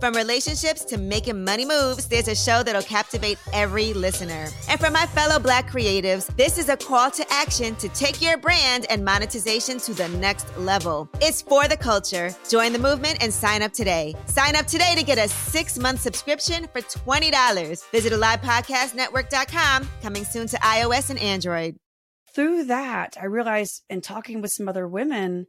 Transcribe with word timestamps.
From 0.00 0.14
relationships 0.14 0.84
to 0.86 0.96
making 0.98 1.44
money 1.44 1.66
moves, 1.66 2.06
there's 2.06 2.28
a 2.28 2.34
show 2.34 2.62
that'll 2.62 2.82
captivate 2.82 3.38
every 3.52 3.92
listener. 3.92 4.48
And 4.68 4.80
for 4.80 4.90
my 4.90 5.06
fellow 5.06 5.38
Black 5.38 5.70
creatives, 5.70 6.34
this 6.36 6.56
is 6.56 6.68
a 6.70 6.76
call 6.76 7.10
to 7.10 7.24
action 7.30 7.76
to 7.76 7.88
take 7.90 8.22
your 8.22 8.38
brand 8.38 8.86
and 8.88 9.04
monetization 9.04 9.78
to 9.80 9.92
the 9.92 10.08
next 10.08 10.56
level. 10.56 11.08
It's 11.20 11.42
for 11.42 11.68
the 11.68 11.76
culture. 11.76 12.34
Join 12.48 12.72
the 12.72 12.78
movement 12.78 13.18
and 13.20 13.32
sign 13.32 13.62
up 13.62 13.72
today. 13.72 14.14
Sign 14.26 14.56
up 14.56 14.66
today 14.66 14.94
to 14.96 15.04
get 15.04 15.18
a 15.18 15.28
six 15.28 15.78
month 15.78 16.00
subscription 16.00 16.66
for 16.72 16.80
$20. 16.80 17.90
Visit 17.90 18.12
AlivePodcastNetwork.com, 18.12 19.88
coming 20.02 20.24
soon 20.24 20.46
to 20.46 20.56
iOS 20.56 21.10
and 21.10 21.18
Android. 21.18 21.50
Android. 21.60 21.76
Through 22.34 22.64
that, 22.64 23.16
I 23.20 23.26
realized 23.26 23.82
in 23.88 24.00
talking 24.00 24.40
with 24.40 24.52
some 24.52 24.68
other 24.68 24.86
women 24.86 25.46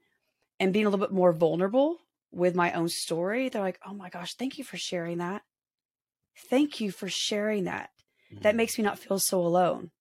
and 0.59 0.73
being 0.73 0.85
a 0.85 0.89
little 0.89 1.05
bit 1.05 1.13
more 1.13 1.33
vulnerable 1.33 1.97
with 2.31 2.55
my 2.55 2.71
own 2.73 2.89
story, 2.89 3.49
they're 3.49 3.61
like, 3.61 3.79
oh 3.85 3.93
my 3.93 4.09
gosh, 4.09 4.35
thank 4.35 4.57
you 4.57 4.63
for 4.63 4.77
sharing 4.77 5.19
that. 5.19 5.41
Thank 6.49 6.79
you 6.79 6.91
for 6.91 7.09
sharing 7.09 7.65
that. 7.65 7.89
Mm-hmm. 8.31 8.43
That 8.43 8.55
makes 8.55 8.77
me 8.77 8.83
not 8.83 8.99
feel 8.99 9.19
so 9.19 9.41
alone. 9.41 9.91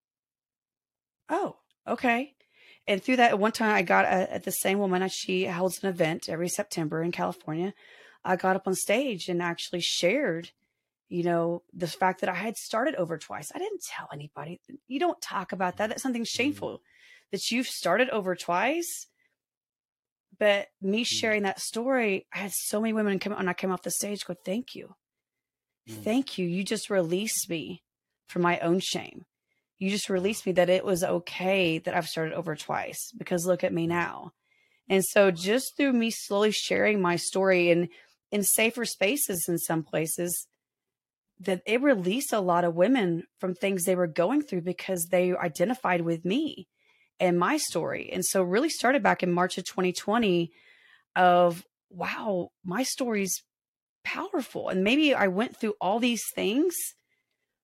Oh, 1.29 1.57
okay. 1.87 2.35
And 2.87 3.02
through 3.02 3.16
that, 3.16 3.38
one 3.38 3.52
time 3.52 3.74
I 3.74 3.83
got 3.83 4.05
a, 4.05 4.33
at 4.33 4.45
the 4.45 4.52
same 4.52 4.79
woman, 4.79 5.07
she 5.09 5.47
holds 5.47 5.83
an 5.83 5.88
event 5.88 6.29
every 6.29 6.48
September 6.48 7.02
in 7.02 7.12
California. 7.12 7.74
I 8.24 8.37
got 8.37 8.57
up 8.57 8.66
on 8.66 8.74
stage 8.74 9.29
and 9.29 9.43
actually 9.43 9.80
shared 9.80 10.51
you 11.10 11.24
know, 11.24 11.62
the 11.74 11.88
fact 11.88 12.21
that 12.21 12.30
I 12.30 12.35
had 12.35 12.57
started 12.57 12.95
over 12.95 13.19
twice. 13.19 13.51
I 13.52 13.59
didn't 13.59 13.83
tell 13.83 14.09
anybody. 14.12 14.60
You 14.87 15.01
don't 15.01 15.21
talk 15.21 15.51
about 15.51 15.77
that. 15.77 15.88
That's 15.88 16.02
something 16.02 16.23
mm-hmm. 16.23 16.43
shameful 16.43 16.83
that 17.33 17.51
you've 17.51 17.66
started 17.66 18.09
over 18.10 18.37
twice. 18.37 19.09
But 20.41 20.69
me 20.80 21.02
mm. 21.02 21.07
sharing 21.07 21.43
that 21.43 21.60
story, 21.60 22.27
I 22.35 22.38
had 22.38 22.52
so 22.52 22.80
many 22.80 22.95
women 22.95 23.21
come 23.21 23.35
when 23.35 23.49
I 23.49 23.52
came 23.52 23.71
off 23.71 23.83
the 23.83 23.91
stage 23.93 24.24
go, 24.24 24.35
Thank 24.45 24.74
you. 24.74 24.96
Mm. 25.88 26.02
Thank 26.02 26.38
you. 26.38 26.46
You 26.49 26.65
just 26.65 26.91
released 26.91 27.49
me 27.49 27.83
from 28.29 28.43
my 28.43 28.59
own 28.59 28.80
shame. 28.80 29.27
You 29.79 29.91
just 29.91 30.11
released 30.11 30.46
me 30.46 30.52
that 30.52 30.71
it 30.71 30.85
was 30.85 31.05
okay 31.05 31.79
that 31.79 31.95
I've 31.95 32.09
started 32.09 32.35
over 32.35 32.57
twice 32.57 33.13
because 33.16 33.46
look 33.46 33.63
at 33.63 33.73
me 33.73 33.87
now. 33.87 34.33
And 34.88 35.05
so 35.05 35.30
just 35.30 35.77
through 35.77 35.93
me 35.93 36.11
slowly 36.11 36.51
sharing 36.51 37.01
my 37.01 37.16
story 37.16 37.71
and 37.71 37.88
in 38.33 38.43
safer 38.43 38.85
spaces 38.85 39.46
in 39.49 39.59
some 39.59 39.83
places, 39.83 40.46
that 41.41 41.63
it 41.66 41.80
released 41.80 42.33
a 42.33 42.41
lot 42.41 42.65
of 42.65 42.74
women 42.74 43.24
from 43.38 43.55
things 43.55 43.85
they 43.85 43.96
were 43.96 44.07
going 44.07 44.43
through 44.43 44.61
because 44.61 45.07
they 45.07 45.35
identified 45.35 46.02
with 46.02 46.24
me 46.24 46.68
and 47.21 47.38
my 47.38 47.59
story. 47.59 48.10
And 48.13 48.24
so 48.24 48.43
really 48.43 48.71
started 48.71 49.02
back 49.02 49.23
in 49.23 49.32
March 49.32 49.59
of 49.59 49.65
2020 49.65 50.51
of 51.16 51.65
wow, 51.90 52.51
my 52.65 52.82
story's 52.82 53.43
powerful. 54.04 54.68
And 54.68 54.82
maybe 54.82 55.15
I 55.15 55.29
went 55.29 55.57
through 55.57 55.74
all 55.80 55.99
these 55.99 56.23
things 56.35 56.74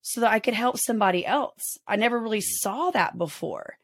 so 0.02 0.20
that 0.20 0.32
I 0.32 0.38
could 0.38 0.54
help 0.54 0.78
somebody 0.78 1.24
else. 1.24 1.78
I 1.86 1.96
never 1.96 2.18
really 2.18 2.40
mm. 2.40 2.48
saw 2.60 2.90
that 2.90 3.16
before. 3.16 3.78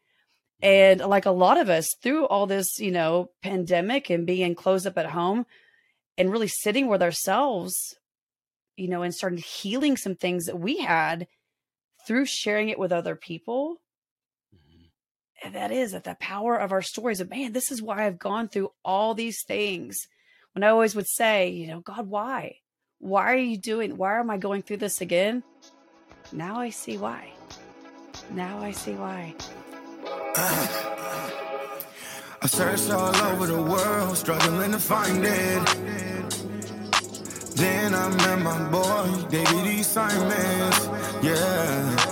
And 0.60 1.00
like 1.00 1.26
a 1.26 1.30
lot 1.30 1.58
of 1.58 1.68
us 1.68 1.88
through 2.02 2.26
all 2.26 2.46
this, 2.46 2.78
you 2.78 2.92
know, 2.92 3.30
pandemic 3.42 4.10
and 4.10 4.26
being 4.26 4.54
closed 4.54 4.86
up 4.86 4.98
at 4.98 5.06
home 5.06 5.46
and 6.16 6.30
really 6.30 6.48
sitting 6.48 6.86
with 6.86 7.02
ourselves 7.02 7.96
you 8.76 8.88
know, 8.88 9.02
and 9.02 9.14
started 9.14 9.40
healing 9.40 9.96
some 9.96 10.14
things 10.14 10.46
that 10.46 10.58
we 10.58 10.78
had 10.78 11.26
through 12.06 12.26
sharing 12.26 12.68
it 12.68 12.78
with 12.78 12.92
other 12.92 13.14
people. 13.14 13.80
That 15.50 15.72
is 15.72 15.92
that 15.92 16.04
the 16.04 16.16
power 16.20 16.56
of 16.56 16.70
our 16.72 16.82
stories 16.82 17.20
of 17.20 17.28
man, 17.30 17.52
this 17.52 17.70
is 17.72 17.82
why 17.82 18.06
I've 18.06 18.18
gone 18.18 18.48
through 18.48 18.72
all 18.84 19.14
these 19.14 19.42
things. 19.42 20.06
When 20.54 20.62
I 20.62 20.68
always 20.68 20.94
would 20.94 21.08
say, 21.08 21.48
you 21.48 21.66
know, 21.66 21.80
God, 21.80 22.08
why? 22.08 22.56
Why 22.98 23.32
are 23.32 23.36
you 23.36 23.56
doing 23.56 23.96
why 23.96 24.20
am 24.20 24.30
I 24.30 24.36
going 24.36 24.62
through 24.62 24.76
this 24.76 25.00
again? 25.00 25.42
Now 26.32 26.60
I 26.60 26.70
see 26.70 26.96
why. 26.96 27.32
Now 28.30 28.60
I 28.60 28.70
see 28.70 28.92
why. 28.92 29.34
I 32.44 32.46
searched 32.46 32.90
all 32.90 33.14
over 33.16 33.46
the 33.46 33.62
world, 33.62 34.16
struggling 34.16 34.72
to 34.72 34.78
find 34.78 35.24
it. 35.24 35.66
Then 37.56 37.94
I 37.94 38.08
met 38.08 38.38
my 38.40 38.70
boy, 38.70 39.28
David 39.28 39.66
E. 39.66 39.82
Simons. 39.82 40.88
Yeah, 41.22 42.11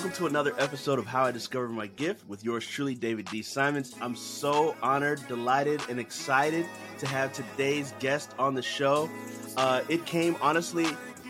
Welcome 0.00 0.16
to 0.16 0.26
another 0.28 0.54
episode 0.56 0.98
of 0.98 1.04
How 1.04 1.24
I 1.24 1.30
Discovered 1.30 1.68
My 1.68 1.86
Gift 1.86 2.26
with 2.26 2.42
yours 2.42 2.66
truly, 2.66 2.94
David 2.94 3.26
D. 3.26 3.42
Simons. 3.42 3.94
I'm 4.00 4.16
so 4.16 4.74
honored, 4.82 5.20
delighted, 5.28 5.82
and 5.90 6.00
excited 6.00 6.64
to 7.00 7.06
have 7.06 7.34
today's 7.34 7.92
guest 8.00 8.30
on 8.38 8.54
the 8.54 8.62
show. 8.62 9.10
Uh, 9.58 9.82
it 9.90 10.06
came 10.06 10.38
honestly 10.40 10.86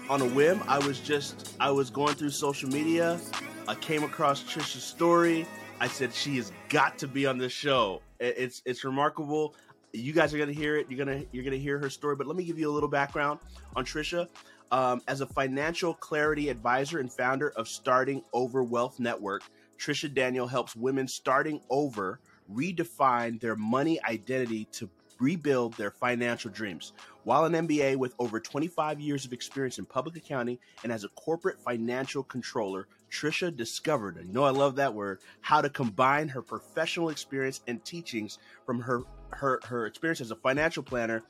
on 0.08 0.20
a 0.20 0.24
whim. 0.24 0.62
I 0.68 0.78
was 0.86 1.00
just 1.00 1.56
I 1.58 1.72
was 1.72 1.90
going 1.90 2.14
through 2.14 2.30
social 2.30 2.68
media. 2.68 3.18
I 3.66 3.74
came 3.74 4.04
across 4.04 4.44
Trisha's 4.44 4.84
story. 4.84 5.46
I 5.80 5.88
said 5.88 6.14
she 6.14 6.36
has 6.36 6.52
got 6.68 6.96
to 6.98 7.08
be 7.08 7.26
on 7.26 7.38
this 7.38 7.52
show. 7.52 8.02
It's 8.20 8.62
it's 8.64 8.84
remarkable 8.84 9.56
you 9.92 10.12
guys 10.12 10.32
are 10.32 10.38
gonna 10.38 10.52
hear 10.52 10.76
it. 10.76 10.86
You're 10.88 11.04
gonna 11.04 11.24
you're 11.32 11.44
gonna 11.44 11.56
hear 11.56 11.78
her 11.78 11.90
story. 11.90 12.16
But 12.16 12.26
let 12.26 12.36
me 12.36 12.44
give 12.44 12.58
you 12.58 12.70
a 12.70 12.72
little 12.72 12.88
background 12.88 13.40
on 13.74 13.84
Trisha. 13.84 14.28
Um, 14.72 15.02
as 15.08 15.20
a 15.20 15.26
financial 15.26 15.94
clarity 15.94 16.48
advisor 16.48 17.00
and 17.00 17.12
founder 17.12 17.50
of 17.50 17.66
Starting 17.66 18.22
Over 18.32 18.62
Wealth 18.62 19.00
Network, 19.00 19.42
Trisha 19.78 20.12
Daniel 20.12 20.46
helps 20.46 20.76
women 20.76 21.08
starting 21.08 21.60
over 21.70 22.20
redefine 22.52 23.40
their 23.40 23.56
money 23.56 24.00
identity 24.04 24.66
to 24.72 24.88
rebuild 25.18 25.74
their 25.74 25.90
financial 25.90 26.50
dreams. 26.50 26.92
While 27.24 27.44
an 27.44 27.52
MBA 27.52 27.96
with 27.96 28.14
over 28.18 28.40
25 28.40 29.00
years 29.00 29.24
of 29.24 29.32
experience 29.32 29.78
in 29.78 29.84
public 29.84 30.16
accounting 30.16 30.58
and 30.82 30.92
as 30.92 31.04
a 31.04 31.08
corporate 31.10 31.60
financial 31.60 32.22
controller, 32.22 32.88
Trisha 33.10 33.54
discovered, 33.54 34.16
and 34.16 34.28
you 34.28 34.32
know 34.32 34.44
I 34.44 34.50
love 34.50 34.76
that 34.76 34.94
word, 34.94 35.18
how 35.40 35.60
to 35.60 35.68
combine 35.68 36.28
her 36.28 36.42
professional 36.42 37.10
experience 37.10 37.60
and 37.66 37.84
teachings 37.84 38.38
from 38.64 38.80
her 38.80 39.02
her 39.30 39.60
her 39.64 39.86
experience 39.86 40.20
as 40.20 40.30
a 40.30 40.36
financial 40.36 40.82
planner, 40.82 41.22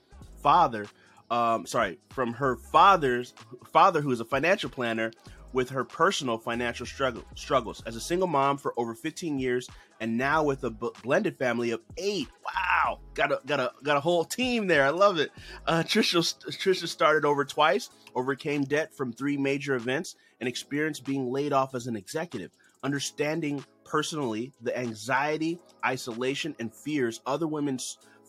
father, 0.43 0.87
um, 1.31 1.67
sorry, 1.67 1.99
from 2.11 2.33
her 2.35 2.57
father's 2.57 3.35
father 3.73 4.01
who 4.01 4.11
is 4.11 4.21
a 4.21 4.25
financial 4.25 4.71
planner 4.71 5.13
with 5.53 5.71
her 5.71 5.85
personal 5.85 6.39
financial 6.39 6.87
struggle, 6.87 7.25
struggles 7.35 7.83
as 7.87 7.97
a 7.97 8.01
single 8.01 8.29
mom 8.29 8.57
for 8.57 8.73
over 8.77 8.95
15 8.95 9.39
years 9.39 9.69
and 10.01 10.17
now 10.17 10.43
with 10.43 10.65
a 10.65 10.71
b- 10.71 10.91
blended 11.03 11.37
family 11.37 11.73
of 11.73 11.81
eight. 11.99 12.29
Wow. 12.45 13.01
Got 13.15 13.33
a 13.33 13.41
got 13.47 13.61
a 13.61 13.73
got 13.83 13.97
a 13.97 14.01
whole 14.01 14.25
team 14.25 14.67
there. 14.67 14.85
I 14.85 14.91
love 14.91 15.19
it. 15.19 15.31
Uh, 15.67 15.83
trisha 15.83 16.21
trisha 16.57 16.89
started 16.89 17.25
over 17.25 17.45
twice 17.45 17.91
overcame 18.15 18.65
debt 18.65 18.95
from 18.95 19.13
three 19.13 19.37
major 19.37 19.75
events 19.75 20.17
and 20.41 20.49
experienced 20.49 21.05
being 21.05 21.31
laid 21.31 21.53
off 21.53 21.75
as 21.75 21.87
an 21.87 21.97
executive 21.97 22.51
understanding 22.83 23.65
personally 23.85 24.53
the 24.63 24.77
anxiety, 24.77 25.59
isolation, 25.85 26.55
and 26.59 26.75
fears 26.75 27.21
other 27.27 27.47
women 27.47 27.79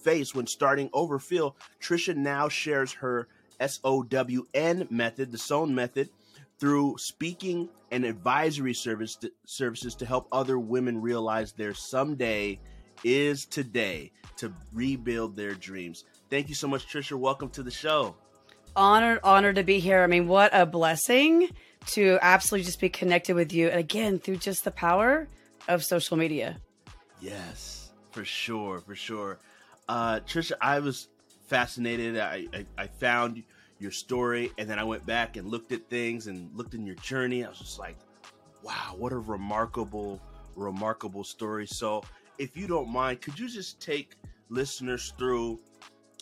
face 0.04 0.36
when 0.36 0.48
starting 0.48 0.90
over 0.94 1.20
Phil, 1.20 1.56
Trisha 1.82 2.16
now 2.16 2.50
shares 2.50 2.94
her 2.94 3.28
SOWN 3.60 4.88
method, 4.90 5.32
the 5.32 5.38
SOWN 5.38 5.76
method, 5.76 6.10
through 6.60 6.96
speaking 6.98 7.70
and 7.92 8.06
advisory 8.06 8.74
service 8.74 9.16
to, 9.16 9.32
services 9.46 9.96
to 9.96 10.06
help 10.06 10.28
other 10.32 10.60
women 10.60 11.02
realize 11.02 11.52
their 11.52 11.74
someday 11.74 12.60
is 13.04 13.46
today 13.46 14.12
to 14.38 14.54
rebuild 14.74 15.36
their 15.36 15.54
dreams. 15.54 16.06
Thank 16.30 16.50
you 16.50 16.56
so 16.56 16.68
much, 16.68 16.88
Trisha. 16.88 17.18
Welcome 17.18 17.50
to 17.50 17.64
the 17.64 17.72
show. 17.72 18.16
Honored, 18.76 19.20
honored 19.24 19.56
to 19.56 19.64
be 19.64 19.80
here. 19.80 20.02
I 20.02 20.08
mean, 20.08 20.28
what 20.28 20.52
a 20.54 20.66
blessing 20.66 21.50
to 21.88 22.18
absolutely 22.22 22.66
just 22.66 22.80
be 22.80 22.90
connected 22.90 23.36
with 23.36 23.52
you. 23.52 23.68
And 23.68 23.80
again, 23.80 24.20
through 24.20 24.38
just 24.38 24.64
the 24.64 24.72
power 24.72 25.28
of 25.68 25.84
social 25.84 26.16
media. 26.16 26.58
Yes, 27.20 27.92
for 28.12 28.24
sure, 28.24 28.80
for 28.80 28.96
sure. 28.96 29.40
Uh, 29.92 30.22
Trisha, 30.22 30.54
I 30.62 30.80
was 30.80 31.10
fascinated. 31.48 32.18
I, 32.18 32.48
I, 32.54 32.66
I 32.78 32.88
found 32.88 33.44
your 33.78 33.92
story, 33.92 34.50
and 34.58 34.70
then 34.70 34.80
I 34.80 34.86
went 34.86 35.06
back 35.06 35.36
and 35.36 35.50
looked 35.50 35.74
at 35.74 35.90
things 35.90 36.28
and 36.28 36.50
looked 36.56 36.76
in 36.76 36.86
your 36.86 36.96
journey. 36.96 37.44
I 37.44 37.50
was 37.50 37.58
just 37.60 37.78
like, 37.78 37.98
Wow, 38.64 38.96
what 38.98 39.12
a 39.12 39.18
remarkable, 39.18 40.22
remarkable 40.56 41.26
story. 41.26 41.68
So, 41.68 42.04
if 42.38 42.56
you 42.56 42.68
don't 42.68 42.88
mind, 42.88 43.20
could 43.20 43.38
you 43.38 43.50
just 43.50 43.82
take 43.82 44.16
listeners 44.48 45.14
through 45.18 45.60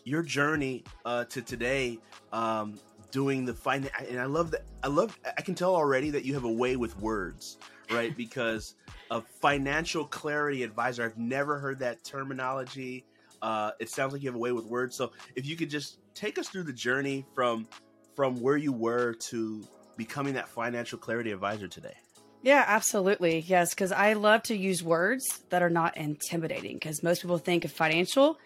your 0.04 0.24
journey 0.24 0.84
uh, 1.06 1.26
to 1.26 1.40
today, 1.40 2.00
um, 2.34 2.80
doing 3.12 3.46
the 3.46 3.54
finance? 3.54 3.94
And 4.10 4.20
I 4.20 4.26
love 4.26 4.50
that. 4.50 4.64
I 4.84 4.88
love. 4.88 5.16
I 5.38 5.44
can 5.44 5.54
tell 5.54 5.76
already 5.76 6.10
that 6.10 6.26
you 6.26 6.34
have 6.34 6.46
a 6.46 6.52
way 6.52 6.76
with 6.76 7.00
words, 7.00 7.60
right? 7.92 8.18
Because 8.18 8.74
a 9.12 9.22
financial 9.22 10.06
clarity 10.06 10.64
advisor. 10.64 11.06
I've 11.06 11.20
never 11.20 11.60
heard 11.60 11.78
that 11.80 12.04
terminology. 12.04 13.06
Uh, 13.42 13.72
it 13.80 13.90
sounds 13.90 14.14
like 14.14 14.22
you 14.22 14.30
have 14.30 14.36
a 14.36 14.40
way 14.40 14.52
with 14.52 14.66
words. 14.66 14.96
So, 14.96 15.12
if 15.36 15.46
you 15.46 15.56
could 15.56 15.70
just 15.70 16.00
take 16.16 16.38
us 16.38 16.50
through 16.50 16.64
the 16.64 16.74
journey 16.74 17.26
from 17.34 17.68
from 18.16 18.36
where 18.42 18.58
you 18.58 18.74
were 18.74 19.14
to 19.14 19.66
becoming 19.96 20.34
that 20.34 20.50
financial 20.50 20.98
clarity 20.98 21.32
advisor 21.32 21.68
today. 21.68 21.94
Yeah, 22.42 22.64
absolutely. 22.68 23.40
Yes, 23.40 23.74
because 23.74 23.92
I 23.92 24.14
love 24.14 24.44
to 24.44 24.56
use 24.56 24.82
words 24.82 25.44
that 25.50 25.62
are 25.62 25.70
not 25.70 25.98
intimidating. 25.98 26.76
Because 26.76 27.04
most 27.04 27.22
people 27.22 27.38
think 27.38 27.66
of 27.66 27.72
financial. 27.72 28.38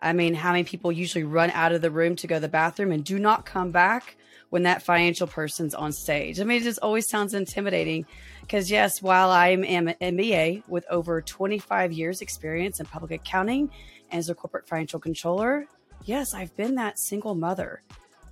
I 0.00 0.14
mean, 0.14 0.34
how 0.34 0.52
many 0.52 0.64
people 0.64 0.90
usually 0.90 1.24
run 1.24 1.50
out 1.50 1.72
of 1.72 1.82
the 1.82 1.90
room 1.90 2.16
to 2.16 2.26
go 2.26 2.36
to 2.36 2.40
the 2.40 2.48
bathroom 2.48 2.92
and 2.92 3.04
do 3.04 3.18
not 3.18 3.44
come 3.44 3.70
back 3.70 4.16
when 4.50 4.64
that 4.64 4.82
financial 4.82 5.26
person's 5.26 5.74
on 5.74 5.92
stage? 5.92 6.40
I 6.40 6.44
mean, 6.44 6.60
it 6.60 6.64
just 6.64 6.80
always 6.80 7.08
sounds 7.08 7.34
intimidating. 7.34 8.06
Because, 8.40 8.70
yes, 8.70 9.02
while 9.02 9.30
I'm 9.30 9.64
an 9.64 9.94
MBA 10.00 10.66
with 10.66 10.84
over 10.90 11.20
25 11.20 11.92
years' 11.92 12.22
experience 12.22 12.80
in 12.80 12.86
public 12.86 13.12
accounting 13.12 13.70
as 14.12 14.28
a 14.28 14.34
corporate 14.34 14.68
financial 14.68 15.00
controller, 15.00 15.66
yes, 16.04 16.34
I've 16.34 16.54
been 16.56 16.74
that 16.76 16.98
single 16.98 17.34
mother 17.34 17.82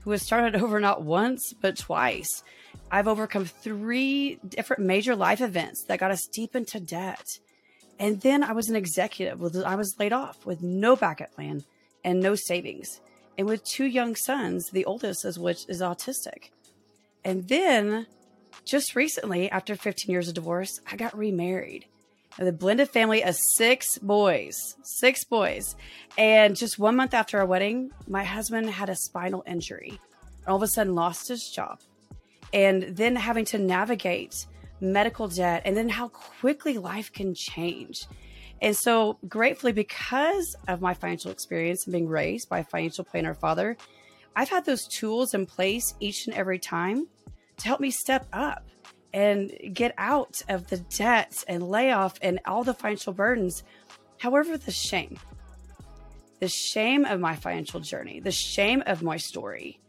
who 0.03 0.11
has 0.11 0.23
started 0.23 0.57
over 0.63 0.81
not 0.81 1.03
once, 1.03 1.53
but 1.61 1.77
twice. 1.77 2.43
I've 2.91 3.09
overcome 3.09 3.47
three 3.47 4.39
different 4.47 4.83
major 4.83 5.17
life 5.17 5.41
events 5.41 5.85
that 5.85 6.01
got 6.01 6.11
us 6.11 6.27
deep 6.27 6.55
into 6.55 6.81
debt. 6.81 7.27
And 7.99 8.21
then 8.21 8.43
I 8.43 8.53
was 8.53 8.69
an 8.69 8.77
executive. 8.77 9.43
I 9.65 9.75
was 9.75 9.97
laid 9.99 10.13
off 10.13 10.47
with 10.47 10.63
no 10.63 10.97
backup 10.97 11.35
plan 11.35 11.65
and 12.05 12.21
no 12.21 12.35
savings. 12.35 13.01
And 13.37 13.47
with 13.47 13.65
two 13.65 13.85
young 13.85 14.17
sons, 14.17 14.71
the 14.71 14.85
oldest 14.85 15.25
of 15.25 15.37
which 15.37 15.69
is 15.69 15.81
autistic. 15.81 16.51
And 17.25 17.49
then 17.49 18.07
just 18.65 18.97
recently, 18.97 19.51
after 19.51 19.77
15 19.77 20.11
years 20.11 20.29
of 20.29 20.35
divorce, 20.35 20.81
I 20.91 20.97
got 20.97 21.17
remarried. 21.17 21.87
The 22.39 22.53
blended 22.53 22.89
family 22.89 23.23
of 23.23 23.37
six 23.37 23.99
boys, 23.99 24.77
six 24.83 25.25
boys. 25.25 25.77
And 26.17 26.57
just 26.57 26.79
one 26.79 26.97
month 26.97 27.13
after 27.13 27.39
our 27.39 27.47
wedding, 27.47 27.91
my 28.09 28.25
husband 28.25 28.71
had 28.71 28.89
a 28.89 28.97
spinal 28.97 29.43
injury 29.47 29.99
and 30.39 30.49
all 30.49 30.57
of 30.57 30.63
a 30.63 30.69
sudden 30.69 30.95
lost 30.95 31.29
his 31.29 31.51
job 31.51 31.81
and 32.53 32.83
then 32.83 33.17
having 33.17 33.45
to 33.47 33.59
navigate 33.59 34.47
medical 34.81 35.29
debt 35.29 35.63
and 35.65 35.77
then 35.77 35.89
how 35.89 36.09
quickly 36.09 36.79
life 36.79 37.13
can 37.13 37.35
change. 37.35 38.07
And 38.63 38.77
so, 38.77 39.19
gratefully, 39.27 39.73
because 39.73 40.55
of 40.69 40.81
my 40.81 40.95
financial 40.95 41.31
experience 41.31 41.85
and 41.85 41.93
being 41.93 42.09
raised 42.09 42.49
by 42.49 42.59
a 42.59 42.65
financial 42.65 43.05
planner 43.05 43.35
father, 43.35 43.77
I've 44.37 44.51
had 44.51 44.65
those 44.67 44.87
tools 44.87 45.35
in 45.35 45.47
place 45.47 45.95
each 45.99 46.27
and 46.27 46.37
every 46.37 46.59
time 46.59 47.07
to 47.59 47.67
help 47.67 47.81
me 47.81 47.91
step 47.91 48.27
up 48.33 48.67
and 49.13 49.53
get 49.73 49.95
out 49.99 50.43
of 50.49 50.69
the 50.69 50.79
debts 50.79 51.45
and 51.45 51.69
layoff 51.69 52.19
and 52.23 52.41
all 52.47 52.65
the 52.65 52.75
financial 52.75 53.13
burdens. 53.13 53.63
However, 54.19 54.57
the 54.57 54.71
shame, 54.71 55.19
the 56.39 56.49
shame 56.49 57.05
of 57.05 57.21
my 57.21 57.35
financial 57.35 57.81
journey, 57.81 58.21
the 58.21 58.31
shame 58.31 58.83
of 58.87 59.03
my 59.03 59.17
story, 59.17 59.81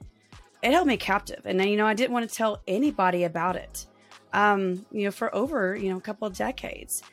it 0.62 0.71
held 0.71 0.88
me 0.88 0.97
captive. 0.97 1.41
And 1.45 1.59
then, 1.59 1.68
you 1.68 1.77
know, 1.77 1.88
I 1.88 1.94
didn't 1.94 2.13
want 2.13 2.29
to 2.29 2.35
tell 2.35 2.62
anybody 2.68 3.23
about 3.23 3.56
it, 3.56 3.85
um, 4.33 4.85
you 4.91 5.06
know, 5.06 5.12
for 5.12 5.33
over, 5.35 5.75
you 5.75 5.89
know, 5.89 5.97
a 5.97 6.01
couple 6.01 6.27
of 6.27 6.35
decades 6.35 7.03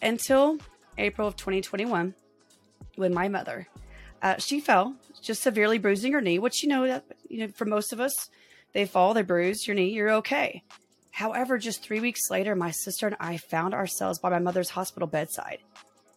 until 0.00 0.58
April 0.98 1.28
of 1.28 1.36
2021 1.36 2.14
when 2.96 3.14
my 3.14 3.28
mother, 3.28 3.68
uh, 4.20 4.36
she 4.38 4.60
fell 4.60 4.94
just 5.20 5.42
severely 5.42 5.78
bruising 5.78 6.12
her 6.12 6.20
knee, 6.20 6.38
which, 6.38 6.62
you 6.62 6.68
know, 6.68 6.86
that, 6.86 7.04
you 7.28 7.38
know, 7.40 7.48
for 7.48 7.64
most 7.64 7.92
of 7.92 8.00
us, 8.00 8.30
they 8.72 8.84
fall, 8.86 9.14
they 9.14 9.22
bruise 9.22 9.66
your 9.66 9.74
knee, 9.74 9.90
you're 9.90 10.12
okay. 10.12 10.62
However, 11.12 11.58
just 11.58 11.82
three 11.82 12.00
weeks 12.00 12.30
later, 12.30 12.56
my 12.56 12.70
sister 12.70 13.06
and 13.06 13.16
I 13.20 13.36
found 13.36 13.74
ourselves 13.74 14.18
by 14.18 14.30
my 14.30 14.38
mother's 14.38 14.70
hospital 14.70 15.06
bedside 15.06 15.58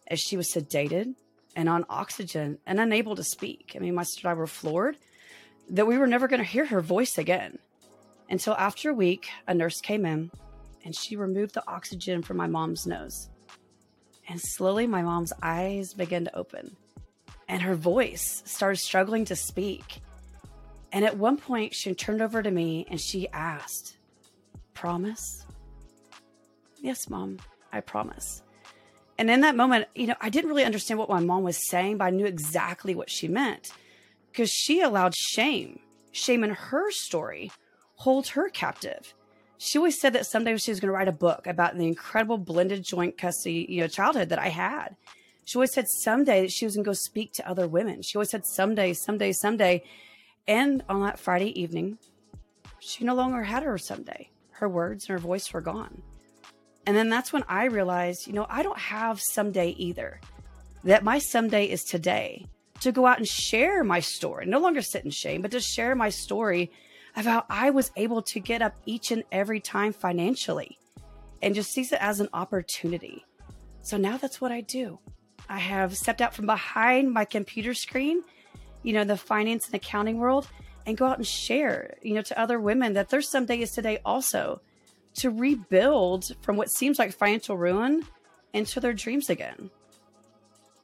as 0.08 0.18
she 0.20 0.36
was 0.36 0.52
sedated 0.52 1.14
and 1.54 1.68
on 1.68 1.84
oxygen 1.88 2.58
and 2.66 2.80
unable 2.80 3.14
to 3.14 3.22
speak. 3.22 3.74
I 3.76 3.78
mean, 3.78 3.94
my 3.94 4.02
sister 4.02 4.26
and 4.26 4.36
I 4.36 4.40
were 4.40 4.46
floored 4.46 4.96
that 5.70 5.86
we 5.86 5.98
were 5.98 6.06
never 6.06 6.28
going 6.28 6.40
to 6.42 6.44
hear 6.44 6.66
her 6.66 6.80
voice 6.80 7.18
again. 7.18 7.58
Until 8.28 8.54
after 8.54 8.90
a 8.90 8.94
week, 8.94 9.28
a 9.46 9.54
nurse 9.54 9.80
came 9.80 10.04
in 10.04 10.30
and 10.84 10.96
she 10.96 11.14
removed 11.14 11.54
the 11.54 11.68
oxygen 11.68 12.22
from 12.22 12.38
my 12.38 12.46
mom's 12.46 12.86
nose. 12.86 13.28
And 14.28 14.40
slowly, 14.40 14.86
my 14.86 15.02
mom's 15.02 15.32
eyes 15.42 15.94
began 15.94 16.24
to 16.24 16.36
open 16.36 16.76
and 17.48 17.62
her 17.62 17.74
voice 17.74 18.42
started 18.44 18.78
struggling 18.78 19.24
to 19.26 19.36
speak. 19.36 20.00
And 20.92 21.04
at 21.04 21.16
one 21.16 21.36
point, 21.36 21.74
she 21.74 21.94
turned 21.94 22.22
over 22.22 22.42
to 22.42 22.50
me 22.50 22.86
and 22.90 23.00
she 23.00 23.28
asked, 23.28 23.95
Promise? 24.76 25.46
Yes, 26.82 27.08
mom, 27.08 27.38
I 27.72 27.80
promise. 27.80 28.42
And 29.18 29.30
in 29.30 29.40
that 29.40 29.56
moment, 29.56 29.86
you 29.94 30.06
know, 30.06 30.16
I 30.20 30.28
didn't 30.28 30.50
really 30.50 30.64
understand 30.64 31.00
what 31.00 31.08
my 31.08 31.18
mom 31.18 31.42
was 31.42 31.68
saying, 31.68 31.96
but 31.96 32.04
I 32.04 32.10
knew 32.10 32.26
exactly 32.26 32.94
what 32.94 33.10
she 33.10 33.26
meant 33.26 33.72
because 34.30 34.50
she 34.50 34.82
allowed 34.82 35.14
shame, 35.14 35.80
shame 36.12 36.44
in 36.44 36.50
her 36.50 36.90
story, 36.90 37.50
hold 37.94 38.28
her 38.28 38.50
captive. 38.50 39.14
She 39.56 39.78
always 39.78 39.98
said 39.98 40.12
that 40.12 40.26
someday 40.26 40.58
she 40.58 40.70
was 40.70 40.78
going 40.78 40.90
to 40.90 40.94
write 40.94 41.08
a 41.08 41.12
book 41.12 41.46
about 41.46 41.78
the 41.78 41.86
incredible 41.86 42.36
blended 42.36 42.84
joint 42.84 43.16
custody, 43.16 43.64
you 43.70 43.80
know, 43.80 43.88
childhood 43.88 44.28
that 44.28 44.38
I 44.38 44.48
had. 44.48 44.96
She 45.46 45.56
always 45.56 45.72
said 45.72 45.88
someday 45.88 46.42
that 46.42 46.52
she 46.52 46.66
was 46.66 46.74
going 46.74 46.84
to 46.84 46.90
go 46.90 46.92
speak 46.92 47.32
to 47.34 47.48
other 47.48 47.66
women. 47.66 48.02
She 48.02 48.18
always 48.18 48.28
said 48.28 48.44
someday, 48.44 48.92
someday, 48.92 49.32
someday. 49.32 49.84
And 50.46 50.84
on 50.90 51.00
that 51.00 51.18
Friday 51.18 51.58
evening, 51.58 51.96
she 52.78 53.04
no 53.04 53.14
longer 53.14 53.44
had 53.44 53.62
her 53.62 53.78
someday. 53.78 54.28
Her 54.58 54.68
words 54.68 55.04
and 55.04 55.12
her 55.12 55.18
voice 55.18 55.52
were 55.52 55.60
gone. 55.60 56.02
And 56.86 56.96
then 56.96 57.08
that's 57.08 57.32
when 57.32 57.44
I 57.48 57.64
realized, 57.64 58.26
you 58.26 58.32
know, 58.32 58.46
I 58.48 58.62
don't 58.62 58.78
have 58.78 59.20
someday 59.20 59.70
either. 59.70 60.20
That 60.84 61.04
my 61.04 61.18
someday 61.18 61.66
is 61.66 61.82
today 61.82 62.46
to 62.80 62.92
go 62.92 63.06
out 63.06 63.18
and 63.18 63.26
share 63.26 63.82
my 63.82 64.00
story, 64.00 64.46
no 64.46 64.58
longer 64.58 64.82
sit 64.82 65.04
in 65.04 65.10
shame, 65.10 65.42
but 65.42 65.50
to 65.50 65.60
share 65.60 65.94
my 65.94 66.10
story 66.10 66.70
of 67.16 67.24
how 67.24 67.44
I 67.50 67.70
was 67.70 67.90
able 67.96 68.22
to 68.22 68.40
get 68.40 68.62
up 68.62 68.74
each 68.84 69.10
and 69.10 69.24
every 69.32 69.60
time 69.60 69.92
financially 69.92 70.78
and 71.42 71.54
just 71.54 71.72
sees 71.72 71.92
it 71.92 72.00
as 72.00 72.20
an 72.20 72.28
opportunity. 72.32 73.24
So 73.82 73.96
now 73.96 74.16
that's 74.16 74.40
what 74.40 74.52
I 74.52 74.60
do. 74.60 74.98
I 75.48 75.58
have 75.58 75.96
stepped 75.96 76.20
out 76.20 76.34
from 76.34 76.46
behind 76.46 77.12
my 77.12 77.24
computer 77.24 77.74
screen, 77.74 78.22
you 78.82 78.92
know, 78.92 79.04
the 79.04 79.16
finance 79.16 79.66
and 79.66 79.74
accounting 79.74 80.18
world, 80.18 80.48
and 80.86 80.96
go 80.96 81.06
out 81.06 81.18
and 81.18 81.26
share, 81.26 81.96
you 82.02 82.14
know, 82.14 82.22
to 82.22 82.40
other 82.40 82.60
women 82.60 82.94
that 82.94 83.08
there's 83.08 83.28
some 83.28 83.44
days 83.44 83.72
today 83.72 83.98
also 84.04 84.60
to 85.16 85.30
rebuild 85.30 86.30
from 86.42 86.56
what 86.56 86.70
seems 86.70 86.98
like 86.98 87.12
financial 87.12 87.56
ruin 87.56 88.04
into 88.52 88.80
their 88.80 88.92
dreams 88.92 89.28
again. 89.28 89.70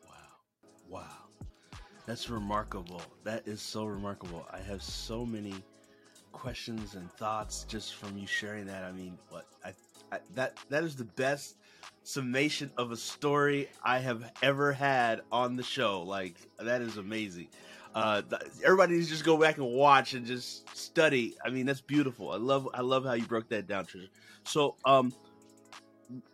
Wow. 0.09 1.01
Wow. 1.01 1.79
That's 2.07 2.29
remarkable. 2.29 3.03
That 3.25 3.47
is 3.47 3.63
so 3.63 3.85
remarkable. 3.85 4.47
I 4.51 4.59
have 4.59 4.83
so 4.83 5.25
many 5.25 5.55
questions 6.33 6.95
and 6.95 7.11
thoughts 7.13 7.65
just 7.69 7.95
from 7.95 8.17
you 8.19 8.27
sharing 8.27 8.67
that. 8.67 8.85
I 8.85 8.93
mean, 8.93 9.17
what 9.31 9.47
I, 9.65 9.73
I 10.11 10.19
that 10.35 10.57
that 10.71 10.83
is 10.83 10.97
the 10.97 11.05
best 11.05 11.57
summation 12.05 12.71
of 12.77 12.93
a 12.93 12.97
story 12.97 13.69
I 13.85 13.99
have 13.99 14.31
ever 14.43 14.73
had 14.73 15.23
on 15.31 15.57
the 15.57 15.63
show. 15.63 16.03
Like 16.03 16.37
that 16.59 16.83
is 16.83 16.97
amazing. 16.97 17.49
Uh, 17.95 18.23
everybody 18.65 18.95
needs 18.95 19.09
just 19.09 19.25
go 19.25 19.37
back 19.37 19.59
and 19.59 19.67
watch 19.67 20.15
and 20.15 20.25
just 20.25 20.75
study. 20.77 21.35
I 21.45 21.51
mean, 21.51 21.67
that's 21.67 21.83
beautiful. 21.83 22.31
I 22.31 22.37
love 22.37 22.69
I 22.75 22.81
love 22.81 23.05
how 23.05 23.13
you 23.13 23.25
broke 23.25 23.49
that 23.51 23.67
down, 23.67 23.85
Trisha. 23.85 24.09
So, 24.45 24.77
um, 24.85 25.13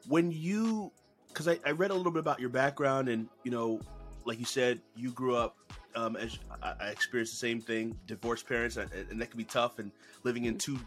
when 0.07 0.31
you 0.31 0.93
because 1.29 1.49
I, 1.49 1.59
I 1.67 1.73
read 1.73 1.91
a 1.91 1.95
little 1.95 2.13
bit 2.13 2.21
about 2.21 2.41
your 2.41 2.49
background 2.49 3.09
and 3.09 3.29
you 3.45 3.51
know 3.51 3.81
like 4.29 4.39
you 4.39 4.45
said, 4.45 4.81
you 4.95 5.11
grew 5.13 5.35
up 5.35 5.57
um, 5.95 6.15
as 6.15 6.39
I, 6.63 6.75
I 6.81 6.89
experienced 6.89 7.33
the 7.33 7.39
same 7.39 7.61
thing, 7.63 7.99
divorced 8.07 8.47
parents, 8.47 8.77
and 8.77 9.21
that 9.21 9.31
can 9.31 9.39
be 9.39 9.45
tough. 9.45 9.79
And 9.79 9.91
living 10.23 10.45
in 10.45 10.59
two 10.59 10.79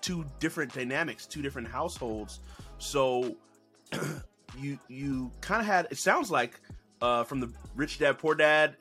two 0.00 0.24
different 0.40 0.72
dynamics, 0.72 1.26
two 1.26 1.42
different 1.42 1.68
households. 1.68 2.40
So 2.78 3.36
you 4.58 4.78
you 4.88 5.30
kind 5.40 5.60
of 5.60 5.66
had. 5.66 5.88
It 5.90 5.98
sounds 5.98 6.30
like 6.30 6.60
uh, 7.00 7.24
from 7.24 7.40
the 7.40 7.52
rich 7.74 7.98
dad 7.98 8.18
poor 8.18 8.34
dad. 8.34 8.76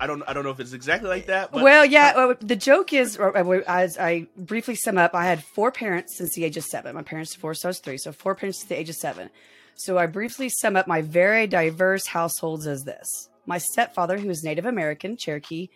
I 0.00 0.06
don't 0.06 0.22
I 0.26 0.32
don't 0.32 0.44
know 0.44 0.50
if 0.50 0.60
it's 0.60 0.72
exactly 0.72 1.08
like 1.08 1.26
that. 1.26 1.52
well, 1.52 1.84
yeah. 1.84 2.12
Uh, 2.16 2.34
the 2.40 2.56
joke 2.56 2.92
is, 2.92 3.16
as 3.16 3.98
I 3.98 4.26
briefly 4.36 4.74
sum 4.74 4.98
up, 4.98 5.14
I 5.14 5.24
had 5.24 5.42
four 5.42 5.70
parents 5.70 6.16
since 6.16 6.34
the 6.34 6.44
age 6.44 6.56
of 6.56 6.64
seven. 6.64 6.94
My 6.94 7.02
parents 7.02 7.34
divorced, 7.34 7.62
so 7.62 7.68
I 7.68 7.70
was 7.70 7.78
three. 7.78 7.98
So 7.98 8.12
four 8.12 8.34
parents 8.34 8.58
since 8.58 8.68
the 8.68 8.78
age 8.78 8.88
of 8.88 8.96
seven. 8.96 9.30
So 9.74 9.96
I 9.96 10.06
briefly 10.06 10.48
sum 10.50 10.76
up 10.76 10.86
my 10.86 11.00
very 11.00 11.46
diverse 11.46 12.06
households 12.06 12.66
as 12.66 12.84
this 12.84 13.28
my 13.46 13.58
stepfather, 13.58 14.18
who 14.18 14.30
is 14.30 14.44
Native 14.44 14.64
American, 14.64 15.16
Cherokee, 15.16 15.68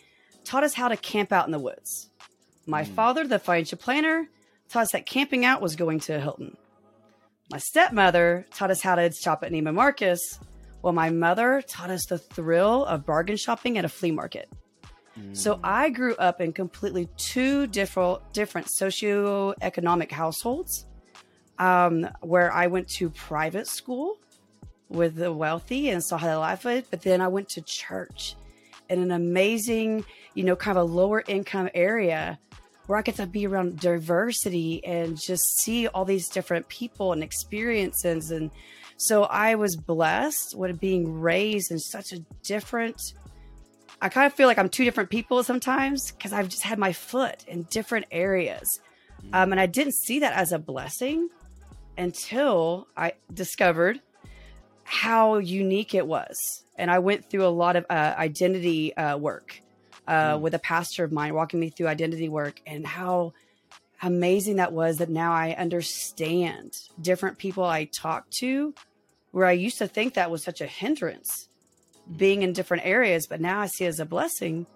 taught 0.45 0.65
us 0.65 0.75
how 0.75 0.89
to 0.89 0.97
camp 0.97 1.33
out 1.33 1.47
in 1.47 1.53
the 1.53 1.59
woods. 1.59 2.09
My 2.67 2.85
mm. 2.85 2.89
father, 2.89 3.27
the 3.27 3.39
financial 3.39 3.79
planner, 3.79 4.29
taught 4.69 4.85
us 4.85 4.93
that 4.93 5.07
camping 5.07 5.45
out 5.45 5.61
was 5.61 5.77
going 5.77 6.01
to 6.01 6.21
Hilton. 6.21 6.57
My 7.55 7.59
stepmother 7.59 8.47
taught 8.53 8.73
us 8.73 8.83
how 8.83 8.97
to 8.97 9.13
shop 9.13 9.45
at 9.45 9.53
Neiman 9.53 9.75
Marcus, 9.75 10.41
while 10.81 10.93
my 10.93 11.11
mother 11.11 11.63
taught 11.65 11.89
us 11.89 12.05
the 12.07 12.19
thrill 12.19 12.85
of 12.85 13.07
bargain 13.07 13.37
shopping 13.37 13.79
at 13.79 13.85
a 13.85 13.89
flea 13.89 14.11
market. 14.11 14.49
So 15.35 15.61
I 15.63 15.91
grew 15.91 16.17
up 16.17 16.41
in 16.41 16.53
completely 16.53 17.09
two 17.17 17.69
different 17.69 18.33
different 18.33 18.67
socioeconomic 18.67 20.11
households, 20.11 20.85
um, 21.61 22.09
where 22.23 22.53
I 22.53 22.67
went 22.67 22.89
to 22.97 23.09
private 23.09 23.69
school 23.69 24.19
with 24.89 25.15
the 25.15 25.33
wealthy 25.33 25.91
and 25.91 26.03
saw 26.03 26.19
how 26.19 26.27
they 26.27 26.35
life 26.35 26.65
lived, 26.65 26.89
but 26.91 27.03
then 27.03 27.21
I 27.21 27.29
went 27.29 27.51
to 27.51 27.63
church 27.63 28.35
in 28.91 28.99
an 28.99 29.13
amazing, 29.13 30.05
you 30.35 30.43
know, 30.43 30.57
kind 30.57 30.77
of 30.77 30.91
a 30.91 30.93
lower 30.93 31.23
income 31.29 31.71
area 31.73 32.37
where 32.87 32.99
I 32.99 33.03
get 33.03 33.17
to 33.17 33.27
be 33.27 33.47
around 33.47 33.81
diversity 33.81 34.85
and 34.85 35.21
just 35.21 35.61
see 35.61 35.89
all 35.89 36.05
these 36.05 36.29
different 36.29 36.69
people 36.69 37.13
and 37.13 37.23
experiences. 37.23 38.31
And 38.31 38.51
so 38.97 39.25
I 39.25 39.55
was 39.55 39.77
blessed 39.77 40.57
with 40.57 40.79
being 40.81 41.21
raised 41.21 41.71
in 41.71 41.79
such 41.79 42.13
a 42.13 42.19
different 42.43 43.15
I 44.03 44.11
kind 44.11 44.27
of 44.27 44.35
feel 44.35 44.49
like 44.49 44.59
I'm 44.59 44.69
two 44.69 44.85
different 44.85 45.09
people 45.09 45.43
sometimes 45.43 46.13
because 46.13 46.35
I've 46.35 46.49
just 46.49 46.63
had 46.63 46.79
my 46.79 46.93
foot 46.93 47.43
in 47.49 47.63
different 47.71 48.05
areas. 48.11 48.81
Um, 49.33 49.53
and 49.53 49.61
I 49.61 49.65
didn't 49.65 49.95
see 49.95 50.19
that 50.19 50.35
as 50.35 50.53
a 50.53 50.59
blessing 50.59 51.31
until 51.97 52.87
I 52.97 53.15
discovered 53.33 54.01
how 54.83 55.39
unique 55.39 55.95
it 55.95 56.07
was. 56.07 56.65
And 56.77 56.91
I 56.91 56.99
went 56.99 57.31
through 57.31 57.47
a 57.47 57.49
lot 57.49 57.77
of 57.77 57.87
uh, 57.89 58.15
identity 58.19 58.95
uh, 58.95 59.17
work 59.17 59.63
uh, 60.07 60.39
with 60.41 60.55
a 60.55 60.59
pastor 60.59 61.05
of 61.05 61.13
mine, 61.13 61.35
walking 61.35 61.61
me 61.61 61.71
through 61.71 61.87
identity 61.89 62.29
work 62.29 62.61
and 62.67 62.87
how 62.87 63.33
amazing 64.03 64.57
that 64.57 64.73
was 64.73 64.99
that 64.99 65.09
now 65.09 65.33
I 65.33 65.53
understand 65.53 66.77
different 67.01 67.39
people 67.39 67.65
I 67.65 67.85
talk 67.85 68.29
to 68.39 68.75
where 69.31 69.47
I 69.47 69.53
used 69.53 69.79
to 69.79 69.89
think 69.89 70.15
that 70.15 70.31
was 70.31 70.43
such 70.43 70.61
a 70.61 70.67
hindrance 70.67 71.49
being 72.17 72.43
in 72.43 72.53
different 72.53 72.85
areas, 72.87 73.27
but 73.27 73.41
now 73.41 73.61
I 73.61 73.67
see 73.67 73.85
it 73.85 73.89
as 73.89 74.01
a 74.01 74.05
blessing 74.05 74.67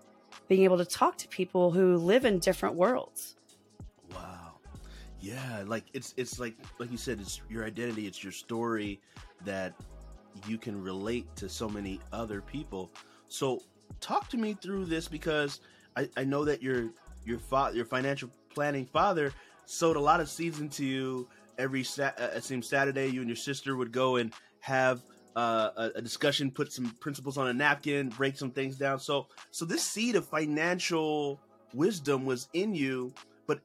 being 0.49 0.65
able 0.65 0.79
to 0.79 0.85
talk 0.85 1.19
to 1.19 1.29
people 1.29 1.71
who 1.71 1.97
live 1.97 2.25
in 2.25 2.39
different 2.39 2.75
worlds. 2.75 3.37
Wow. 4.15 4.55
Yeah, 5.21 5.63
like 5.67 5.85
it's 5.93 6.15
it's 6.17 6.39
like 6.39 6.55
like 6.79 6.91
you 6.91 6.97
said, 6.97 7.21
it's 7.21 7.41
your 7.51 7.65
identity, 7.65 8.07
it's 8.07 8.23
your 8.23 8.33
story 8.33 8.99
that 9.45 9.75
you 10.47 10.59
can 10.59 10.83
relate 10.83 11.27
to 11.37 11.49
so 11.49 11.69
many 11.69 12.01
other 12.13 12.41
people. 12.41 12.91
So 13.29 13.63
talk 14.01 14.29
to 14.31 14.37
me 14.37 14.55
through 14.55 14.87
this 14.87 15.09
because 15.09 15.61
I, 15.97 16.09
I 16.17 16.25
know 16.25 16.45
that 16.45 16.63
your 16.63 16.91
your 17.25 17.39
father 17.39 17.77
your 17.77 17.85
financial 17.85 18.31
planning 18.55 18.87
father 18.87 19.33
sowed 19.67 19.97
a 19.97 20.01
lot 20.01 20.21
of 20.21 20.29
seeds 20.29 20.61
into 20.61 20.85
you 20.85 21.29
every 21.59 21.85
sa- 21.85 22.13
uh, 22.19 22.31
it 22.37 22.45
seems 22.45 22.69
Saturday 22.69 23.09
you 23.09 23.21
and 23.21 23.29
your 23.29 23.37
sister 23.37 23.77
would 23.77 23.93
go 23.93 24.17
and 24.17 24.33
have 24.61 25.03
uh, 25.37 25.71
a, 25.77 25.99
a 25.99 26.03
discussion, 26.03 26.51
put 26.51 26.73
some 26.73 26.91
principles 27.01 27.39
on 27.39 27.49
a 27.49 27.53
napkin, 27.53 28.09
break 28.09 28.37
some 28.37 28.51
things 28.51 28.77
down. 28.77 28.99
So, 28.99 29.27
so 29.51 29.65
this 29.65 29.85
seed 29.85 30.17
of 30.17 30.27
financial 30.27 31.39
wisdom 31.75 32.25
was 32.25 32.49
in 32.55 32.75
you, 32.75 33.13
but 33.47 33.61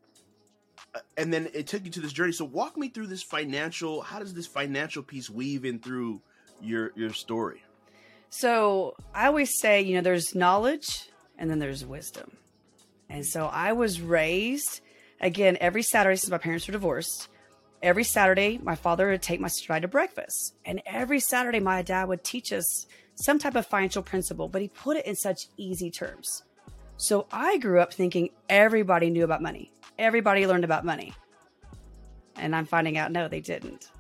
uh, 0.93 0.99
and 1.17 1.33
then 1.33 1.49
it 1.53 1.65
took 1.67 1.83
you 1.83 1.91
to 1.91 1.99
this 1.99 2.13
journey. 2.13 2.31
So, 2.31 2.45
walk 2.45 2.77
me 2.77 2.89
through 2.89 3.07
this 3.07 3.23
financial. 3.23 4.01
How 4.01 4.19
does 4.19 4.33
this 4.33 4.45
financial 4.47 5.01
piece 5.01 5.29
weave 5.29 5.65
in 5.65 5.79
through 5.79 6.21
your 6.61 6.91
your 6.95 7.11
story? 7.11 7.63
So 8.35 8.95
I 9.13 9.27
always 9.27 9.59
say, 9.59 9.83
you 9.83 9.93
know, 9.93 10.01
there's 10.01 10.33
knowledge 10.33 11.07
and 11.37 11.51
then 11.51 11.59
there's 11.59 11.85
wisdom. 11.85 12.31
And 13.07 13.23
so 13.23 13.45
I 13.45 13.73
was 13.73 14.01
raised 14.01 14.81
again 15.21 15.55
every 15.61 15.83
Saturday 15.83 16.15
since 16.15 16.31
my 16.31 16.39
parents 16.39 16.67
were 16.67 16.71
divorced. 16.71 17.27
Every 17.83 18.03
Saturday, 18.03 18.59
my 18.63 18.73
father 18.73 19.09
would 19.09 19.21
take 19.21 19.39
my 19.39 19.49
sister 19.49 19.79
to 19.79 19.87
breakfast. 19.87 20.55
And 20.65 20.81
every 20.87 21.19
Saturday, 21.19 21.59
my 21.59 21.83
dad 21.83 22.07
would 22.07 22.23
teach 22.23 22.51
us 22.51 22.87
some 23.13 23.37
type 23.37 23.55
of 23.55 23.67
financial 23.67 24.01
principle, 24.01 24.47
but 24.47 24.63
he 24.63 24.67
put 24.67 24.97
it 24.97 25.05
in 25.05 25.15
such 25.15 25.47
easy 25.55 25.91
terms. 25.91 26.41
So 26.97 27.27
I 27.31 27.59
grew 27.59 27.79
up 27.81 27.93
thinking 27.93 28.31
everybody 28.49 29.11
knew 29.11 29.25
about 29.25 29.43
money, 29.43 29.71
everybody 29.99 30.47
learned 30.47 30.63
about 30.63 30.85
money. 30.85 31.13
And 32.35 32.55
I'm 32.55 32.65
finding 32.65 32.97
out, 32.97 33.11
no, 33.11 33.27
they 33.27 33.41
didn't. 33.41 33.91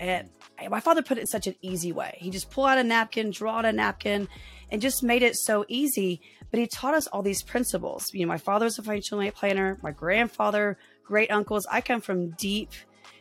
And 0.00 0.28
my 0.70 0.80
father 0.80 1.02
put 1.02 1.18
it 1.18 1.22
in 1.22 1.26
such 1.26 1.46
an 1.46 1.54
easy 1.60 1.92
way. 1.92 2.16
He 2.18 2.30
just 2.30 2.50
pulled 2.50 2.68
out 2.68 2.78
a 2.78 2.84
napkin, 2.84 3.30
draw 3.30 3.58
out 3.58 3.64
a 3.64 3.72
napkin, 3.72 4.28
and 4.70 4.82
just 4.82 5.02
made 5.02 5.22
it 5.22 5.36
so 5.36 5.64
easy. 5.68 6.20
But 6.50 6.60
he 6.60 6.66
taught 6.66 6.94
us 6.94 7.06
all 7.08 7.22
these 7.22 7.42
principles. 7.42 8.12
You 8.12 8.20
know, 8.20 8.28
my 8.28 8.38
father 8.38 8.64
was 8.64 8.78
a 8.78 8.82
financial 8.82 9.30
planner, 9.32 9.78
my 9.82 9.90
grandfather, 9.90 10.78
great 11.04 11.30
uncles. 11.30 11.66
I 11.70 11.80
come 11.80 12.00
from 12.00 12.30
deep, 12.30 12.70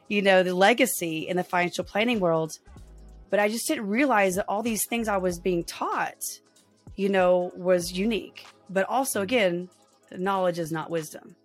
you 0.08 0.22
know, 0.22 0.44
the 0.44 0.54
legacy 0.54 1.28
in 1.28 1.38
the 1.38 1.44
financial 1.44 1.84
planning 1.84 2.20
world. 2.20 2.54
But 3.30 3.40
I 3.40 3.50
just 3.50 3.68
didn't 3.68 3.88
realize 3.88 4.36
that 4.36 4.46
all 4.48 4.64
these 4.64 4.86
things 4.88 5.08
I 5.08 5.18
was 5.18 5.40
being 5.40 5.64
taught, 5.64 6.24
you 6.96 7.10
know, 7.10 7.52
was 7.56 7.92
unique. 7.92 8.46
But 8.70 8.88
also, 8.88 9.22
again, 9.22 9.70
knowledge 10.12 10.60
is 10.60 10.72
not 10.72 10.90
wisdom. 10.90 11.36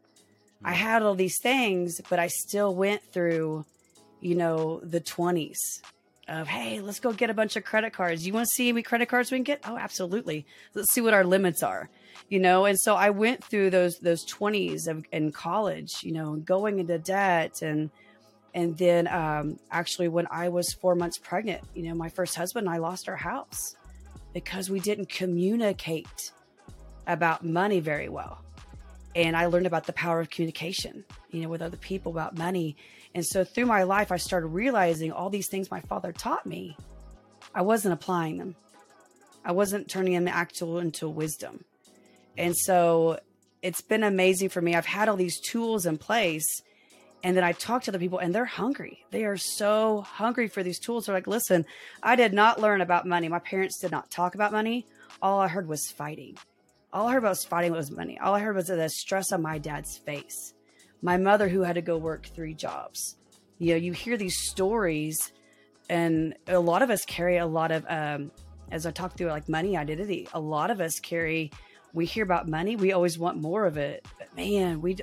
I 0.65 0.73
mm. 0.73 0.77
had 0.77 1.03
all 1.03 1.15
these 1.15 1.39
things, 1.41 2.01
but 2.09 2.19
I 2.19 2.29
still 2.29 2.75
went 2.75 3.03
through 3.13 3.65
you 4.21 4.35
know, 4.35 4.81
the 4.83 5.01
20s 5.01 5.81
of, 6.29 6.47
hey, 6.47 6.81
let's 6.81 7.01
go 7.01 7.13
get 7.13 7.31
a 7.31 7.35
bunch 7.35 7.57
of 7.57 7.65
credit 7.65 7.93
cards. 7.93 8.27
You 8.27 8.33
want 8.33 8.47
to 8.47 8.55
see 8.55 8.69
any 8.69 8.83
credit 8.83 9.09
cards 9.09 9.31
we 9.31 9.39
can 9.39 9.45
get? 9.45 9.61
Oh, 9.65 9.77
absolutely. 9.77 10.47
Let's 10.75 10.93
see 10.93 11.01
what 11.01 11.13
our 11.13 11.25
limits 11.25 11.63
are, 11.63 11.89
you 12.29 12.39
know? 12.39 12.67
And 12.67 12.79
so 12.79 12.95
I 12.95 13.11
went 13.11 13.43
through 13.43 13.71
those, 13.71 13.99
those 13.99 14.25
20s 14.27 14.87
of, 14.87 15.05
in 15.13 15.33
college, 15.33 16.03
you 16.03 16.13
know, 16.13 16.37
going 16.37 16.79
into 16.79 16.99
debt 16.99 17.63
and, 17.63 17.91
and 18.55 18.77
then 18.79 19.07
um, 19.09 19.59
actually 19.71 20.09
when 20.09 20.27
I 20.31 20.49
was 20.49 20.73
four 20.73 20.95
months 20.95 21.19
pregnant, 21.19 21.63
you 21.75 21.85
know, 21.85 21.95
my 21.95 22.09
first 22.09 22.37
husband 22.37 22.67
and 22.67 22.75
I 22.75 22.79
lost 22.79 23.09
our 23.09 23.17
house 23.17 23.77
because 24.33 24.71
we 24.71 24.81
didn't 24.81 25.09
communicate 25.09 26.33
about 27.07 27.45
money 27.45 27.81
very 27.81 28.09
well. 28.09 28.39
And 29.17 29.37
I 29.37 29.47
learned 29.47 29.67
about 29.67 29.87
the 29.87 29.93
power 29.93 30.21
of 30.21 30.31
communication, 30.31 31.05
you 31.31 31.43
know, 31.43 31.49
with 31.49 31.63
other 31.63 31.77
people 31.77 32.13
about 32.13 32.39
money 32.39 32.77
and 33.15 33.27
so 33.27 33.45
through 33.45 33.67
my 33.67 33.83
life, 33.83 34.13
I 34.13 34.17
started 34.17 34.49
realizing 34.49 35.13
all 35.13 35.31
these 35.31 35.49
things 35.49 35.71
my 35.71 35.81
father 35.81 36.13
taught 36.13 36.47
me. 36.47 36.77
I 37.55 37.63
wasn't 37.63 37.95
applying 37.95 38.39
them. 38.39 38.55
I 39.45 39.53
wasn't 39.53 39.89
turning 39.89 40.15
them 40.15 40.29
actual 40.29 40.79
into 40.79 41.09
wisdom. 41.09 41.65
And 42.39 42.57
so 42.57 43.19
it's 43.63 43.81
been 43.81 44.05
amazing 44.05 44.51
for 44.51 44.61
me. 44.61 44.75
I've 44.75 44.87
had 44.87 45.09
all 45.09 45.17
these 45.17 45.41
tools 45.41 45.87
in 45.87 45.99
place. 45.99 46.63
And 47.23 47.37
then 47.37 47.45
I 47.45 47.53
talk 47.53 47.83
to 47.83 47.91
other 47.91 47.99
people 47.99 48.19
and 48.19 48.35
they're 48.35 48.45
hungry. 48.45 49.05
They 49.11 49.25
are 49.25 49.37
so 49.37 50.03
hungry 50.03 50.49
for 50.49 50.63
these 50.63 50.79
tools. 50.79 51.07
They're 51.07 51.15
like, 51.15 51.27
listen, 51.27 51.67
I 52.03 52.17
did 52.17 52.33
not 52.33 52.61
learn 52.61 52.81
about 52.81 53.07
money. 53.07 53.29
My 53.29 53.41
parents 53.41 53.79
did 53.79 53.91
not 53.91 54.11
talk 54.11 54.35
about 54.35 54.53
money. 54.53 54.87
All 55.21 55.41
I 55.41 55.49
heard 55.49 55.69
was 55.69 55.91
fighting. 55.91 56.39
All 56.93 57.09
I 57.09 57.13
heard 57.13 57.19
about 57.19 57.31
was 57.31 57.45
fighting 57.45 57.73
was 57.73 57.91
money. 57.91 58.19
All 58.19 58.35
I 58.35 58.41
heard 58.41 58.57
was 58.57 58.69
the 58.69 58.89
stress 58.89 59.33
on 59.33 59.43
my 59.43 59.59
dad's 59.59 59.99
face 59.99 60.55
my 61.03 61.17
mother 61.17 61.49
who 61.49 61.63
had 61.63 61.75
to 61.75 61.83
go 61.83 61.97
work 61.97 62.27
three 62.27 62.55
jobs. 62.55 63.17
You 63.59 63.73
know, 63.73 63.77
you 63.77 63.93
hear 63.93 64.17
these 64.17 64.39
stories, 64.49 65.33
and 65.89 66.35
a 66.47 66.59
lot 66.59 66.83
of 66.83 66.91
us 66.91 67.05
carry 67.05 67.37
a 67.37 67.47
lot 67.47 67.73
of, 67.73 67.85
um, 67.89 68.31
as 68.71 68.87
I 68.87 68.91
talk 68.91 69.17
through 69.17 69.29
like 69.29 69.49
money 69.49 69.77
identity, 69.77 70.29
a 70.33 70.41
lot 70.41 70.71
of 70.71 70.81
us 70.81 71.01
carry, 71.01 71.51
we 71.93 72.07
hear 72.07 72.25
about 72.25 72.49
money, 72.49 72.77
we 72.77 72.93
always 72.93 73.19
want 73.19 73.41
more 73.41 73.67
of 73.67 73.77
it. 73.77 74.07
But 74.19 74.35
man, 74.37 74.81
we, 74.81 74.97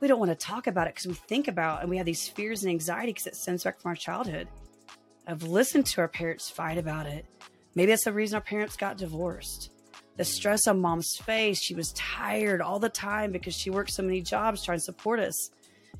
we 0.00 0.08
don't 0.08 0.18
want 0.18 0.30
to 0.30 0.36
talk 0.36 0.66
about 0.66 0.88
it 0.88 0.94
because 0.94 1.06
we 1.06 1.14
think 1.14 1.48
about 1.48 1.80
and 1.80 1.88
we 1.88 1.96
have 1.96 2.06
these 2.06 2.28
fears 2.28 2.64
and 2.64 2.70
anxiety 2.70 3.12
because 3.12 3.26
it 3.26 3.36
stems 3.36 3.64
back 3.64 3.80
from 3.80 3.90
our 3.90 3.96
childhood. 3.96 4.48
I've 5.26 5.44
listened 5.44 5.86
to 5.86 6.00
our 6.00 6.08
parents 6.08 6.50
fight 6.50 6.78
about 6.78 7.06
it. 7.06 7.24
Maybe 7.74 7.92
that's 7.92 8.04
the 8.04 8.12
reason 8.12 8.34
our 8.34 8.42
parents 8.42 8.76
got 8.76 8.98
divorced 8.98 9.70
the 10.16 10.24
stress 10.24 10.66
on 10.66 10.80
mom's 10.80 11.16
face. 11.16 11.60
She 11.60 11.74
was 11.74 11.92
tired 11.92 12.60
all 12.60 12.78
the 12.78 12.88
time 12.88 13.32
because 13.32 13.54
she 13.54 13.70
worked 13.70 13.90
so 13.90 14.02
many 14.02 14.20
jobs 14.20 14.64
trying 14.64 14.78
to 14.78 14.84
support 14.84 15.20
us. 15.20 15.50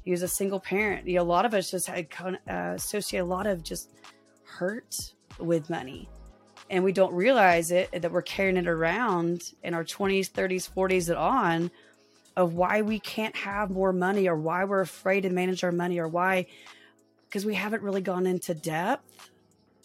He 0.04 0.10
was 0.10 0.22
a 0.22 0.28
single 0.28 0.60
parent. 0.60 1.06
You 1.06 1.16
know, 1.16 1.22
a 1.22 1.24
lot 1.24 1.44
of 1.44 1.54
us 1.54 1.70
just 1.70 1.86
had 1.86 2.06
uh, 2.20 2.74
associate 2.74 3.20
a 3.20 3.24
lot 3.24 3.46
of 3.46 3.62
just 3.62 3.90
hurt 4.44 5.14
with 5.38 5.70
money. 5.70 6.08
And 6.70 6.84
we 6.84 6.92
don't 6.92 7.14
realize 7.14 7.70
it 7.70 7.90
that 7.92 8.12
we're 8.12 8.22
carrying 8.22 8.56
it 8.56 8.66
around 8.66 9.42
in 9.62 9.74
our 9.74 9.84
20s, 9.84 10.30
30s, 10.30 10.70
40s, 10.70 11.08
and 11.08 11.18
on 11.18 11.70
of 12.36 12.54
why 12.54 12.82
we 12.82 12.98
can't 12.98 13.36
have 13.36 13.70
more 13.70 13.92
money 13.92 14.26
or 14.26 14.36
why 14.36 14.64
we're 14.64 14.80
afraid 14.80 15.22
to 15.22 15.30
manage 15.30 15.64
our 15.64 15.72
money 15.72 15.98
or 15.98 16.08
why, 16.08 16.46
because 17.28 17.44
we 17.44 17.54
haven't 17.54 17.82
really 17.82 18.00
gone 18.00 18.26
into 18.26 18.54
depth 18.54 19.30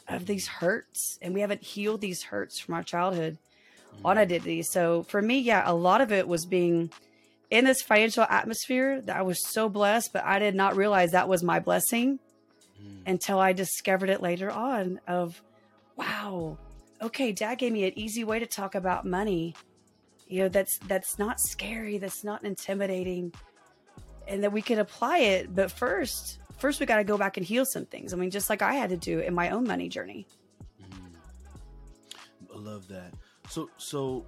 of 0.07 0.25
these 0.25 0.47
hurts 0.47 1.19
and 1.21 1.33
we 1.33 1.41
haven't 1.41 1.61
healed 1.61 1.99
these 1.99 2.23
hurts 2.23 2.57
from 2.57 2.73
our 2.73 2.83
childhood 2.83 3.37
on 4.03 4.17
identity. 4.17 4.63
So 4.63 5.03
for 5.03 5.21
me, 5.21 5.39
yeah, 5.39 5.63
a 5.65 5.73
lot 5.73 6.01
of 6.01 6.11
it 6.11 6.27
was 6.27 6.45
being 6.45 6.91
in 7.49 7.65
this 7.65 7.81
financial 7.81 8.25
atmosphere 8.29 9.01
that 9.01 9.15
I 9.15 9.21
was 9.21 9.47
so 9.49 9.69
blessed, 9.69 10.11
but 10.13 10.23
I 10.23 10.39
did 10.39 10.55
not 10.55 10.75
realize 10.75 11.11
that 11.11 11.29
was 11.29 11.43
my 11.43 11.59
blessing 11.59 12.19
mm. 12.81 12.99
until 13.05 13.39
I 13.39 13.53
discovered 13.53 14.09
it 14.09 14.21
later 14.21 14.51
on 14.51 14.99
of 15.07 15.41
wow, 15.95 16.57
okay, 17.01 17.31
dad 17.31 17.55
gave 17.55 17.71
me 17.71 17.85
an 17.85 17.97
easy 17.97 18.23
way 18.23 18.39
to 18.39 18.45
talk 18.45 18.75
about 18.75 19.05
money. 19.05 19.55
You 20.27 20.43
know, 20.43 20.49
that's 20.49 20.77
that's 20.87 21.17
not 21.17 21.39
scary, 21.39 21.97
that's 21.97 22.23
not 22.23 22.43
intimidating, 22.43 23.33
and 24.27 24.43
that 24.43 24.51
we 24.51 24.61
could 24.61 24.77
apply 24.77 25.19
it. 25.19 25.55
But 25.55 25.71
first, 25.71 26.39
first 26.57 26.79
we 26.79 26.85
got 26.85 26.97
to 26.97 27.05
go 27.05 27.17
back 27.17 27.37
and 27.37 27.45
heal 27.45 27.65
some 27.65 27.85
things. 27.85 28.13
I 28.13 28.17
mean, 28.17 28.29
just 28.29 28.49
like 28.49 28.61
I 28.61 28.73
had 28.73 28.89
to 28.89 28.97
do 28.97 29.19
in 29.19 29.33
my 29.33 29.51
own 29.51 29.63
money 29.63 29.87
journey. 29.87 30.27
Mm. 30.81 31.15
I 32.53 32.59
love 32.59 32.89
that. 32.89 33.13
So, 33.49 33.69
so 33.77 34.25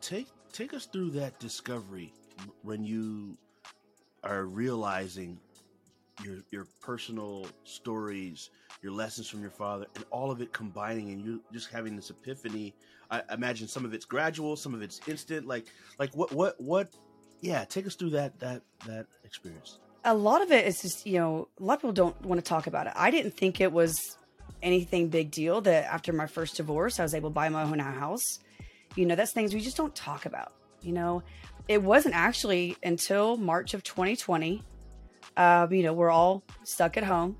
take 0.00 0.28
take 0.52 0.74
us 0.74 0.86
through 0.86 1.10
that 1.10 1.38
discovery 1.40 2.12
when 2.62 2.84
you 2.84 3.36
are 4.22 4.44
realizing 4.44 5.38
your 6.24 6.38
your 6.50 6.66
personal 6.80 7.46
stories, 7.64 8.50
your 8.82 8.92
lessons 8.92 9.28
from 9.28 9.40
your 9.40 9.50
father, 9.50 9.86
and 9.96 10.04
all 10.10 10.30
of 10.30 10.40
it 10.40 10.52
combining, 10.52 11.10
and 11.10 11.24
you 11.24 11.42
just 11.52 11.70
having 11.70 11.96
this 11.96 12.10
epiphany. 12.10 12.74
I 13.10 13.22
imagine 13.32 13.68
some 13.68 13.84
of 13.84 13.92
it's 13.92 14.04
gradual, 14.04 14.56
some 14.56 14.74
of 14.74 14.80
it's 14.80 15.00
instant. 15.06 15.46
Like, 15.46 15.66
like 15.98 16.14
what, 16.14 16.32
what, 16.32 16.58
what? 16.58 16.88
Yeah, 17.40 17.64
take 17.64 17.86
us 17.86 17.94
through 17.94 18.10
that 18.10 18.38
that 18.40 18.62
that 18.86 19.06
experience. 19.24 19.78
A 20.04 20.14
lot 20.14 20.42
of 20.42 20.50
it 20.50 20.66
is 20.66 20.80
just 20.80 21.06
you 21.06 21.18
know 21.18 21.48
a 21.60 21.62
lot 21.62 21.74
of 21.74 21.80
people 21.80 21.92
don't 21.92 22.20
want 22.24 22.42
to 22.42 22.48
talk 22.48 22.66
about 22.66 22.86
it. 22.86 22.92
I 22.96 23.10
didn't 23.10 23.36
think 23.36 23.60
it 23.60 23.72
was 23.72 23.98
anything 24.62 25.08
big 25.08 25.30
deal 25.30 25.60
that 25.62 25.84
after 25.92 26.12
my 26.12 26.26
first 26.26 26.56
divorce 26.56 27.00
I 27.00 27.02
was 27.02 27.14
able 27.14 27.30
to 27.30 27.34
buy 27.34 27.48
my 27.48 27.64
own 27.64 27.80
house. 27.80 28.38
You 28.96 29.06
know, 29.06 29.14
that's 29.14 29.32
things 29.32 29.54
we 29.54 29.60
just 29.60 29.76
don't 29.76 29.94
talk 29.94 30.26
about. 30.26 30.52
You 30.82 30.92
know, 30.92 31.22
it 31.68 31.82
wasn't 31.82 32.14
actually 32.14 32.76
until 32.82 33.36
March 33.36 33.74
of 33.74 33.82
2020 33.82 34.62
um, 35.36 35.72
you 35.72 35.82
know, 35.82 35.92
we're 35.92 36.10
all 36.10 36.42
stuck 36.64 36.96
at 36.96 37.04
home. 37.04 37.36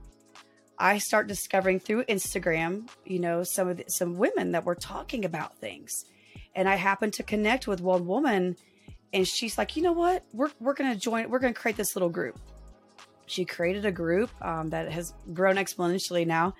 I 0.78 0.98
start 0.98 1.28
discovering 1.28 1.78
through 1.78 2.04
Instagram, 2.04 2.88
you 3.04 3.18
know, 3.18 3.42
some 3.44 3.68
of 3.68 3.76
the, 3.76 3.84
some 3.88 4.16
women 4.16 4.52
that 4.52 4.64
were 4.64 4.74
talking 4.74 5.24
about 5.24 5.56
things, 5.58 6.06
and 6.54 6.68
I 6.68 6.76
happened 6.76 7.12
to 7.14 7.22
connect 7.22 7.66
with 7.66 7.80
one 7.80 8.06
woman, 8.06 8.56
and 9.12 9.28
she's 9.28 9.58
like, 9.58 9.76
you 9.76 9.82
know 9.82 9.92
what, 9.92 10.24
we're 10.32 10.50
we're 10.58 10.74
gonna 10.74 10.96
join, 10.96 11.28
we're 11.30 11.38
gonna 11.38 11.54
create 11.54 11.76
this 11.76 11.94
little 11.94 12.08
group. 12.08 12.38
She 13.26 13.44
created 13.44 13.86
a 13.86 13.92
group 13.92 14.30
um, 14.44 14.70
that 14.70 14.90
has 14.90 15.14
grown 15.32 15.56
exponentially 15.56 16.26
now. 16.26 16.54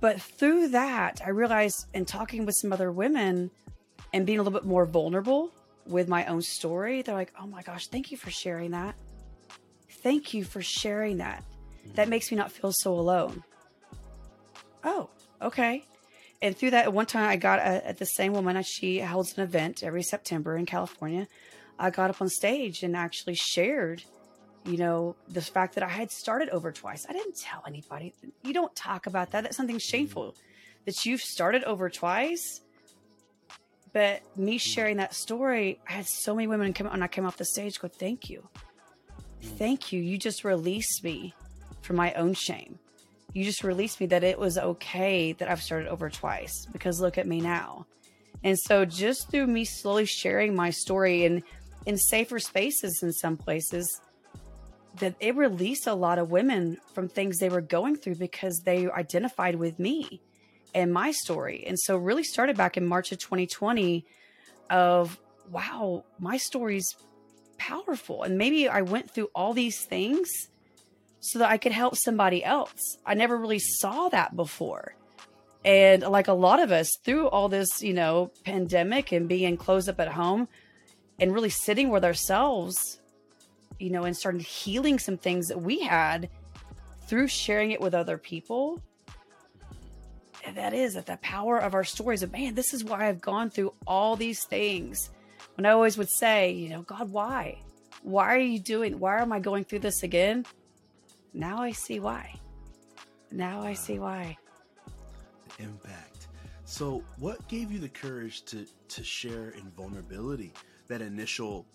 But 0.00 0.20
through 0.20 0.68
that, 0.68 1.20
I 1.24 1.30
realized 1.30 1.86
in 1.92 2.04
talking 2.04 2.46
with 2.46 2.54
some 2.54 2.72
other 2.72 2.92
women 2.92 3.50
and 4.12 4.24
being 4.24 4.38
a 4.38 4.42
little 4.42 4.58
bit 4.58 4.66
more 4.66 4.86
vulnerable 4.86 5.52
with 5.86 6.08
my 6.08 6.26
own 6.26 6.42
story, 6.42 7.02
they're 7.02 7.14
like, 7.14 7.32
oh 7.40 7.46
my 7.46 7.62
gosh, 7.62 7.88
thank 7.88 8.10
you 8.10 8.16
for 8.16 8.30
sharing 8.30 8.70
that 8.72 8.94
Thank 10.02 10.32
you 10.32 10.44
for 10.44 10.62
sharing 10.62 11.18
that. 11.18 11.42
That 11.94 12.08
makes 12.08 12.30
me 12.30 12.36
not 12.36 12.52
feel 12.52 12.72
so 12.72 12.92
alone. 12.92 13.42
Oh, 14.84 15.10
okay. 15.42 15.84
And 16.40 16.56
through 16.56 16.70
that, 16.70 16.92
one 16.92 17.06
time 17.06 17.28
I 17.28 17.36
got 17.36 17.58
at 17.58 17.98
the 17.98 18.06
same 18.06 18.32
woman, 18.32 18.56
uh, 18.56 18.62
she 18.62 19.00
holds 19.00 19.36
an 19.36 19.42
event 19.42 19.82
every 19.82 20.04
September 20.04 20.56
in 20.56 20.66
California. 20.66 21.26
I 21.78 21.90
got 21.90 22.10
up 22.10 22.22
on 22.22 22.28
stage 22.28 22.82
and 22.84 22.96
actually 22.96 23.34
shared, 23.34 24.04
you 24.68 24.76
know, 24.76 25.16
the 25.28 25.40
fact 25.40 25.74
that 25.74 25.82
I 25.82 25.88
had 25.88 26.10
started 26.10 26.50
over 26.50 26.70
twice. 26.70 27.06
I 27.08 27.12
didn't 27.14 27.36
tell 27.36 27.62
anybody. 27.66 28.12
You 28.42 28.52
don't 28.52 28.74
talk 28.76 29.06
about 29.06 29.30
that. 29.30 29.42
That's 29.42 29.56
something 29.56 29.76
mm-hmm. 29.76 29.96
shameful 29.96 30.34
that 30.84 31.06
you've 31.06 31.22
started 31.22 31.64
over 31.64 31.88
twice. 31.88 32.60
But 33.94 34.20
me 34.36 34.52
mm-hmm. 34.52 34.58
sharing 34.58 34.96
that 34.98 35.14
story, 35.14 35.80
I 35.88 35.92
had 35.92 36.06
so 36.06 36.34
many 36.34 36.46
women 36.46 36.74
come 36.74 36.88
when 36.88 37.02
I 37.02 37.08
came 37.08 37.24
off 37.24 37.38
the 37.38 37.46
stage 37.46 37.80
go, 37.80 37.88
thank 37.88 38.28
you. 38.28 38.46
Thank 39.40 39.90
you. 39.90 40.00
You 40.00 40.18
just 40.18 40.44
released 40.44 41.02
me 41.02 41.34
from 41.80 41.96
my 41.96 42.12
own 42.14 42.34
shame. 42.34 42.78
You 43.32 43.44
just 43.44 43.64
released 43.64 44.00
me 44.00 44.06
that 44.06 44.24
it 44.24 44.38
was 44.38 44.58
okay 44.58 45.32
that 45.32 45.48
I've 45.48 45.62
started 45.62 45.88
over 45.88 46.10
twice 46.10 46.66
because 46.72 47.00
look 47.00 47.16
at 47.16 47.26
me 47.26 47.40
now. 47.40 47.86
And 48.44 48.58
so 48.58 48.84
just 48.84 49.30
through 49.30 49.46
me 49.46 49.64
slowly 49.64 50.04
sharing 50.04 50.54
my 50.54 50.70
story 50.70 51.24
and 51.24 51.42
in 51.86 51.96
safer 51.96 52.38
spaces 52.38 53.02
in 53.02 53.12
some 53.12 53.36
places, 53.36 54.00
that 55.00 55.14
it 55.20 55.36
released 55.36 55.86
a 55.86 55.94
lot 55.94 56.18
of 56.18 56.30
women 56.30 56.78
from 56.94 57.08
things 57.08 57.38
they 57.38 57.48
were 57.48 57.60
going 57.60 57.96
through 57.96 58.16
because 58.16 58.62
they 58.64 58.90
identified 58.90 59.56
with 59.56 59.78
me 59.78 60.20
and 60.74 60.92
my 60.92 61.10
story. 61.12 61.64
And 61.66 61.78
so 61.78 61.96
really 61.96 62.24
started 62.24 62.56
back 62.56 62.76
in 62.76 62.86
March 62.86 63.12
of 63.12 63.18
2020 63.18 64.04
of 64.70 65.18
wow, 65.50 66.04
my 66.18 66.36
story's 66.36 66.94
powerful. 67.56 68.22
And 68.22 68.38
maybe 68.38 68.68
I 68.68 68.82
went 68.82 69.10
through 69.10 69.30
all 69.34 69.52
these 69.52 69.84
things 69.84 70.28
so 71.20 71.38
that 71.40 71.50
I 71.50 71.58
could 71.58 71.72
help 71.72 71.96
somebody 71.96 72.44
else. 72.44 72.98
I 73.04 73.14
never 73.14 73.36
really 73.36 73.58
saw 73.58 74.08
that 74.10 74.36
before. 74.36 74.94
And 75.64 76.02
like 76.02 76.28
a 76.28 76.32
lot 76.34 76.60
of 76.60 76.70
us, 76.70 76.90
through 77.04 77.28
all 77.28 77.48
this, 77.48 77.82
you 77.82 77.92
know, 77.92 78.30
pandemic 78.44 79.12
and 79.12 79.28
being 79.28 79.56
closed 79.56 79.88
up 79.88 79.98
at 80.00 80.08
home 80.08 80.48
and 81.18 81.34
really 81.34 81.50
sitting 81.50 81.90
with 81.90 82.04
ourselves, 82.04 83.00
you 83.78 83.90
know, 83.90 84.04
and 84.04 84.16
started 84.16 84.42
healing 84.42 84.98
some 84.98 85.16
things 85.16 85.48
that 85.48 85.60
we 85.60 85.80
had 85.80 86.28
through 87.06 87.28
sharing 87.28 87.70
it 87.70 87.80
with 87.80 87.94
other 87.94 88.18
people. 88.18 88.82
And 90.46 90.56
that 90.56 90.74
is 90.74 90.94
that 90.94 91.06
the 91.06 91.18
power 91.18 91.58
of 91.58 91.74
our 91.74 91.84
stories 91.84 92.22
of 92.22 92.32
man, 92.32 92.54
this 92.54 92.72
is 92.72 92.84
why 92.84 93.08
I've 93.08 93.20
gone 93.20 93.50
through 93.50 93.74
all 93.86 94.16
these 94.16 94.44
things 94.44 95.10
when 95.56 95.66
I 95.66 95.70
always 95.70 95.98
would 95.98 96.08
say, 96.08 96.52
you 96.52 96.68
know, 96.68 96.82
God, 96.82 97.10
why? 97.10 97.58
Why 98.02 98.34
are 98.34 98.38
you 98.38 98.60
doing? 98.60 98.98
Why 99.00 99.20
am 99.20 99.32
I 99.32 99.40
going 99.40 99.64
through 99.64 99.80
this 99.80 100.02
again? 100.02 100.46
Now 101.34 101.58
I 101.60 101.72
see 101.72 101.98
why. 101.98 102.38
Now 103.32 103.62
I 103.62 103.74
see 103.74 103.98
why. 103.98 104.38
The 105.56 105.64
impact. 105.64 106.28
So, 106.64 107.02
what 107.18 107.46
gave 107.48 107.72
you 107.72 107.78
the 107.78 107.88
courage 107.88 108.44
to 108.46 108.66
to 108.88 109.04
share 109.04 109.50
in 109.50 109.70
vulnerability? 109.76 110.52
That 110.86 111.02
initial, 111.02 111.66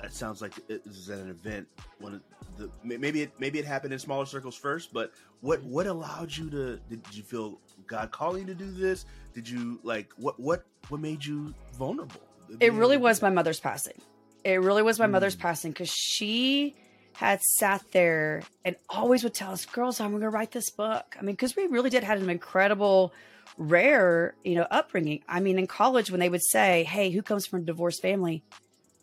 that 0.00 0.12
sounds 0.12 0.42
like 0.42 0.52
it 0.68 0.86
was 0.86 1.10
at 1.10 1.18
an 1.18 1.30
event. 1.30 1.66
One 1.98 2.20
the 2.58 2.70
maybe 2.82 3.22
it 3.22 3.32
maybe 3.38 3.58
it 3.58 3.64
happened 3.64 3.92
in 3.92 3.98
smaller 3.98 4.26
circles 4.26 4.56
first, 4.56 4.92
but 4.92 5.12
what 5.40 5.62
what 5.62 5.86
allowed 5.86 6.34
you 6.36 6.50
to? 6.50 6.78
Did 6.88 7.02
you 7.12 7.22
feel 7.22 7.58
God 7.86 8.10
calling 8.10 8.46
to 8.46 8.54
do 8.54 8.70
this? 8.70 9.06
Did 9.34 9.48
you 9.48 9.80
like 9.82 10.12
what 10.16 10.38
what 10.38 10.64
what 10.88 11.00
made 11.00 11.24
you 11.24 11.54
vulnerable? 11.74 12.20
It 12.60 12.72
really 12.72 12.96
was 12.96 13.22
my 13.22 13.30
mother's 13.30 13.60
passing. 13.60 13.98
It 14.44 14.60
really 14.60 14.82
was 14.82 14.98
my 14.98 15.06
mm. 15.06 15.12
mother's 15.12 15.36
passing 15.36 15.70
because 15.72 15.90
she 15.90 16.74
had 17.14 17.40
sat 17.42 17.82
there 17.92 18.42
and 18.64 18.76
always 18.88 19.22
would 19.22 19.34
tell 19.34 19.52
us, 19.52 19.64
girls, 19.64 20.00
I'm 20.00 20.10
going 20.10 20.22
to 20.22 20.30
write 20.30 20.50
this 20.50 20.70
book. 20.70 21.16
I 21.18 21.22
mean, 21.22 21.34
because 21.34 21.54
we 21.54 21.66
really 21.66 21.90
did 21.90 22.02
have 22.02 22.20
an 22.20 22.30
incredible, 22.30 23.12
rare, 23.56 24.34
you 24.42 24.54
know, 24.54 24.66
upbringing. 24.70 25.22
I 25.28 25.40
mean, 25.40 25.58
in 25.58 25.66
college, 25.66 26.10
when 26.10 26.20
they 26.20 26.28
would 26.28 26.44
say, 26.44 26.84
hey, 26.84 27.10
who 27.10 27.22
comes 27.22 27.46
from 27.46 27.60
a 27.60 27.64
divorced 27.64 28.02
family? 28.02 28.42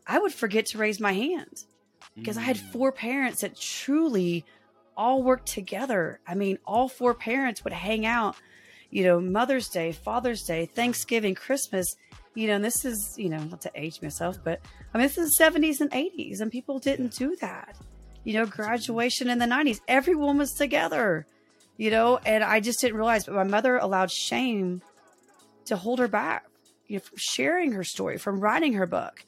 I 0.09 0.19
would 0.19 0.33
forget 0.33 0.65
to 0.67 0.77
raise 0.77 0.99
my 0.99 1.13
hand 1.13 1.63
because 2.15 2.35
mm. 2.35 2.39
I 2.39 2.43
had 2.43 2.57
mm. 2.57 2.71
four 2.71 2.91
parents 2.91 3.41
that 3.41 3.57
truly 3.57 4.43
all 4.97 5.23
worked 5.23 5.47
together. 5.47 6.19
I 6.27 6.35
mean, 6.35 6.57
all 6.65 6.89
four 6.89 7.13
parents 7.13 7.63
would 7.63 7.71
hang 7.71 8.05
out, 8.05 8.35
you 8.89 9.03
know, 9.03 9.21
Mother's 9.21 9.69
Day, 9.69 9.93
Father's 9.93 10.41
Day, 10.43 10.65
Thanksgiving, 10.65 11.35
Christmas 11.35 11.95
you 12.39 12.47
know, 12.47 12.55
and 12.55 12.63
this 12.63 12.85
is, 12.85 13.15
you 13.17 13.27
know, 13.27 13.43
not 13.43 13.61
to 13.61 13.71
age 13.75 14.01
myself, 14.01 14.37
but 14.43 14.61
I 14.93 14.97
mean, 14.97 15.07
this 15.07 15.17
is 15.17 15.35
the 15.35 15.43
70s 15.43 15.81
and 15.81 15.91
80s, 15.91 16.39
and 16.39 16.51
people 16.51 16.79
didn't 16.79 17.13
do 17.13 17.35
that. 17.41 17.75
You 18.23 18.33
know, 18.33 18.45
graduation 18.45 19.29
in 19.29 19.39
the 19.39 19.45
90s, 19.45 19.81
everyone 19.87 20.37
was 20.37 20.53
together, 20.53 21.25
you 21.77 21.91
know, 21.91 22.17
and 22.25 22.43
I 22.43 22.59
just 22.59 22.79
didn't 22.79 22.95
realize, 22.95 23.25
but 23.25 23.35
my 23.35 23.43
mother 23.43 23.77
allowed 23.77 24.11
shame 24.11 24.81
to 25.65 25.75
hold 25.75 25.99
her 25.99 26.07
back, 26.07 26.45
you 26.87 26.97
know, 26.97 27.01
from 27.01 27.17
sharing 27.17 27.71
her 27.73 27.83
story, 27.83 28.17
from 28.17 28.39
writing 28.39 28.73
her 28.73 28.85
book. 28.85 29.25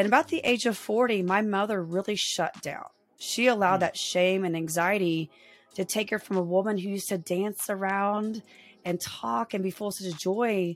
And 0.00 0.06
about 0.06 0.28
the 0.28 0.40
age 0.44 0.64
of 0.64 0.78
40, 0.78 1.24
my 1.24 1.42
mother 1.42 1.82
really 1.82 2.16
shut 2.16 2.62
down. 2.62 2.86
She 3.18 3.48
allowed 3.48 3.76
mm. 3.76 3.80
that 3.80 3.98
shame 3.98 4.46
and 4.46 4.56
anxiety 4.56 5.30
to 5.74 5.84
take 5.84 6.08
her 6.08 6.18
from 6.18 6.38
a 6.38 6.42
woman 6.42 6.78
who 6.78 6.88
used 6.88 7.10
to 7.10 7.18
dance 7.18 7.68
around 7.68 8.42
and 8.82 8.98
talk 8.98 9.52
and 9.52 9.62
be 9.62 9.70
full 9.70 9.88
of 9.88 9.94
such 9.94 10.18
joy 10.18 10.74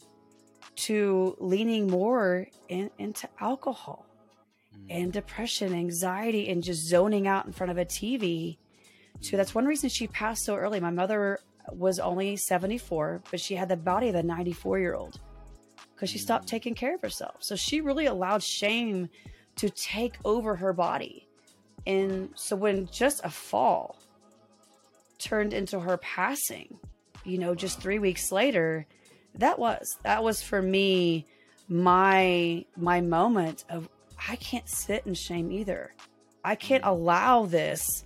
to 0.77 1.37
leaning 1.41 1.87
more 1.87 2.49
in, 2.69 2.91
into 2.99 3.27
alcohol 3.41 4.05
mm. 4.77 4.89
and 4.91 5.11
depression, 5.11 5.73
anxiety, 5.73 6.51
and 6.51 6.63
just 6.63 6.87
zoning 6.87 7.27
out 7.27 7.47
in 7.47 7.53
front 7.53 7.71
of 7.71 7.79
a 7.79 7.87
TV. 7.87 8.59
So 9.23 9.39
that's 9.39 9.55
one 9.55 9.65
reason 9.65 9.89
she 9.89 10.07
passed 10.07 10.45
so 10.45 10.55
early. 10.55 10.81
My 10.81 10.91
mother 10.91 11.39
was 11.73 11.99
only 11.99 12.37
74, 12.37 13.23
but 13.31 13.41
she 13.41 13.55
had 13.55 13.71
the 13.71 13.77
body 13.79 14.11
of 14.11 14.17
a 14.17 14.23
94 14.23 14.81
year 14.81 14.95
old 14.95 15.19
because 15.95 16.11
she 16.11 16.19
stopped 16.19 16.47
mm. 16.47 16.51
taking 16.51 16.75
care 16.75 16.95
of 16.95 17.03
herself. 17.03 17.37
So 17.41 17.57
she 17.57 17.81
really 17.81 18.07
allowed 18.07 18.43
shame 18.43 19.09
to 19.57 19.71
take 19.71 20.17
over 20.25 20.57
her 20.57 20.73
body. 20.73 21.29
And 21.87 22.31
so 22.35 22.57
when 22.57 22.87
just 22.87 23.21
a 23.25 23.31
fall 23.31 23.99
turned 25.19 25.53
into 25.53 25.81
her 25.81 25.97
passing, 25.99 26.79
you 27.25 27.39
know, 27.39 27.55
just 27.55 27.81
three 27.81 27.99
weeks 27.99 28.33
later, 28.33 28.87
that 29.37 29.59
was 29.59 29.99
that 30.03 30.23
was 30.23 30.43
for 30.43 30.63
me 30.63 31.27
my 31.69 32.65
my 32.77 33.01
moment 33.01 33.65
of 33.69 33.89
I 34.29 34.37
can't 34.37 34.69
sit 34.69 35.07
in 35.07 35.15
shame 35.15 35.51
either. 35.51 35.93
I 36.45 36.55
can't 36.55 36.83
mm-hmm. 36.83 36.93
allow 36.93 37.47
this. 37.47 38.05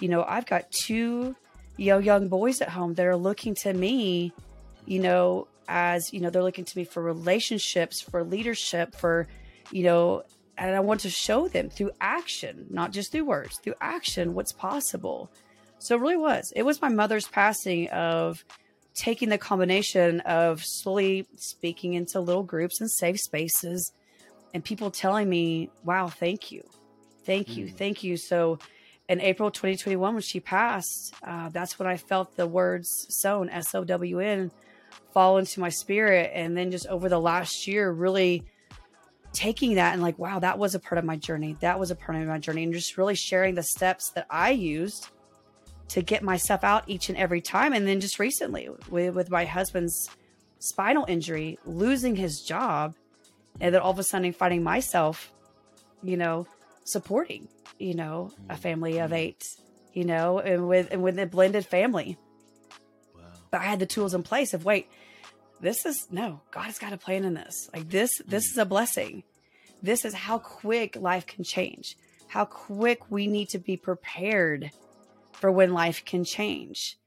You 0.00 0.08
know, 0.08 0.24
I've 0.26 0.46
got 0.46 0.70
two 0.70 1.34
young 1.76 2.02
young 2.02 2.28
boys 2.28 2.60
at 2.60 2.68
home 2.68 2.94
that 2.94 3.06
are 3.06 3.16
looking 3.16 3.54
to 3.56 3.72
me, 3.72 4.32
you 4.86 5.00
know, 5.00 5.48
as 5.68 6.12
you 6.12 6.20
know, 6.20 6.30
they're 6.30 6.42
looking 6.42 6.64
to 6.64 6.78
me 6.78 6.84
for 6.84 7.02
relationships, 7.02 8.00
for 8.00 8.24
leadership, 8.24 8.94
for 8.94 9.28
you 9.70 9.84
know, 9.84 10.22
and 10.56 10.74
I 10.74 10.80
want 10.80 11.00
to 11.00 11.10
show 11.10 11.46
them 11.46 11.68
through 11.70 11.92
action, 12.00 12.66
not 12.70 12.90
just 12.90 13.12
through 13.12 13.26
words, 13.26 13.58
through 13.58 13.74
action, 13.80 14.34
what's 14.34 14.52
possible. 14.52 15.30
So 15.78 15.94
it 15.94 16.00
really 16.00 16.16
was. 16.16 16.52
It 16.56 16.64
was 16.64 16.82
my 16.82 16.88
mother's 16.88 17.28
passing 17.28 17.88
of 17.90 18.44
taking 18.94 19.28
the 19.28 19.38
combination 19.38 20.20
of 20.20 20.64
slowly 20.64 21.26
speaking 21.36 21.94
into 21.94 22.18
little 22.18 22.42
groups 22.42 22.80
and 22.80 22.90
safe 22.90 23.20
spaces 23.20 23.92
and 24.52 24.64
people 24.64 24.90
telling 24.90 25.28
me, 25.28 25.70
wow, 25.84 26.08
thank 26.08 26.50
you. 26.50 26.64
Thank 27.24 27.56
you. 27.56 27.66
Mm. 27.66 27.74
Thank 27.76 28.02
you. 28.02 28.16
So 28.16 28.58
in 29.08 29.20
April 29.20 29.50
2021, 29.50 30.14
when 30.14 30.22
she 30.22 30.40
passed, 30.40 31.14
uh, 31.22 31.48
that's 31.50 31.78
when 31.78 31.86
I 31.86 31.96
felt 31.96 32.36
the 32.36 32.46
words 32.46 33.06
sown, 33.08 33.48
S 33.50 33.74
O 33.74 33.84
W 33.84 34.18
N, 34.18 34.50
fall 35.18 35.38
into 35.38 35.58
my 35.58 35.68
spirit. 35.68 36.30
And 36.32 36.56
then 36.56 36.70
just 36.70 36.86
over 36.86 37.08
the 37.08 37.18
last 37.18 37.66
year, 37.66 37.90
really 37.90 38.44
taking 39.32 39.74
that 39.74 39.92
and 39.92 40.00
like, 40.00 40.16
wow, 40.16 40.38
that 40.38 40.60
was 40.60 40.76
a 40.76 40.78
part 40.78 40.96
of 40.96 41.04
my 41.04 41.16
journey. 41.16 41.56
That 41.58 41.80
was 41.80 41.90
a 41.90 41.96
part 41.96 42.16
of 42.16 42.28
my 42.28 42.38
journey. 42.38 42.62
And 42.62 42.72
just 42.72 42.96
really 42.96 43.16
sharing 43.16 43.56
the 43.56 43.64
steps 43.64 44.10
that 44.10 44.28
I 44.30 44.50
used 44.50 45.08
to 45.88 46.02
get 46.02 46.22
myself 46.22 46.62
out 46.62 46.84
each 46.86 47.08
and 47.08 47.18
every 47.18 47.40
time. 47.40 47.72
And 47.72 47.84
then 47.84 47.98
just 47.98 48.20
recently 48.20 48.68
with, 48.88 49.12
with 49.12 49.28
my 49.28 49.44
husband's 49.44 50.08
spinal 50.60 51.04
injury, 51.08 51.58
losing 51.64 52.14
his 52.14 52.42
job, 52.42 52.94
and 53.60 53.74
then 53.74 53.82
all 53.82 53.90
of 53.90 53.98
a 53.98 54.04
sudden 54.04 54.32
finding 54.32 54.62
myself, 54.62 55.32
you 56.00 56.16
know, 56.16 56.46
supporting, 56.84 57.48
you 57.80 57.94
know, 57.94 58.30
a 58.48 58.52
mm-hmm. 58.52 58.62
family 58.62 58.98
of 58.98 59.06
mm-hmm. 59.06 59.14
eight, 59.14 59.56
you 59.94 60.04
know, 60.04 60.38
and 60.38 60.68
with 60.68 60.92
and 60.92 61.02
with 61.02 61.18
a 61.18 61.26
blended 61.26 61.66
family. 61.66 62.16
Wow. 63.16 63.22
But 63.50 63.62
I 63.62 63.64
had 63.64 63.80
the 63.80 63.86
tools 63.86 64.14
in 64.14 64.22
place 64.22 64.54
of 64.54 64.64
wait, 64.64 64.88
this 65.60 65.84
is 65.84 66.06
no, 66.10 66.40
God 66.50 66.64
has 66.64 66.78
got 66.78 66.92
a 66.92 66.98
plan 66.98 67.24
in 67.24 67.34
this. 67.34 67.68
Like 67.74 67.88
this, 67.88 68.10
this 68.26 68.44
is 68.50 68.58
a 68.58 68.64
blessing. 68.64 69.24
This 69.82 70.04
is 70.04 70.14
how 70.14 70.38
quick 70.38 70.96
life 70.96 71.26
can 71.26 71.44
change. 71.44 71.96
How 72.28 72.44
quick 72.44 73.10
we 73.10 73.26
need 73.26 73.48
to 73.50 73.58
be 73.58 73.76
prepared 73.76 74.70
for 75.32 75.50
when 75.50 75.72
life 75.72 76.04
can 76.04 76.24
change. 76.24 76.98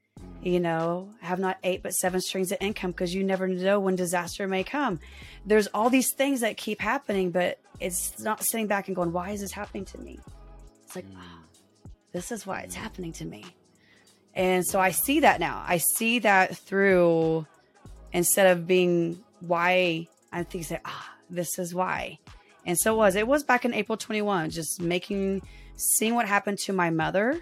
You 0.41 0.59
know, 0.59 1.09
have 1.21 1.39
not 1.39 1.57
eight 1.63 1.83
but 1.83 1.93
seven 1.93 2.21
streams 2.21 2.51
of 2.51 2.57
income 2.61 2.91
because 2.91 3.13
you 3.13 3.23
never 3.23 3.47
know 3.47 3.79
when 3.79 3.95
disaster 3.95 4.47
may 4.47 4.63
come. 4.63 4.99
There's 5.45 5.67
all 5.67 5.89
these 5.89 6.13
things 6.13 6.41
that 6.41 6.57
keep 6.57 6.79
happening, 6.79 7.31
but 7.31 7.59
it's 7.79 8.19
not 8.19 8.43
sitting 8.43 8.67
back 8.67 8.87
and 8.87 8.95
going, 8.95 9.11
why 9.11 9.31
is 9.31 9.41
this 9.41 9.51
happening 9.51 9.85
to 9.85 9.97
me? 9.99 10.19
It's 10.85 10.95
like, 10.95 11.05
oh, 11.15 11.39
this 12.11 12.31
is 12.31 12.45
why 12.45 12.61
it's 12.61 12.75
happening 12.75 13.13
to 13.13 13.25
me. 13.25 13.45
And 14.33 14.65
so 14.65 14.79
I 14.79 14.91
see 14.91 15.21
that 15.21 15.39
now. 15.39 15.63
I 15.67 15.77
see 15.77 16.19
that 16.19 16.57
through 16.57 17.45
instead 18.13 18.47
of 18.55 18.67
being 18.67 19.23
why? 19.39 20.07
I 20.31 20.43
think 20.43 20.65
say, 20.65 20.79
ah, 20.85 21.13
this 21.29 21.59
is 21.59 21.73
why. 21.73 22.19
And 22.65 22.77
so 22.77 22.93
it 22.93 22.97
was. 22.97 23.15
It 23.15 23.27
was 23.27 23.43
back 23.43 23.65
in 23.65 23.73
April 23.73 23.97
21, 23.97 24.51
just 24.51 24.81
making 24.81 25.41
seeing 25.75 26.15
what 26.15 26.27
happened 26.27 26.59
to 26.59 26.73
my 26.73 26.89
mother 26.89 27.41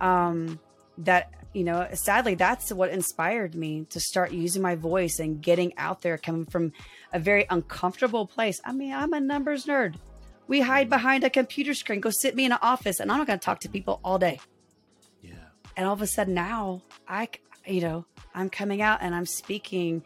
um, 0.00 0.58
that 0.98 1.32
you 1.52 1.64
know 1.64 1.88
sadly 1.94 2.34
that's 2.34 2.72
what 2.72 2.90
inspired 2.90 3.54
me 3.54 3.84
to 3.90 3.98
start 3.98 4.32
using 4.32 4.62
my 4.62 4.76
voice 4.76 5.18
and 5.18 5.42
getting 5.42 5.76
out 5.76 6.02
there 6.02 6.16
coming 6.16 6.44
from 6.44 6.72
a 7.12 7.18
very 7.18 7.46
uncomfortable 7.50 8.26
place. 8.26 8.60
I 8.64 8.72
mean 8.72 8.92
i'm 8.92 9.12
a 9.12 9.20
numbers 9.20 9.66
nerd. 9.66 9.96
We 10.46 10.60
hide 10.60 10.88
behind 10.88 11.22
a 11.24 11.30
computer 11.30 11.74
screen. 11.74 12.00
Go 12.00 12.10
sit 12.10 12.34
me 12.34 12.44
in 12.44 12.52
an 12.52 12.58
office 12.62 13.00
and 13.00 13.10
i'm 13.10 13.18
not 13.18 13.26
going 13.26 13.38
to 13.38 13.44
talk 13.44 13.60
to 13.60 13.68
people 13.68 14.00
all 14.04 14.18
day. 14.18 14.40
Yeah. 15.22 15.34
And 15.76 15.86
all 15.86 15.94
of 15.94 16.02
a 16.02 16.06
sudden 16.06 16.34
now 16.34 16.82
i 17.08 17.28
you 17.66 17.80
know 17.80 18.04
i'm 18.34 18.50
coming 18.50 18.82
out 18.82 18.98
and 19.02 19.14
i'm 19.14 19.26
speaking 19.26 20.02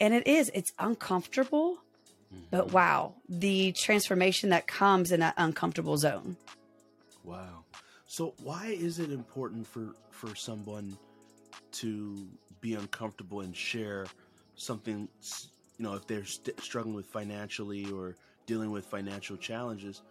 and 0.00 0.14
it 0.14 0.26
is 0.26 0.50
it's 0.54 0.72
uncomfortable 0.78 1.78
mm-hmm. 2.32 2.44
but 2.50 2.72
wow 2.72 3.14
the 3.28 3.72
transformation 3.72 4.50
that 4.50 4.66
comes 4.66 5.12
in 5.12 5.20
that 5.20 5.34
uncomfortable 5.36 5.96
zone 5.96 6.36
wow 7.24 7.64
so 8.06 8.34
why 8.42 8.66
is 8.66 8.98
it 8.98 9.10
important 9.10 9.66
for 9.66 9.94
for 10.10 10.34
someone 10.34 10.96
to 11.72 12.26
be 12.60 12.74
uncomfortable 12.74 13.40
and 13.40 13.54
share 13.54 14.06
something 14.54 15.08
you 15.78 15.84
know 15.84 15.94
if 15.94 16.06
they're 16.06 16.24
st- 16.24 16.58
struggling 16.60 16.94
with 16.94 17.06
financially 17.06 17.90
or 17.90 18.16
dealing 18.46 18.70
with 18.70 18.86
financial 18.86 19.36
challenges 19.36 20.02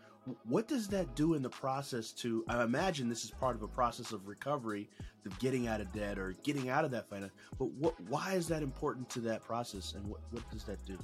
what 0.43 0.67
does 0.67 0.87
that 0.87 1.15
do 1.15 1.33
in 1.33 1.41
the 1.41 1.49
process 1.49 2.11
to 2.11 2.43
i 2.47 2.63
imagine 2.63 3.07
this 3.09 3.23
is 3.23 3.31
part 3.31 3.55
of 3.55 3.61
a 3.63 3.67
process 3.67 4.11
of 4.11 4.27
recovery 4.27 4.89
of 5.25 5.37
getting 5.39 5.67
out 5.67 5.81
of 5.81 5.91
debt 5.91 6.17
or 6.17 6.33
getting 6.43 6.69
out 6.69 6.83
of 6.85 6.91
that 6.91 7.09
finance 7.09 7.33
but 7.59 7.69
what 7.71 7.99
why 8.09 8.33
is 8.33 8.47
that 8.47 8.63
important 8.63 9.09
to 9.09 9.19
that 9.19 9.43
process 9.43 9.93
and 9.93 10.05
what, 10.07 10.19
what 10.31 10.49
does 10.51 10.63
that 10.63 10.83
do 10.85 10.97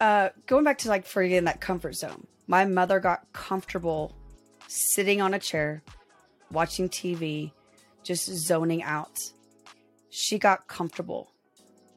uh, 0.00 0.28
going 0.46 0.62
back 0.62 0.78
to 0.78 0.88
like 0.88 1.04
for 1.04 1.22
in 1.22 1.44
that 1.44 1.60
comfort 1.60 1.94
zone 1.94 2.26
my 2.48 2.64
mother 2.64 2.98
got 2.98 3.30
comfortable 3.32 4.16
sitting 4.68 5.20
on 5.20 5.34
a 5.34 5.38
chair, 5.38 5.82
watching 6.52 6.88
TV, 6.88 7.52
just 8.02 8.26
zoning 8.26 8.82
out. 8.82 9.18
She 10.10 10.38
got 10.38 10.66
comfortable. 10.66 11.32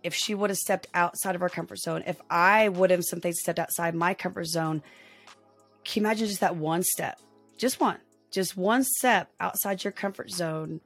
If 0.04 0.16
she 0.16 0.34
would 0.34 0.50
have 0.50 0.58
stepped 0.58 0.88
outside 0.94 1.36
of 1.36 1.42
our 1.42 1.50
comfort 1.50 1.78
zone, 1.78 2.04
if 2.08 2.20
I 2.30 2.70
would 2.70 2.90
have 2.90 3.06
something 3.06 3.34
stepped 3.34 3.60
outside 3.60 3.94
my 3.94 4.14
comfort 4.14 4.46
zone, 4.46 4.82
can 5.84 6.02
you 6.02 6.08
imagine 6.08 6.28
just 6.28 6.42
that 6.42 6.56
one 6.56 6.84
step? 6.84 7.20
Just 7.58 7.80
one, 7.80 7.98
just 8.32 8.58
one 8.58 8.84
step 8.84 9.30
outside 9.40 9.84
your 9.84 9.92
comfort 9.92 10.32
zone. 10.32 10.82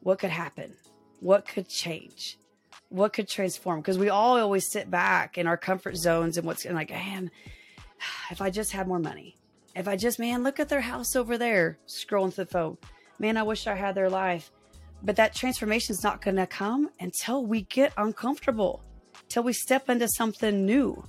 What 0.00 0.18
could 0.18 0.30
happen? 0.30 0.74
What 1.20 1.46
could 1.46 1.68
change? 1.68 2.38
What 2.88 3.12
could 3.12 3.28
transform? 3.28 3.80
Because 3.80 3.98
we 3.98 4.08
all 4.08 4.38
always 4.38 4.70
sit 4.70 4.90
back 4.90 5.38
in 5.38 5.46
our 5.46 5.56
comfort 5.56 5.96
zones 5.96 6.36
and 6.36 6.46
what's 6.46 6.64
like, 6.64 6.90
man, 6.90 7.30
if 8.30 8.40
I 8.40 8.50
just 8.50 8.72
had 8.72 8.88
more 8.88 8.98
money, 8.98 9.36
if 9.74 9.88
I 9.88 9.96
just, 9.96 10.18
man, 10.18 10.42
look 10.42 10.60
at 10.60 10.68
their 10.68 10.80
house 10.80 11.16
over 11.16 11.38
there, 11.38 11.78
scrolling 11.86 12.34
through 12.34 12.44
the 12.44 12.50
phone. 12.50 12.78
Man, 13.18 13.36
I 13.36 13.42
wish 13.42 13.66
I 13.66 13.74
had 13.74 13.94
their 13.94 14.10
life. 14.10 14.50
But 15.02 15.16
that 15.16 15.34
transformation 15.34 15.94
is 15.94 16.04
not 16.04 16.20
going 16.20 16.36
to 16.36 16.46
come 16.46 16.90
until 17.00 17.44
we 17.44 17.62
get 17.62 17.92
uncomfortable, 17.96 18.82
till 19.28 19.42
we 19.42 19.52
step 19.52 19.88
into 19.88 20.08
something 20.08 20.64
new. 20.64 21.04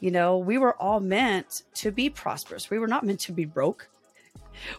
You 0.00 0.10
know, 0.10 0.38
we 0.38 0.58
were 0.58 0.74
all 0.80 1.00
meant 1.00 1.62
to 1.74 1.90
be 1.90 2.08
prosperous. 2.08 2.70
We 2.70 2.78
were 2.78 2.86
not 2.86 3.04
meant 3.04 3.20
to 3.20 3.32
be 3.32 3.44
broke. 3.44 3.88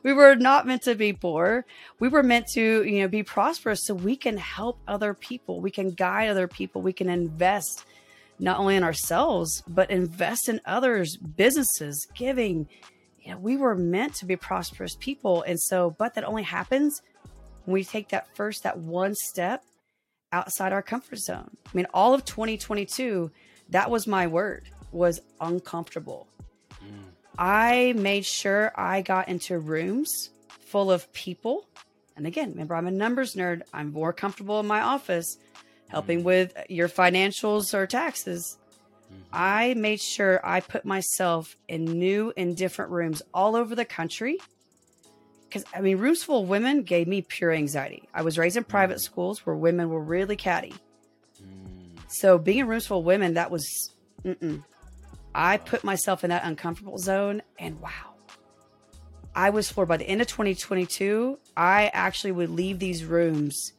We 0.04 0.14
were 0.14 0.36
not 0.36 0.68
meant 0.68 0.84
to 0.84 0.96
be 0.96 1.14
poor. 1.14 1.66
We 2.00 2.10
were 2.10 2.24
meant 2.24 2.48
to, 2.54 2.84
you 2.84 3.02
know, 3.02 3.08
be 3.08 3.24
prosperous 3.24 3.86
so 3.86 3.94
we 3.94 4.16
can 4.16 4.38
help 4.38 4.80
other 4.88 5.14
people. 5.14 5.62
We 5.62 5.72
can 5.72 5.92
guide 5.92 6.30
other 6.30 6.48
people. 6.48 6.82
We 6.82 6.94
can 6.94 7.10
invest 7.10 7.86
not 8.40 8.60
only 8.60 8.76
in 8.76 8.84
ourselves, 8.84 9.64
but 9.68 9.92
invest 9.92 10.48
in 10.48 10.62
others, 10.66 11.18
businesses, 11.18 12.08
giving, 12.16 12.68
you 13.22 13.32
know, 13.32 13.38
we 13.38 13.58
were 13.58 13.76
meant 13.76 14.16
to 14.16 14.26
be 14.26 14.36
prosperous 14.36 14.96
people. 15.00 15.44
And 15.44 15.60
so, 15.60 15.96
but 15.98 16.16
that 16.16 16.24
only 16.24 16.44
happens 16.44 17.02
when 17.66 17.74
we 17.74 17.84
take 17.84 18.10
that 18.10 18.34
first, 18.36 18.64
that 18.64 18.78
one 18.78 19.14
step 19.16 19.64
outside 20.32 20.72
our 20.72 20.82
comfort 20.82 21.20
zone. 21.20 21.58
I 21.66 21.70
mean, 21.74 21.88
all 21.94 22.14
of 22.14 22.24
2022, 22.24 23.32
that 23.70 23.92
was 23.92 24.08
my 24.08 24.28
word, 24.28 24.70
was 24.92 25.22
uncomfortable. 25.40 26.28
Mm. 26.84 27.04
I 27.38 27.94
made 27.96 28.26
sure 28.26 28.72
I 28.76 29.02
got 29.02 29.30
into 29.30 29.60
rooms 29.60 30.30
full 30.60 30.92
of 30.92 31.12
people. 31.14 31.68
And 32.16 32.28
again, 32.28 32.52
remember, 32.52 32.76
I'm 32.76 32.88
a 32.88 32.92
numbers 32.92 33.36
nerd. 33.36 33.62
I'm 33.74 33.94
more 33.94 34.14
comfortable 34.14 34.60
in 34.60 34.68
my 34.68 34.82
office 34.82 35.38
helping 35.88 36.22
mm. 36.22 36.26
with 36.26 36.58
your 36.70 36.90
financials 36.90 37.74
or 37.74 37.88
taxes 37.88 38.58
Mm-hmm. 39.12 39.22
I 39.34 39.74
made 39.76 40.02
sure 40.02 40.40
I 40.44 40.60
put 40.60 40.86
myself 40.86 41.56
in 41.68 41.86
new 41.86 42.34
and 42.38 42.56
different 42.56 42.92
rooms 42.92 43.22
all 43.34 43.56
over 43.56 43.76
the 43.76 43.86
country. 43.86 44.38
Because, 45.48 45.66
I 45.74 45.82
mean, 45.82 45.98
rooms 45.98 46.24
full 46.24 46.44
of 46.44 46.50
women 46.50 46.84
gave 46.84 47.08
me 47.08 47.24
pure 47.24 47.52
anxiety. 47.52 48.08
I 48.14 48.22
was 48.22 48.38
raised 48.38 48.56
in 48.56 48.64
private 48.64 48.98
mm. 48.98 49.02
schools 49.02 49.46
where 49.46 49.56
women 49.56 49.90
were 49.90 50.02
really 50.02 50.36
catty. 50.36 50.76
Mm. 51.42 52.00
So, 52.08 52.38
being 52.38 52.60
in 52.60 52.68
rooms 52.68 52.86
full 52.86 53.00
of 53.00 53.06
women, 53.06 53.34
that 53.34 53.50
was, 53.50 53.94
mm-mm. 54.24 54.64
I 55.34 55.58
put 55.58 55.84
myself 55.84 56.24
in 56.24 56.30
that 56.32 56.44
uncomfortable 56.44 56.98
zone, 56.98 57.42
and 57.58 57.80
wow. 57.80 57.90
I 59.36 59.52
was 59.52 59.70
floored. 59.72 59.90
By 59.90 59.98
the 59.98 60.08
end 60.08 60.22
of 60.22 60.28
2022, 60.28 61.40
I 61.56 61.92
actually 61.94 62.32
would 62.32 62.50
leave 62.50 62.80
these 62.80 63.06
rooms 63.06 63.74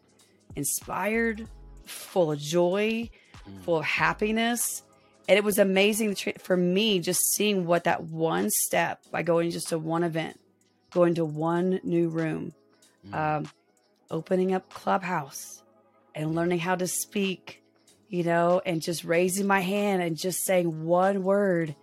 inspired, 0.56 1.48
full 1.84 2.32
of 2.32 2.38
joy, 2.38 3.10
mm. 3.48 3.60
full 3.62 3.78
of 3.78 3.84
happiness 3.84 4.82
and 5.30 5.38
it 5.38 5.44
was 5.44 5.58
amazing 5.58 6.16
for 6.40 6.56
me 6.56 6.98
just 6.98 7.20
seeing 7.34 7.64
what 7.64 7.84
that 7.84 8.02
one 8.02 8.50
step 8.50 9.00
by 9.12 9.22
going 9.22 9.52
just 9.52 9.68
to 9.68 9.78
one 9.78 10.02
event, 10.02 10.40
going 10.90 11.14
to 11.14 11.24
one 11.24 11.78
new 11.84 12.08
room, 12.08 12.52
mm. 13.08 13.14
um, 13.14 13.48
opening 14.10 14.52
up 14.52 14.68
Clubhouse 14.70 15.62
and 16.16 16.34
learning 16.34 16.58
how 16.58 16.74
to 16.74 16.88
speak, 16.88 17.59
you 18.10 18.24
know, 18.24 18.60
and 18.66 18.82
just 18.82 19.04
raising 19.04 19.46
my 19.46 19.60
hand 19.60 20.02
and 20.02 20.16
just 20.16 20.44
saying 20.44 20.84
one 20.84 21.22
word. 21.22 21.74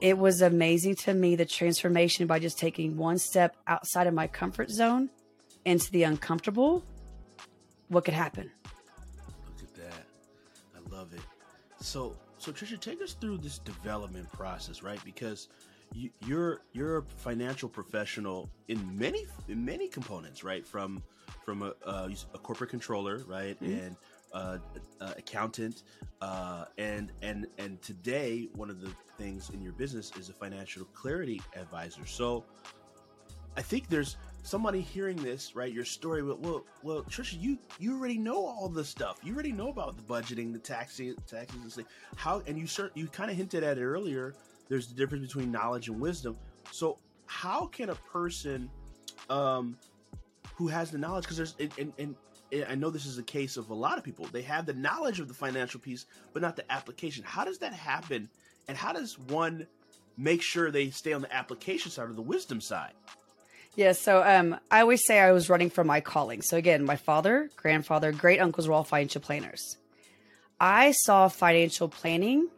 It 0.00 0.18
was 0.18 0.42
amazing 0.42 0.96
to 0.96 1.14
me 1.14 1.36
the 1.36 1.46
transformation 1.46 2.26
by 2.26 2.40
just 2.40 2.58
taking 2.58 2.96
one 2.96 3.18
step 3.18 3.56
outside 3.68 4.08
of 4.08 4.14
my 4.14 4.26
comfort 4.26 4.68
zone 4.70 5.08
into 5.64 5.90
the 5.92 6.02
uncomfortable. 6.02 6.82
What 7.86 8.04
could 8.04 8.14
happen? 8.14 8.50
Look 9.46 9.62
at 9.62 9.74
that. 9.76 10.04
I 10.74 10.94
love 10.94 11.14
it. 11.14 11.20
So, 11.80 12.16
so 12.38 12.50
Trisha, 12.50 12.80
take 12.80 13.00
us 13.00 13.12
through 13.12 13.38
this 13.38 13.58
development 13.58 14.30
process, 14.32 14.82
right? 14.82 14.98
Because 15.04 15.48
you, 15.94 16.10
you're 16.26 16.62
you're 16.72 16.98
a 16.98 17.02
financial 17.02 17.68
professional 17.68 18.50
in 18.66 18.98
many 18.98 19.26
in 19.48 19.64
many 19.64 19.88
components, 19.88 20.42
right? 20.42 20.66
From 20.66 21.02
from 21.44 21.62
a, 21.62 21.74
a, 21.86 22.10
a 22.34 22.38
corporate 22.38 22.70
controller, 22.70 23.22
right, 23.26 23.60
mm-hmm. 23.62 23.72
and 23.72 23.96
uh, 24.34 24.58
uh, 25.00 25.12
accountant, 25.16 25.82
uh, 26.20 26.64
and 26.78 27.12
and 27.22 27.46
and 27.58 27.80
today 27.82 28.48
one 28.54 28.70
of 28.70 28.80
the 28.80 28.90
things 29.18 29.50
in 29.50 29.62
your 29.62 29.72
business 29.72 30.12
is 30.18 30.28
a 30.28 30.32
financial 30.32 30.84
clarity 30.94 31.40
advisor. 31.56 32.06
So, 32.06 32.44
I 33.56 33.62
think 33.62 33.88
there's 33.88 34.16
somebody 34.42 34.80
hearing 34.80 35.16
this, 35.16 35.54
right? 35.54 35.72
Your 35.72 35.84
story, 35.84 36.22
well, 36.22 36.38
well, 36.40 36.64
well, 36.82 37.02
Trisha, 37.04 37.40
you 37.40 37.58
you 37.78 37.98
already 37.98 38.18
know 38.18 38.44
all 38.44 38.68
this 38.68 38.88
stuff. 38.88 39.18
You 39.22 39.34
already 39.34 39.52
know 39.52 39.68
about 39.68 39.96
the 39.96 40.02
budgeting, 40.02 40.52
the 40.52 40.58
taxing, 40.58 41.14
taxes, 41.26 41.76
and. 41.76 41.86
How 42.16 42.42
and 42.46 42.58
you 42.58 42.64
cert, 42.64 42.90
you 42.94 43.06
kind 43.08 43.30
of 43.30 43.36
hinted 43.36 43.64
at 43.64 43.78
it 43.78 43.84
earlier. 43.84 44.34
There's 44.68 44.86
the 44.86 44.94
difference 44.94 45.26
between 45.26 45.50
knowledge 45.50 45.88
and 45.88 46.00
wisdom. 46.00 46.36
So, 46.70 46.98
how 47.26 47.66
can 47.66 47.90
a 47.90 47.94
person 47.94 48.70
um, 49.30 49.76
who 50.54 50.68
has 50.68 50.90
the 50.90 50.98
knowledge, 50.98 51.24
because 51.24 51.36
there's 51.36 51.54
and, 51.78 51.92
and 51.98 52.14
I 52.68 52.74
know 52.74 52.90
this 52.90 53.06
is 53.06 53.18
a 53.18 53.22
case 53.22 53.56
of 53.56 53.70
a 53.70 53.74
lot 53.74 53.98
of 53.98 54.04
people. 54.04 54.26
They 54.26 54.42
have 54.42 54.66
the 54.66 54.74
knowledge 54.74 55.20
of 55.20 55.28
the 55.28 55.34
financial 55.34 55.80
piece, 55.80 56.06
but 56.32 56.42
not 56.42 56.56
the 56.56 56.70
application. 56.70 57.24
How 57.24 57.44
does 57.44 57.58
that 57.58 57.72
happen? 57.72 58.28
And 58.68 58.76
how 58.76 58.92
does 58.92 59.18
one 59.18 59.66
make 60.16 60.42
sure 60.42 60.70
they 60.70 60.90
stay 60.90 61.12
on 61.12 61.22
the 61.22 61.34
application 61.34 61.90
side 61.90 62.08
or 62.08 62.12
the 62.12 62.22
wisdom 62.22 62.60
side? 62.60 62.92
Yeah, 63.74 63.92
so 63.92 64.22
um, 64.22 64.58
I 64.70 64.80
always 64.80 65.04
say 65.04 65.18
I 65.18 65.32
was 65.32 65.48
running 65.48 65.70
from 65.70 65.86
my 65.86 66.00
calling. 66.02 66.42
So 66.42 66.58
again, 66.58 66.84
my 66.84 66.96
father, 66.96 67.48
grandfather, 67.56 68.12
great 68.12 68.38
uncles 68.38 68.68
were 68.68 68.74
all 68.74 68.84
financial 68.84 69.22
planners. 69.22 69.78
I 70.60 70.92
saw 70.92 71.28
financial 71.28 71.88
planning 71.88 72.48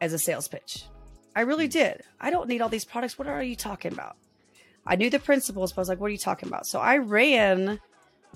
as 0.00 0.12
a 0.12 0.18
sales 0.18 0.48
pitch. 0.48 0.84
I 1.36 1.42
really 1.42 1.68
did. 1.68 2.02
I 2.20 2.30
don't 2.30 2.48
need 2.48 2.62
all 2.62 2.68
these 2.68 2.84
products. 2.84 3.16
What 3.16 3.28
are 3.28 3.42
you 3.42 3.54
talking 3.54 3.92
about? 3.92 4.16
I 4.84 4.96
knew 4.96 5.08
the 5.08 5.18
principles, 5.18 5.72
but 5.72 5.80
I 5.80 5.82
was 5.82 5.88
like, 5.88 6.00
what 6.00 6.08
are 6.08 6.10
you 6.10 6.18
talking 6.18 6.48
about? 6.48 6.66
So 6.66 6.80
I 6.80 6.98
ran 6.98 7.78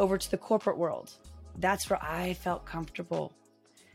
over 0.00 0.18
to 0.18 0.30
the 0.30 0.38
corporate 0.38 0.78
world. 0.78 1.12
That's 1.58 1.88
where 1.88 2.02
I 2.02 2.34
felt 2.34 2.64
comfortable. 2.64 3.32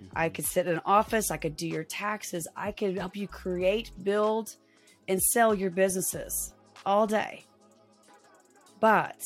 Mm-hmm. 0.02 0.18
I 0.18 0.30
could 0.30 0.46
sit 0.46 0.68
in 0.68 0.76
an 0.76 0.82
office, 0.86 1.32
I 1.32 1.38
could 1.38 1.58
do 1.58 1.68
your 1.68 1.84
taxes, 1.84 2.48
I 2.56 2.72
could 2.72 2.98
help 2.98 3.16
you 3.16 3.28
create, 3.28 3.92
build, 4.02 4.56
and 5.08 5.22
sell 5.22 5.54
your 5.54 5.72
businesses 5.72 6.54
all 6.86 7.08
day. 7.08 7.46
But 8.80 9.18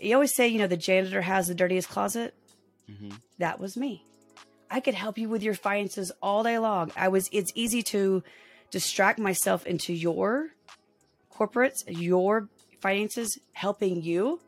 you 0.00 0.14
always 0.14 0.34
say, 0.34 0.48
you 0.48 0.58
know, 0.58 0.66
the 0.66 0.76
janitor 0.76 1.20
has 1.20 1.46
the 1.46 1.54
dirtiest 1.54 1.88
closet. 1.88 2.34
Mm-hmm. 2.90 3.10
That 3.38 3.60
was 3.60 3.76
me. 3.76 4.04
I 4.70 4.80
could 4.80 4.94
help 4.94 5.18
you 5.18 5.28
with 5.28 5.42
your 5.42 5.54
finances 5.54 6.12
all 6.22 6.42
day 6.42 6.58
long. 6.58 6.90
I 6.96 7.08
was, 7.08 7.28
it's 7.32 7.52
easy 7.54 7.82
to 7.84 8.22
distract 8.70 9.18
myself 9.18 9.66
into 9.66 9.92
your 9.92 10.50
corporates, 11.32 11.84
your 11.86 12.48
finances, 12.80 13.38
helping 13.52 14.02
you 14.02 14.40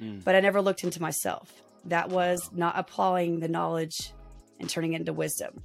mm. 0.00 0.22
but 0.24 0.34
I 0.34 0.40
never 0.40 0.60
looked 0.60 0.84
into 0.84 1.02
myself. 1.02 1.52
That 1.84 2.08
was 2.08 2.50
not 2.52 2.78
applying 2.78 3.40
the 3.40 3.48
knowledge 3.48 4.12
and 4.60 4.68
turning 4.68 4.92
it 4.92 5.00
into 5.00 5.12
wisdom. 5.12 5.62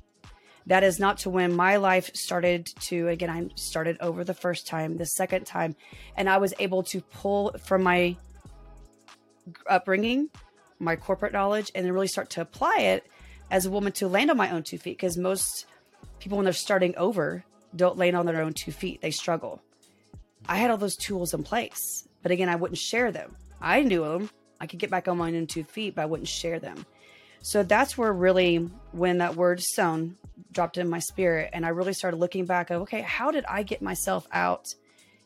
That 0.68 0.84
is 0.84 1.00
not 1.00 1.18
to 1.20 1.30
when 1.30 1.54
my 1.54 1.76
life 1.76 2.12
started 2.14 2.68
to, 2.82 3.10
again, 3.10 3.30
I 3.30 3.50
started 3.56 3.98
over 4.00 4.24
the 4.24 4.34
first 4.34 4.66
time, 4.66 4.98
the 4.98 5.06
second 5.06 5.46
time, 5.46 5.76
and 6.16 6.30
I 6.30 6.38
was 6.38 6.54
able 6.60 6.84
to 6.84 7.02
pull 7.02 7.56
from 7.66 7.84
my 7.84 8.16
upbringing, 9.68 10.30
my 10.80 10.96
corporate 10.96 11.34
knowledge, 11.34 11.72
and 11.76 11.86
then 11.86 11.92
really 11.92 12.08
start 12.08 12.30
to 12.32 12.42
apply 12.42 12.78
it 12.80 13.06
as 13.52 13.66
a 13.66 13.72
woman 13.72 13.92
to 13.94 14.08
land 14.08 14.32
on 14.32 14.38
my 14.38 14.52
own 14.52 14.64
two 14.64 14.78
feet. 14.78 14.98
Because 14.98 15.18
most 15.18 15.66
people, 16.20 16.38
when 16.38 16.46
they're 16.46 16.54
starting 16.54 16.96
over, 16.96 17.44
don't 17.76 17.98
land 17.98 18.16
on 18.16 18.26
their 18.26 18.42
own 18.42 18.54
two 18.54 18.72
feet, 18.72 19.02
they 19.02 19.12
struggle. 19.12 19.62
I 20.48 20.58
had 20.58 20.72
all 20.72 20.78
those 20.78 20.96
tools 20.96 21.34
in 21.34 21.44
place, 21.44 22.08
but 22.22 22.32
again, 22.32 22.48
I 22.48 22.56
wouldn't 22.56 22.78
share 22.78 23.12
them. 23.12 23.36
I 23.64 23.82
knew 23.82 24.04
them. 24.04 24.30
I 24.60 24.68
could 24.68 24.80
get 24.80 24.92
back 24.92 25.08
on 25.08 25.18
my 25.18 25.34
own 25.34 25.48
two 25.48 25.64
feet, 25.64 25.96
but 25.96 26.04
I 26.04 26.06
wouldn't 26.06 26.28
share 26.28 26.60
them. 26.60 26.86
So 27.42 27.64
that's 27.64 27.98
where 27.98 28.14
really, 28.14 28.58
when 28.92 29.18
that 29.18 29.36
word 29.36 29.62
sown 29.62 30.16
dropped 30.52 30.78
in 30.78 30.88
my 30.88 31.00
spirit, 31.00 31.50
and 31.54 31.66
I 31.66 31.70
really 31.70 31.94
started 31.94 32.18
looking 32.18 32.46
back 32.46 32.70
of, 32.70 32.84
okay, 32.84 33.02
how 33.02 33.32
did 33.32 33.46
I 33.46 33.64
get 33.64 33.82
myself 33.82 34.28
out 34.32 34.76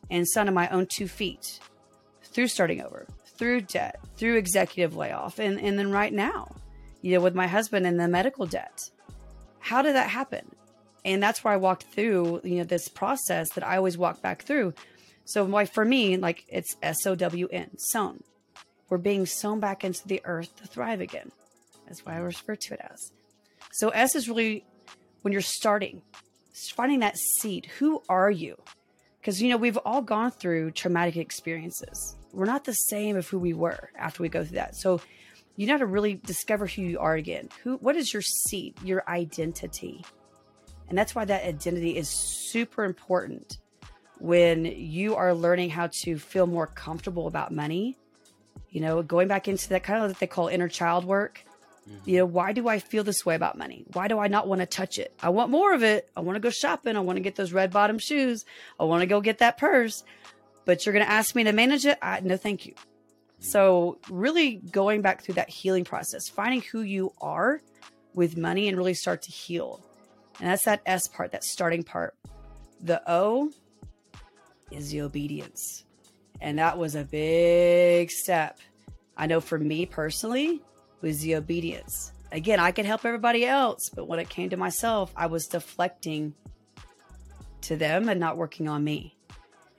and 0.09 0.27
son 0.27 0.47
on 0.47 0.53
my 0.53 0.69
own 0.69 0.87
two 0.87 1.07
feet 1.07 1.59
through 2.23 2.47
starting 2.47 2.81
over, 2.81 3.05
through 3.25 3.61
debt, 3.61 3.99
through 4.15 4.37
executive 4.37 4.95
layoff, 4.95 5.39
and, 5.39 5.59
and 5.59 5.77
then 5.77 5.91
right 5.91 6.13
now, 6.13 6.55
you 7.01 7.13
know, 7.13 7.21
with 7.21 7.35
my 7.35 7.47
husband 7.47 7.85
and 7.85 7.99
the 7.99 8.07
medical 8.07 8.45
debt. 8.45 8.89
How 9.59 9.81
did 9.81 9.95
that 9.95 10.09
happen? 10.09 10.45
And 11.05 11.21
that's 11.21 11.43
where 11.43 11.53
I 11.53 11.57
walked 11.57 11.83
through, 11.83 12.41
you 12.43 12.57
know, 12.57 12.63
this 12.63 12.87
process 12.87 13.51
that 13.51 13.65
I 13.65 13.77
always 13.77 13.97
walk 13.97 14.21
back 14.21 14.43
through 14.43 14.73
so 15.27 15.43
why 15.43 15.65
for 15.65 15.83
me, 15.83 16.15
like 16.15 16.45
it's 16.47 16.77
S 16.81 17.05
O 17.05 17.13
W 17.13 17.49
N, 17.51 17.77
sown. 17.77 18.23
We're 18.87 18.97
being 18.97 19.25
sown 19.25 19.59
back 19.59 19.83
into 19.83 20.07
the 20.07 20.21
earth 20.23 20.55
to 20.55 20.67
thrive 20.67 21.01
again. 21.01 21.33
That's 21.85 22.05
why 22.05 22.13
I 22.13 22.19
refer 22.19 22.55
to 22.55 22.73
it 22.75 22.79
as. 22.89 23.11
So 23.73 23.89
S 23.89 24.15
is 24.15 24.29
really 24.29 24.63
when 25.23 25.33
you're 25.33 25.41
starting, 25.41 26.01
finding 26.73 26.99
that 26.99 27.17
seed. 27.17 27.65
Who 27.77 28.01
are 28.07 28.31
you? 28.31 28.55
Because 29.19 29.41
you 29.41 29.49
know 29.49 29.57
we've 29.57 29.75
all 29.75 30.01
gone 30.01 30.31
through 30.31 30.71
traumatic 30.71 31.17
experiences. 31.17 32.15
We're 32.31 32.45
not 32.45 32.63
the 32.63 32.71
same 32.71 33.17
of 33.17 33.27
who 33.27 33.37
we 33.37 33.53
were 33.53 33.89
after 33.97 34.23
we 34.23 34.29
go 34.29 34.45
through 34.45 34.55
that. 34.55 34.77
So 34.77 35.01
you 35.57 35.67
know 35.67 35.77
to 35.77 35.85
really 35.85 36.13
discover 36.13 36.67
who 36.67 36.83
you 36.83 36.99
are 36.99 37.15
again. 37.15 37.49
Who? 37.63 37.75
What 37.77 37.97
is 37.97 38.13
your 38.13 38.21
seed? 38.21 38.75
Your 38.81 39.03
identity. 39.09 40.05
And 40.87 40.97
that's 40.97 41.13
why 41.13 41.25
that 41.25 41.43
identity 41.45 41.97
is 41.97 42.07
super 42.07 42.85
important 42.85 43.57
when 44.19 44.65
you 44.65 45.15
are 45.15 45.33
learning 45.33 45.69
how 45.69 45.89
to 46.03 46.17
feel 46.17 46.47
more 46.47 46.67
comfortable 46.67 47.27
about 47.27 47.51
money, 47.51 47.97
you 48.69 48.81
know, 48.81 49.01
going 49.01 49.27
back 49.27 49.47
into 49.47 49.69
that 49.69 49.83
kind 49.83 50.03
of 50.03 50.09
what 50.09 50.19
they 50.19 50.27
call 50.27 50.47
inner 50.47 50.67
child 50.67 51.05
work. 51.05 51.43
Mm-hmm. 51.89 52.09
You 52.09 52.17
know, 52.17 52.25
why 52.25 52.51
do 52.51 52.67
I 52.67 52.79
feel 52.79 53.03
this 53.03 53.25
way 53.25 53.35
about 53.35 53.57
money? 53.57 53.85
Why 53.93 54.07
do 54.07 54.19
I 54.19 54.27
not 54.27 54.47
want 54.47 54.59
to 54.61 54.65
touch 54.65 54.99
it? 54.99 55.13
I 55.21 55.29
want 55.29 55.49
more 55.49 55.73
of 55.73 55.83
it. 55.83 56.09
I 56.17 56.19
want 56.19 56.35
to 56.35 56.39
go 56.41 56.49
shopping. 56.49 56.97
I 56.97 56.99
want 56.99 57.17
to 57.17 57.21
get 57.21 57.35
those 57.35 57.53
red 57.53 57.71
bottom 57.71 57.97
shoes. 57.97 58.43
I 58.79 58.83
want 58.83 59.01
to 59.01 59.07
go 59.07 59.21
get 59.21 59.37
that 59.39 59.57
purse. 59.57 60.03
But 60.65 60.85
you're 60.85 60.93
going 60.93 61.05
to 61.05 61.11
ask 61.11 61.33
me 61.33 61.45
to 61.45 61.53
manage 61.53 61.85
it? 61.85 61.97
I, 62.01 62.19
no, 62.19 62.35
thank 62.35 62.65
you. 62.65 62.73
Mm-hmm. 62.73 63.43
So, 63.43 63.99
really 64.09 64.55
going 64.55 65.01
back 65.01 65.23
through 65.23 65.35
that 65.35 65.49
healing 65.49 65.85
process, 65.85 66.27
finding 66.27 66.61
who 66.61 66.81
you 66.81 67.13
are 67.21 67.61
with 68.13 68.35
money 68.35 68.67
and 68.67 68.75
really 68.75 68.95
start 68.95 69.21
to 69.21 69.31
heal. 69.31 69.79
And 70.39 70.49
that's 70.49 70.65
that 70.65 70.81
S 70.85 71.07
part, 71.07 71.31
that 71.31 71.43
starting 71.43 71.83
part. 71.83 72.15
The 72.81 73.01
O 73.07 73.51
is 74.71 74.91
the 74.91 75.01
obedience. 75.01 75.85
And 76.41 76.59
that 76.59 76.77
was 76.77 76.95
a 76.95 77.03
big 77.03 78.11
step. 78.11 78.59
I 79.15 79.27
know 79.27 79.41
for 79.41 79.57
me 79.57 79.85
personally, 79.85 80.61
was 81.01 81.19
the 81.21 81.35
obedience. 81.35 82.11
Again, 82.31 82.59
I 82.59 82.71
could 82.71 82.85
help 82.85 83.05
everybody 83.05 83.45
else, 83.45 83.89
but 83.93 84.07
when 84.07 84.19
it 84.19 84.29
came 84.29 84.49
to 84.49 84.57
myself, 84.57 85.11
I 85.15 85.27
was 85.27 85.47
deflecting 85.47 86.33
to 87.61 87.75
them 87.75 88.09
and 88.09 88.19
not 88.19 88.37
working 88.37 88.67
on 88.67 88.83
me 88.83 89.15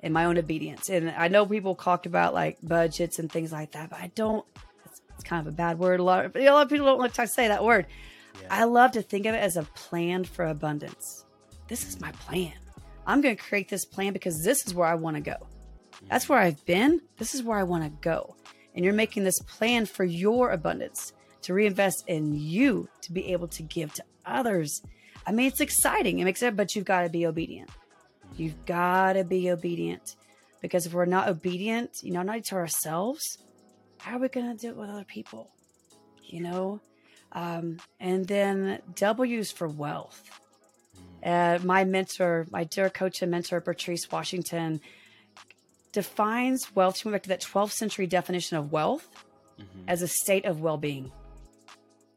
and 0.02 0.14
my 0.14 0.24
own 0.24 0.38
obedience. 0.38 0.88
And 0.88 1.10
I 1.10 1.28
know 1.28 1.44
people 1.44 1.74
talked 1.74 2.06
about 2.06 2.34
like 2.34 2.58
budgets 2.62 3.18
and 3.18 3.30
things 3.30 3.52
like 3.52 3.72
that, 3.72 3.90
but 3.90 3.98
I 4.00 4.10
don't. 4.14 4.44
It's, 4.84 5.00
it's 5.14 5.24
kind 5.24 5.46
of 5.46 5.52
a 5.52 5.56
bad 5.56 5.78
word. 5.78 6.00
A 6.00 6.02
lot, 6.02 6.24
of, 6.24 6.36
a 6.36 6.50
lot 6.50 6.62
of 6.62 6.70
people 6.70 6.86
don't 6.86 6.98
like 6.98 7.14
to 7.14 7.26
say 7.26 7.48
that 7.48 7.64
word. 7.64 7.86
Yeah. 8.40 8.48
I 8.50 8.64
love 8.64 8.92
to 8.92 9.02
think 9.02 9.26
of 9.26 9.34
it 9.34 9.38
as 9.38 9.56
a 9.56 9.62
plan 9.62 10.24
for 10.24 10.46
abundance. 10.46 11.24
This 11.66 11.86
is 11.86 12.00
my 12.00 12.12
plan. 12.12 12.52
I'm 13.08 13.22
going 13.22 13.34
to 13.34 13.42
create 13.42 13.70
this 13.70 13.86
plan 13.86 14.12
because 14.12 14.42
this 14.44 14.66
is 14.66 14.74
where 14.74 14.86
I 14.86 14.94
want 14.94 15.16
to 15.16 15.22
go. 15.22 15.48
That's 16.10 16.28
where 16.28 16.38
I've 16.38 16.64
been. 16.66 17.00
This 17.16 17.34
is 17.34 17.42
where 17.42 17.58
I 17.58 17.62
want 17.62 17.84
to 17.84 17.90
go. 18.02 18.36
And 18.74 18.84
you're 18.84 18.94
making 18.94 19.24
this 19.24 19.40
plan 19.40 19.86
for 19.86 20.04
your 20.04 20.50
abundance 20.50 21.14
to 21.42 21.54
reinvest 21.54 22.04
in 22.06 22.34
you 22.34 22.86
to 23.00 23.12
be 23.12 23.32
able 23.32 23.48
to 23.48 23.62
give 23.62 23.94
to 23.94 24.04
others. 24.26 24.82
I 25.26 25.32
mean, 25.32 25.46
it's 25.46 25.62
exciting. 25.62 26.18
It 26.18 26.24
makes 26.24 26.42
it, 26.42 26.54
but 26.54 26.76
you've 26.76 26.84
got 26.84 27.02
to 27.02 27.08
be 27.08 27.26
obedient. 27.26 27.70
You've 28.36 28.66
got 28.66 29.14
to 29.14 29.24
be 29.24 29.50
obedient 29.50 30.16
because 30.60 30.84
if 30.84 30.92
we're 30.92 31.06
not 31.06 31.28
obedient, 31.28 32.02
you 32.02 32.12
know, 32.12 32.22
not 32.22 32.44
to 32.44 32.56
ourselves, 32.56 33.38
how 33.96 34.16
are 34.16 34.20
we 34.20 34.28
going 34.28 34.54
to 34.54 34.60
do 34.60 34.68
it 34.68 34.76
with 34.76 34.90
other 34.90 35.04
people? 35.04 35.50
You 36.24 36.42
know? 36.42 36.80
Um, 37.32 37.78
and 38.00 38.26
then 38.26 38.80
W's 38.94 39.50
for 39.50 39.66
wealth. 39.66 40.30
Uh, 41.22 41.58
my 41.64 41.84
mentor, 41.84 42.46
my 42.50 42.64
dear 42.64 42.90
coach 42.90 43.22
and 43.22 43.30
mentor, 43.30 43.60
Patrice 43.60 44.10
Washington, 44.10 44.80
defines 45.92 46.74
wealth. 46.74 46.98
She 46.98 47.08
went 47.08 47.14
back 47.14 47.22
to 47.24 47.28
that 47.30 47.40
12th 47.40 47.72
century 47.72 48.06
definition 48.06 48.56
of 48.56 48.72
wealth 48.72 49.08
mm-hmm. 49.58 49.88
as 49.88 50.02
a 50.02 50.08
state 50.08 50.44
of 50.44 50.60
well 50.60 50.76
being. 50.76 51.10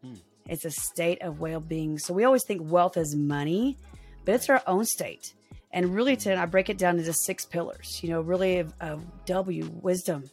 Hmm. 0.04 0.16
It's 0.48 0.66
a 0.66 0.72
state 0.72 1.22
of 1.22 1.40
well 1.40 1.60
being. 1.60 1.98
So 1.98 2.14
we 2.14 2.24
always 2.24 2.44
think 2.46 2.62
wealth 2.64 2.98
is 2.98 3.16
money, 3.16 3.78
but 4.26 4.36
it's 4.36 4.50
our 4.50 4.62
own 4.68 4.86
state. 4.86 5.34
And 5.74 5.96
really, 5.96 6.16
to 6.18 6.36
I 6.36 6.46
break 6.46 6.70
it 6.70 6.78
down 6.78 7.00
into 7.00 7.14
six 7.14 7.46
pillars. 7.46 8.02
You 8.04 8.10
know, 8.10 8.22
really 8.22 8.60
of, 8.60 8.74
of 8.82 9.04
W, 9.26 9.70
wisdom. 9.82 10.30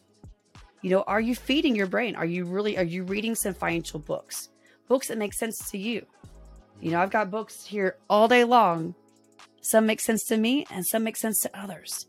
You 0.83 0.91
know, 0.91 1.03
are 1.03 1.21
you 1.21 1.35
feeding 1.35 1.77
your 1.77 1.87
brain? 1.87 2.17
Are 2.17 2.25
you 2.25 2.45
really 2.45 2.77
are 2.77 2.85
you 2.85 3.05
reading 3.05 3.35
some 3.35 3.55
financial 3.55 4.01
books? 4.01 4.49
Books 4.89 5.09
that 5.09 5.19
make 5.19 5.35
sense 5.35 5.71
to 5.71 5.79
you. 5.79 6.07
You 6.81 6.93
know, 6.93 7.01
I've 7.01 7.11
got 7.11 7.31
books 7.31 7.65
here 7.65 7.97
all 8.09 8.29
day 8.29 8.45
long. 8.45 8.95
Some 9.61 9.87
make 9.87 10.01
sense 10.01 10.25
to 10.27 10.37
me 10.37 10.67
and 10.71 10.87
some 10.87 11.05
make 11.05 11.17
sense 11.17 11.41
to 11.41 11.59
others. 11.59 12.07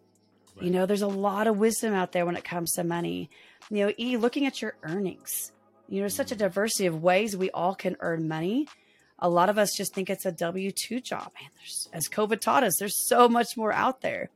Right. 0.56 0.66
You 0.66 0.72
know, 0.72 0.86
there's 0.86 1.02
a 1.02 1.08
lot 1.08 1.48
of 1.48 1.58
wisdom 1.58 1.94
out 1.94 2.12
there 2.12 2.26
when 2.26 2.38
it 2.38 2.44
comes 2.44 2.74
to 2.74 2.84
money. 2.84 3.30
You 3.70 3.88
know, 3.88 3.94
E, 3.98 4.18
looking 4.18 4.46
at 4.46 4.62
your 4.62 4.76
earnings, 4.84 5.52
you 5.88 6.02
know, 6.02 6.08
such 6.08 6.32
a 6.32 6.36
mm. 6.36 6.40
diversity 6.40 6.86
of 6.86 7.02
ways 7.02 7.36
we 7.36 7.50
all 7.52 7.76
can 7.76 7.98
earn 8.00 8.28
money. 8.28 8.68
A 9.18 9.28
lot 9.28 9.50
of 9.50 9.58
us 9.58 9.76
just 9.76 9.94
think 9.94 10.10
it's 10.10 10.26
a 10.26 10.32
W 10.32 10.72
2 10.72 11.02
job. 11.02 11.32
Man, 11.40 11.50
there's, 11.58 11.90
as 11.92 12.08
COVID 12.08 12.40
taught 12.40 12.64
us, 12.64 12.78
there's 12.80 13.08
so 13.08 13.28
much 13.28 13.58
more 13.58 13.74
out 13.74 14.02
there. 14.02 14.30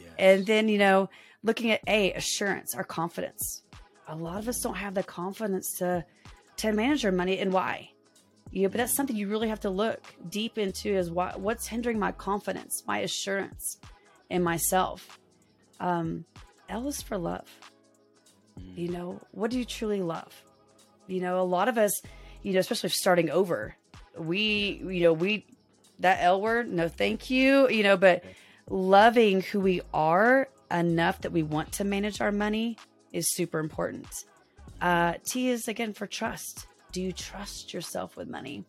Yes. 0.00 0.12
And 0.18 0.46
then, 0.46 0.68
you 0.68 0.78
know, 0.78 1.08
looking 1.42 1.70
at 1.70 1.80
A, 1.86 2.12
assurance, 2.12 2.74
our 2.74 2.84
confidence. 2.84 3.62
A 4.06 4.14
lot 4.14 4.38
of 4.38 4.48
us 4.48 4.60
don't 4.60 4.76
have 4.76 4.94
the 4.94 5.02
confidence 5.02 5.78
to 5.78 6.04
to 6.58 6.72
manage 6.72 7.04
our 7.04 7.12
money 7.12 7.38
and 7.38 7.52
why. 7.52 7.90
Yeah, 8.54 8.68
but 8.68 8.76
that's 8.76 8.94
something 8.94 9.16
you 9.16 9.26
really 9.26 9.48
have 9.48 9.58
to 9.60 9.70
look 9.70 10.00
deep 10.28 10.58
into 10.58 10.88
is 10.88 11.10
what 11.10 11.40
what's 11.40 11.66
hindering 11.66 11.98
my 11.98 12.12
confidence, 12.12 12.84
my 12.86 12.98
assurance 12.98 13.78
in 14.30 14.44
myself. 14.44 15.18
Um, 15.80 16.24
L 16.68 16.86
is 16.86 17.02
for 17.02 17.18
love. 17.18 17.48
Mm. 18.56 18.78
You 18.78 18.88
know, 18.92 19.20
what 19.32 19.50
do 19.50 19.58
you 19.58 19.64
truly 19.64 20.00
love? 20.00 20.32
You 21.08 21.20
know, 21.20 21.40
a 21.40 21.42
lot 21.42 21.68
of 21.68 21.76
us, 21.78 22.00
you 22.42 22.52
know, 22.52 22.60
especially 22.60 22.90
starting 22.90 23.28
over, 23.28 23.74
we, 24.16 24.80
you 24.86 25.02
know, 25.02 25.12
we, 25.12 25.46
that 25.98 26.22
L 26.22 26.40
word, 26.40 26.72
no 26.72 26.88
thank 26.88 27.30
you, 27.30 27.68
you 27.68 27.82
know, 27.82 27.96
but 27.96 28.22
loving 28.70 29.40
who 29.42 29.58
we 29.58 29.80
are 29.92 30.48
enough 30.70 31.20
that 31.22 31.32
we 31.32 31.42
want 31.42 31.72
to 31.72 31.84
manage 31.84 32.20
our 32.20 32.30
money 32.30 32.76
is 33.12 33.34
super 33.34 33.58
important. 33.58 34.06
Uh, 34.80 35.14
T 35.24 35.48
is 35.48 35.66
again 35.66 35.92
for 35.92 36.06
trust. 36.06 36.68
Do 36.94 37.02
you 37.02 37.12
trust 37.12 37.74
yourself 37.74 38.16
with 38.16 38.28
money? 38.28 38.64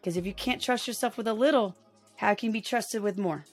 Because 0.00 0.16
if 0.16 0.26
you 0.26 0.34
can't 0.34 0.60
trust 0.60 0.88
yourself 0.88 1.16
with 1.16 1.28
a 1.28 1.32
little, 1.32 1.76
how 2.16 2.34
can 2.34 2.48
you 2.48 2.52
be 2.52 2.60
trusted 2.60 3.00
with 3.00 3.16
more? 3.16 3.44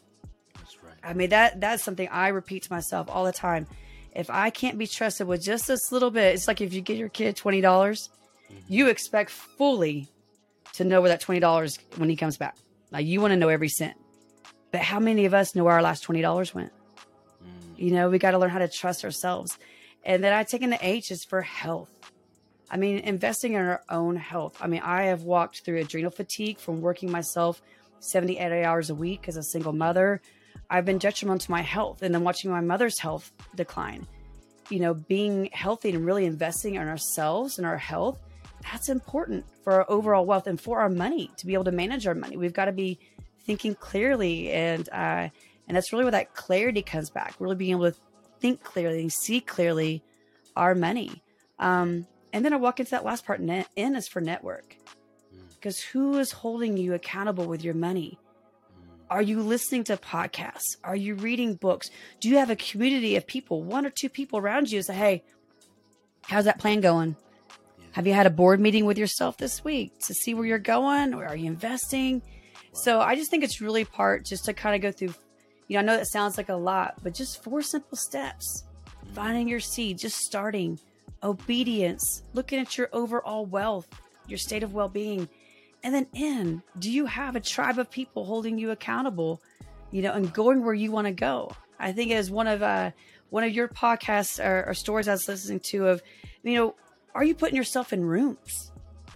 That's 0.56 0.84
right. 0.84 0.96
I 1.04 1.14
mean 1.14 1.30
that 1.30 1.62
that's 1.62 1.84
something 1.84 2.10
I 2.10 2.30
repeat 2.30 2.64
to 2.64 2.74
myself 2.74 3.08
all 3.12 3.26
the 3.26 3.32
time. 3.32 3.68
If 4.12 4.32
I 4.32 4.50
can't 4.50 4.80
be 4.80 4.88
trusted 4.88 5.28
with 5.28 5.44
just 5.44 5.68
this 5.68 5.92
little 5.92 6.10
bit, 6.10 6.34
it's 6.34 6.48
like 6.48 6.62
if 6.62 6.74
you 6.74 6.82
give 6.82 6.98
your 6.98 7.10
kid 7.10 7.36
twenty 7.36 7.62
dollars, 7.62 8.10
mm-hmm. 8.52 8.74
you 8.74 8.88
expect 8.88 9.30
fully 9.30 10.10
to 10.74 10.84
know 10.84 11.00
where 11.00 11.10
that 11.10 11.22
twenty 11.22 11.40
dollars 11.40 11.78
when 11.98 12.10
he 12.10 12.16
comes 12.16 12.38
back. 12.38 12.58
Now 12.92 12.98
you 12.98 13.22
want 13.22 13.34
to 13.34 13.38
know 13.38 13.50
every 13.50 13.70
cent. 13.70 13.96
But 14.72 14.82
how 14.82 15.00
many 15.00 15.26
of 15.26 15.36
us 15.36 15.54
know 15.54 15.64
where 15.64 15.76
our 15.76 15.84
last 15.84 16.02
twenty 16.02 16.24
dollars 16.24 16.56
went? 16.56 16.72
Mm. 17.44 17.78
You 17.78 17.92
know, 17.92 18.10
we 18.10 18.18
got 18.18 18.32
to 18.32 18.40
learn 18.40 18.50
how 18.50 18.58
to 18.58 18.68
trust 18.68 19.06
ourselves. 19.06 19.60
And 20.04 20.24
then 20.24 20.34
I 20.34 20.44
take 20.44 20.64
in 20.64 20.72
the 20.72 20.80
H 20.82 21.12
is 21.12 21.24
for 21.24 21.44
health. 21.44 21.92
I 22.70 22.78
mean, 22.78 23.00
investing 23.00 23.54
in 23.54 23.62
our 23.62 23.82
own 23.90 24.16
health. 24.16 24.58
I 24.60 24.68
mean, 24.68 24.82
I 24.84 25.04
have 25.04 25.24
walked 25.24 25.62
through 25.62 25.80
adrenal 25.80 26.12
fatigue 26.12 26.58
from 26.58 26.82
working 26.82 27.12
myself 27.12 27.62
78 28.00 28.64
hours 28.64 28.90
a 28.90 28.96
week 28.96 29.28
as 29.28 29.38
a 29.38 29.44
single 29.44 29.74
mother. 29.74 30.22
I've 30.70 30.86
been 30.86 30.98
detrimental 30.98 31.46
to 31.46 31.52
my 31.52 31.62
health 31.62 32.02
and 32.02 32.14
then 32.14 32.24
watching 32.24 32.50
my 32.50 32.62
mother's 32.62 33.00
health 33.00 33.32
decline. 33.56 34.08
You 34.70 34.80
know, 34.80 34.94
being 34.96 35.50
healthy 35.54 35.92
and 35.92 36.06
really 36.06 36.26
investing 36.26 36.76
in 36.76 36.88
ourselves 36.88 37.60
and 37.60 37.68
our 37.68 37.78
health, 37.78 38.20
that's 38.64 38.90
important 38.90 39.46
for 39.64 39.74
our 39.74 39.86
overall 39.90 40.26
wealth 40.26 40.48
and 40.48 40.60
for 40.60 40.80
our 40.80 40.90
money 40.90 41.30
to 41.38 41.46
be 41.46 41.54
able 41.54 41.66
to 41.66 41.72
manage 41.72 42.08
our 42.08 42.16
money. 42.16 42.36
We've 42.36 42.54
got 42.54 42.66
to 42.66 42.72
be 42.72 43.00
thinking 43.42 43.76
clearly 43.76 44.52
and 44.52 44.90
uh 44.90 45.30
and 45.68 45.76
that's 45.76 45.92
really 45.92 46.06
where 46.06 46.12
that 46.12 46.34
clarity 46.34 46.82
comes 46.82 47.10
back. 47.10 47.36
Really 47.40 47.56
being 47.56 47.72
able 47.72 47.92
to 47.92 47.98
think 48.40 48.64
clearly, 48.64 49.02
and 49.02 49.12
see 49.12 49.42
clearly 49.42 50.04
our 50.56 50.76
money. 50.76 51.24
Um, 51.60 52.06
and 52.36 52.44
then 52.44 52.52
I 52.52 52.58
walk 52.58 52.82
into 52.82 52.92
that 52.92 53.06
last 53.06 53.26
part. 53.26 53.40
Net, 53.40 53.70
N 53.78 53.96
is 53.96 54.10
for 54.10 54.20
network, 54.20 54.76
because 55.52 55.78
mm. 55.78 55.86
who 55.86 56.18
is 56.18 56.34
holding 56.34 56.76
you 56.76 56.94
accountable 56.94 57.46
with 57.46 57.64
your 57.64 57.74
money? 57.74 58.20
Mm. 58.78 58.88
Are 59.10 59.22
you 59.22 59.42
listening 59.42 59.86
to 59.86 59.96
podcasts? 59.96 60.76
Are 60.84 60.98
you 60.98 61.16
reading 61.16 61.56
books? 61.56 61.90
Do 62.20 62.28
you 62.28 62.36
have 62.36 62.50
a 62.50 62.58
community 62.58 63.16
of 63.16 63.26
people, 63.26 63.64
one 63.64 63.86
or 63.86 63.90
two 63.90 64.10
people 64.10 64.38
around 64.38 64.70
you? 64.70 64.82
Say, 64.82 64.96
hey, 64.96 65.24
how's 66.24 66.44
that 66.44 66.60
plan 66.60 66.82
going? 66.82 67.16
Yeah. 67.80 67.86
Have 67.94 68.06
you 68.06 68.14
had 68.14 68.28
a 68.28 68.32
board 68.32 68.60
meeting 68.60 68.84
with 68.84 68.98
yourself 68.98 69.38
this 69.38 69.64
week 69.64 69.98
to 70.00 70.14
see 70.14 70.34
where 70.34 70.46
you're 70.46 70.60
going, 70.60 71.14
or 71.14 71.26
are 71.26 71.38
you 71.38 71.48
investing? 71.48 72.20
Wow. 72.20 72.60
So 72.74 73.00
I 73.00 73.16
just 73.16 73.32
think 73.32 73.46
it's 73.46 73.62
really 73.62 73.86
part 73.86 74.26
just 74.26 74.44
to 74.44 74.54
kind 74.54 74.76
of 74.76 74.82
go 74.82 74.92
through 74.92 75.14
you 75.70 75.76
know, 75.76 75.80
I 75.80 75.84
know 75.84 75.98
that 75.98 76.08
sounds 76.08 76.36
like 76.36 76.50
a 76.50 76.56
lot, 76.56 76.96
but 77.02 77.14
just 77.14 77.42
four 77.42 77.62
simple 77.62 77.98
steps 77.98 78.66
finding 79.14 79.48
your 79.48 79.62
seed, 79.62 79.98
just 79.98 80.18
starting, 80.18 80.80
obedience, 81.26 82.24
looking 82.34 82.60
at 82.60 82.78
your 82.78 82.90
overall 82.94 83.46
wealth, 83.46 83.88
your 84.28 84.38
state 84.38 84.64
of 84.64 84.74
well 84.74 84.88
being. 84.88 85.28
And 85.84 85.94
then, 85.94 86.08
in, 86.14 86.64
do 86.80 86.90
you 86.90 87.06
have 87.06 87.36
a 87.36 87.40
tribe 87.40 87.78
of 87.78 87.92
people 87.92 88.26
holding 88.26 88.58
you 88.58 88.72
accountable, 88.72 89.42
you 89.92 90.02
know, 90.02 90.14
and 90.14 90.34
going 90.34 90.64
where 90.64 90.74
you 90.74 90.92
want 90.92 91.08
to 91.08 91.14
go? 91.14 91.52
I 91.80 91.92
think 91.92 92.12
is 92.12 92.32
one 92.32 92.48
of 92.48 92.64
uh, 92.64 92.92
one 93.30 93.44
of 93.44 93.52
your 93.52 93.68
podcasts 93.68 94.44
or, 94.44 94.70
or 94.70 94.74
stories 94.74 95.08
I 95.08 95.12
was 95.12 95.28
listening 95.28 95.60
to 95.72 95.90
of, 95.90 96.02
you 96.44 96.56
know, 96.56 96.76
are 97.14 97.24
you 97.24 97.36
putting 97.36 97.56
yourself 97.56 97.92
in 97.92 98.06
rooms? 98.06 98.72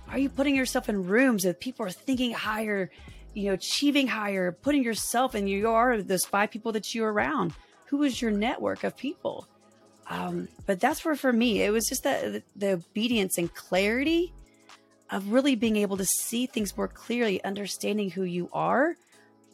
Are 0.10 0.17
you 0.17 0.30
putting 0.30 0.56
yourself 0.56 0.89
in 0.89 1.06
rooms 1.06 1.43
that 1.43 1.60
people 1.60 1.86
are 1.86 1.91
thinking 1.91 2.34
higher, 2.34 2.89
you 3.34 3.45
know, 3.45 3.54
achieving 3.54 4.08
higher, 4.08 4.52
putting 4.52 4.84
yourself 4.84 5.36
and 5.36 5.50
you 5.50 5.69
are 5.69 6.02
those 6.02 6.26
five 6.26 6.52
people 6.52 6.72
that 6.74 6.93
you're 6.95 7.12
around. 7.12 7.54
Who 7.86 8.04
is 8.04 8.22
your 8.22 8.32
network 8.32 8.84
of 8.84 8.98
people? 8.98 9.48
Um, 10.10 10.48
but 10.65 10.80
that's 10.80 11.06
where 11.06 11.15
for 11.15 11.32
me, 11.32 11.62
it 11.62 11.72
was 11.72 11.88
just 11.88 12.04
the, 12.04 12.41
the 12.56 12.74
obedience 12.74 13.38
and 13.38 13.54
clarity 13.54 14.34
of 15.12 15.32
really 15.32 15.56
being 15.56 15.78
able 15.78 15.98
to 15.98 16.06
see 16.06 16.48
things 16.48 16.76
more 16.76 16.88
clearly, 16.88 17.43
understanding 17.43 18.10
who 18.10 18.24
you 18.24 18.50
are. 18.52 18.95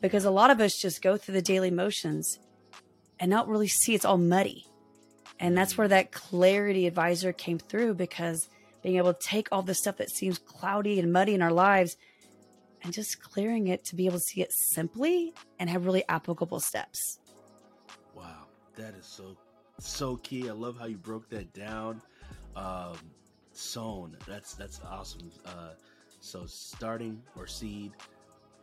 Because 0.01 0.25
a 0.25 0.31
lot 0.31 0.51
of 0.51 0.61
us 0.61 0.77
just 0.77 1.01
go 1.01 1.17
through 1.17 1.33
the 1.33 1.41
daily 1.41 1.71
motions 1.71 2.39
and 3.19 3.29
not 3.29 3.47
really 3.47 3.67
see 3.67 3.95
it's 3.95 4.05
all 4.05 4.17
muddy. 4.17 4.65
And 5.39 5.57
that's 5.57 5.77
where 5.77 5.87
that 5.87 6.11
clarity 6.11 6.87
advisor 6.87 7.33
came 7.33 7.59
through 7.59 7.95
because 7.95 8.49
being 8.81 8.97
able 8.97 9.13
to 9.13 9.19
take 9.19 9.47
all 9.51 9.61
the 9.61 9.73
stuff 9.73 9.97
that 9.97 10.09
seems 10.09 10.37
cloudy 10.37 10.99
and 10.99 11.11
muddy 11.11 11.33
in 11.33 11.41
our 11.41 11.51
lives 11.51 11.97
and 12.83 12.93
just 12.93 13.21
clearing 13.21 13.67
it 13.67 13.83
to 13.85 13.95
be 13.95 14.05
able 14.05 14.19
to 14.19 14.23
see 14.23 14.41
it 14.41 14.53
simply 14.53 15.33
and 15.59 15.69
have 15.69 15.85
really 15.85 16.07
applicable 16.07 16.59
steps. 16.59 17.19
Wow, 18.13 18.45
that 18.75 18.93
is 18.93 19.05
so 19.05 19.35
so 19.79 20.17
key. 20.17 20.49
I 20.49 20.53
love 20.53 20.77
how 20.77 20.85
you 20.85 20.97
broke 20.97 21.29
that 21.29 21.53
down. 21.53 22.01
Um, 22.55 22.97
sown, 23.51 24.15
that's 24.27 24.53
that's 24.53 24.81
awesome. 24.89 25.31
Uh, 25.45 25.71
so 26.19 26.45
starting 26.45 27.21
or 27.35 27.47
seed, 27.47 27.91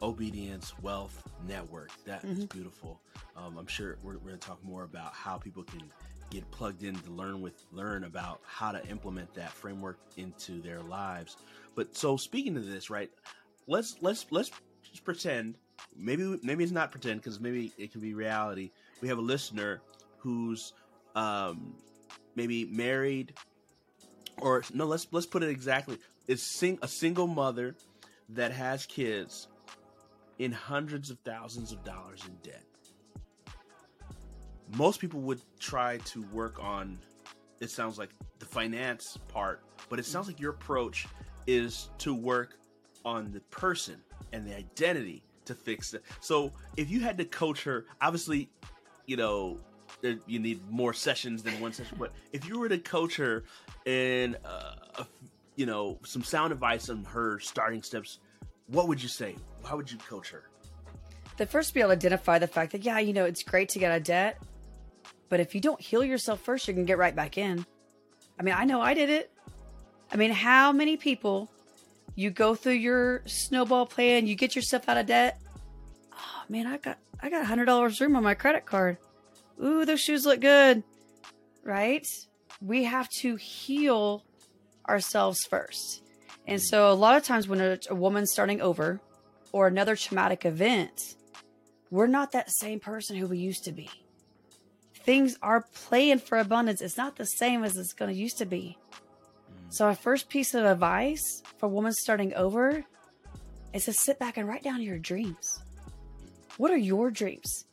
obedience, 0.01 0.75
wealth, 0.81 1.22
network. 1.46 1.90
That 2.05 2.22
mm-hmm. 2.22 2.40
is 2.40 2.46
beautiful. 2.46 3.01
Um, 3.37 3.57
I'm 3.59 3.66
sure 3.66 3.98
we're, 4.03 4.14
we're 4.14 4.31
going 4.31 4.38
to 4.38 4.46
talk 4.46 4.62
more 4.64 4.85
about 4.85 5.12
how 5.14 5.37
people 5.37 5.62
can 5.62 5.83
get 6.31 6.51
plugged 6.51 6.83
in 6.83 6.94
to 6.94 7.11
learn 7.11 7.40
with 7.40 7.64
learn 7.72 8.05
about 8.05 8.40
how 8.44 8.72
to 8.72 8.85
implement 8.88 9.33
that 9.35 9.53
framework 9.53 9.98
into 10.16 10.61
their 10.62 10.81
lives. 10.81 11.37
But 11.75 11.96
so 11.96 12.16
speaking 12.16 12.57
of 12.57 12.66
this, 12.66 12.90
right? 12.90 13.11
let's 13.66 13.96
let's 14.01 14.27
let's 14.31 14.51
just 14.83 15.05
pretend 15.05 15.57
maybe 15.96 16.38
maybe 16.42 16.64
it's 16.64 16.72
not 16.72 16.90
pretend 16.90 17.20
because 17.20 17.40
maybe 17.40 17.72
it 17.79 17.92
can 17.92 18.01
be 18.01 18.14
reality. 18.14 18.70
We 19.01 19.09
have 19.09 19.18
a 19.18 19.22
listener 19.22 19.81
who's 20.18 20.72
um 21.14 21.75
maybe 22.35 22.64
married 22.66 23.35
or 24.40 24.62
no 24.72 24.87
let's 24.87 25.07
let's 25.11 25.27
put 25.27 25.42
it 25.42 25.51
exactly 25.51 25.98
it's 26.29 26.42
sing, 26.42 26.79
a 26.83 26.88
single 26.88 27.27
mother 27.27 27.75
that 28.29 28.53
has 28.53 28.87
kids 28.87 29.48
in 30.38 30.51
hundreds 30.53 31.11
of 31.11 31.18
thousands 31.20 31.72
of 31.72 31.83
dollars 31.85 32.22
in 32.27 32.35
debt 32.42 32.64
most 34.77 35.01
people 35.01 35.20
would 35.20 35.40
try 35.61 35.98
to 35.98 36.22
work 36.33 36.62
on 36.62 36.98
it 37.61 37.70
sounds 37.70 37.98
like 37.98 38.11
the 38.38 38.46
finance 38.46 39.18
part 39.29 39.62
but 39.88 39.98
it 39.98 40.07
sounds 40.07 40.27
like 40.27 40.40
your 40.40 40.53
approach 40.53 41.07
is 41.46 41.90
to 41.98 42.14
work 42.14 42.59
on 43.05 43.33
the 43.33 43.40
person 43.40 44.01
and 44.33 44.46
the 44.46 44.57
identity 44.57 45.22
to 45.44 45.55
fix 45.55 45.94
it. 45.94 46.03
So 46.20 46.53
if 46.77 46.90
you 46.90 47.01
had 47.01 47.18
to 47.18 47.25
coach 47.25 47.64
her, 47.64 47.87
obviously, 48.01 48.48
you 49.07 49.16
know, 49.16 49.59
you 50.26 50.38
need 50.38 50.60
more 50.70 50.92
sessions 50.92 51.42
than 51.42 51.58
one 51.60 51.72
session. 51.72 51.96
But 51.98 52.12
if 52.32 52.46
you 52.46 52.59
were 52.59 52.68
to 52.68 52.78
coach 52.78 53.16
her 53.16 53.44
in, 53.84 54.36
uh, 54.44 55.05
you 55.57 55.66
know, 55.66 55.98
some 56.05 56.22
sound 56.22 56.53
advice 56.53 56.88
on 56.88 57.05
her 57.05 57.38
starting 57.40 57.82
steps, 57.82 58.18
what 58.66 58.88
would 58.88 59.03
you 59.03 59.09
say? 59.09 59.36
How 59.64 59.76
would 59.76 59.90
you 59.90 59.98
coach 59.98 60.30
her? 60.30 60.44
The 61.36 61.46
first, 61.46 61.72
be 61.74 61.80
able 61.80 61.90
to 61.90 61.92
identify 61.94 62.38
the 62.38 62.46
fact 62.46 62.72
that 62.72 62.82
yeah, 62.82 62.98
you 62.98 63.12
know, 63.12 63.24
it's 63.24 63.42
great 63.42 63.68
to 63.70 63.78
get 63.78 63.90
out 63.90 63.98
of 63.98 64.05
debt, 64.05 64.42
but 65.28 65.40
if 65.40 65.55
you 65.55 65.61
don't 65.61 65.80
heal 65.80 66.05
yourself 66.05 66.40
first, 66.40 66.68
you 66.68 66.74
can 66.74 66.84
get 66.84 66.98
right 66.98 67.16
back 67.16 67.38
in. 67.38 67.64
I 68.38 68.42
mean, 68.42 68.55
I 68.57 68.64
know 68.64 68.80
I 68.80 68.94
did 68.94 69.09
it. 69.09 69.30
I 70.12 70.16
mean, 70.16 70.30
how 70.30 70.72
many 70.72 70.96
people 70.96 71.50
you 72.14 72.30
go 72.30 72.55
through 72.55 72.74
your 72.74 73.22
snowball 73.26 73.86
plan, 73.86 74.26
you 74.26 74.34
get 74.34 74.55
yourself 74.55 74.88
out 74.88 74.98
of 74.98 75.07
debt. 75.07 75.40
Oh 76.12 76.42
man, 76.48 76.66
I 76.66 76.76
got 76.76 76.98
I 77.20 77.30
got 77.30 77.42
a 77.42 77.44
hundred 77.44 77.66
dollars 77.66 78.00
room 78.00 78.16
on 78.16 78.22
my 78.22 78.34
credit 78.34 78.66
card. 78.66 78.98
Ooh, 79.62 79.84
those 79.84 80.00
shoes 80.00 80.26
look 80.26 80.40
good. 80.40 80.82
Right? 81.64 82.06
We 82.60 82.84
have 82.84 83.08
to 83.20 83.36
heal 83.36 84.24
ourselves 84.88 85.44
first. 85.44 86.02
And 86.46 86.60
so 86.60 86.90
a 86.90 86.94
lot 86.94 87.16
of 87.16 87.22
times 87.22 87.46
when 87.46 87.60
a, 87.60 87.78
a 87.88 87.94
woman's 87.94 88.32
starting 88.32 88.60
over 88.60 89.00
or 89.52 89.66
another 89.68 89.94
traumatic 89.94 90.44
event, 90.44 91.14
we're 91.90 92.06
not 92.08 92.32
that 92.32 92.50
same 92.50 92.80
person 92.80 93.16
who 93.16 93.26
we 93.26 93.38
used 93.38 93.64
to 93.64 93.72
be. 93.72 93.90
things 95.04 95.36
are 95.42 95.64
playing 95.74 96.18
for 96.18 96.38
abundance. 96.38 96.80
It's 96.80 96.96
not 96.96 97.16
the 97.16 97.26
same 97.26 97.64
as 97.64 97.76
it's 97.76 97.92
going 97.92 98.12
to 98.12 98.18
used 98.18 98.38
to 98.38 98.46
be. 98.46 98.78
Mm. 98.90 99.72
So, 99.72 99.86
our 99.86 99.94
first 99.94 100.28
piece 100.28 100.54
of 100.54 100.64
advice 100.64 101.42
for 101.58 101.68
women 101.68 101.92
starting 101.92 102.34
over 102.34 102.84
is 103.72 103.84
to 103.86 103.92
sit 103.92 104.18
back 104.18 104.36
and 104.36 104.48
write 104.48 104.62
down 104.62 104.82
your 104.82 104.98
dreams. 104.98 105.62
What 106.56 106.70
are 106.70 106.76
your 106.76 107.10
dreams? 107.10 107.64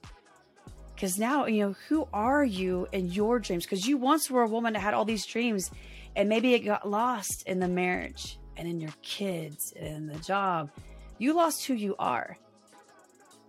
Because 1.00 1.18
now, 1.18 1.46
you 1.46 1.66
know, 1.66 1.76
who 1.88 2.10
are 2.12 2.44
you 2.44 2.86
in 2.92 3.10
your 3.10 3.40
dreams? 3.40 3.64
Because 3.64 3.88
you 3.88 3.96
once 3.96 4.30
were 4.30 4.42
a 4.42 4.50
woman 4.50 4.74
that 4.74 4.82
had 4.82 4.94
all 4.94 5.06
these 5.06 5.26
dreams 5.26 5.72
and 6.14 6.28
maybe 6.28 6.54
it 6.54 6.60
got 6.60 6.90
lost 6.90 7.44
in 7.48 7.62
the 7.62 7.70
marriage 7.70 8.38
and 8.58 8.68
in 8.68 8.82
your 8.82 8.92
kids 9.02 9.72
and 9.80 10.10
the 10.10 10.20
job. 10.20 10.70
You 11.18 11.32
lost 11.32 11.66
who 11.66 11.74
you 11.74 11.96
are. 12.00 12.38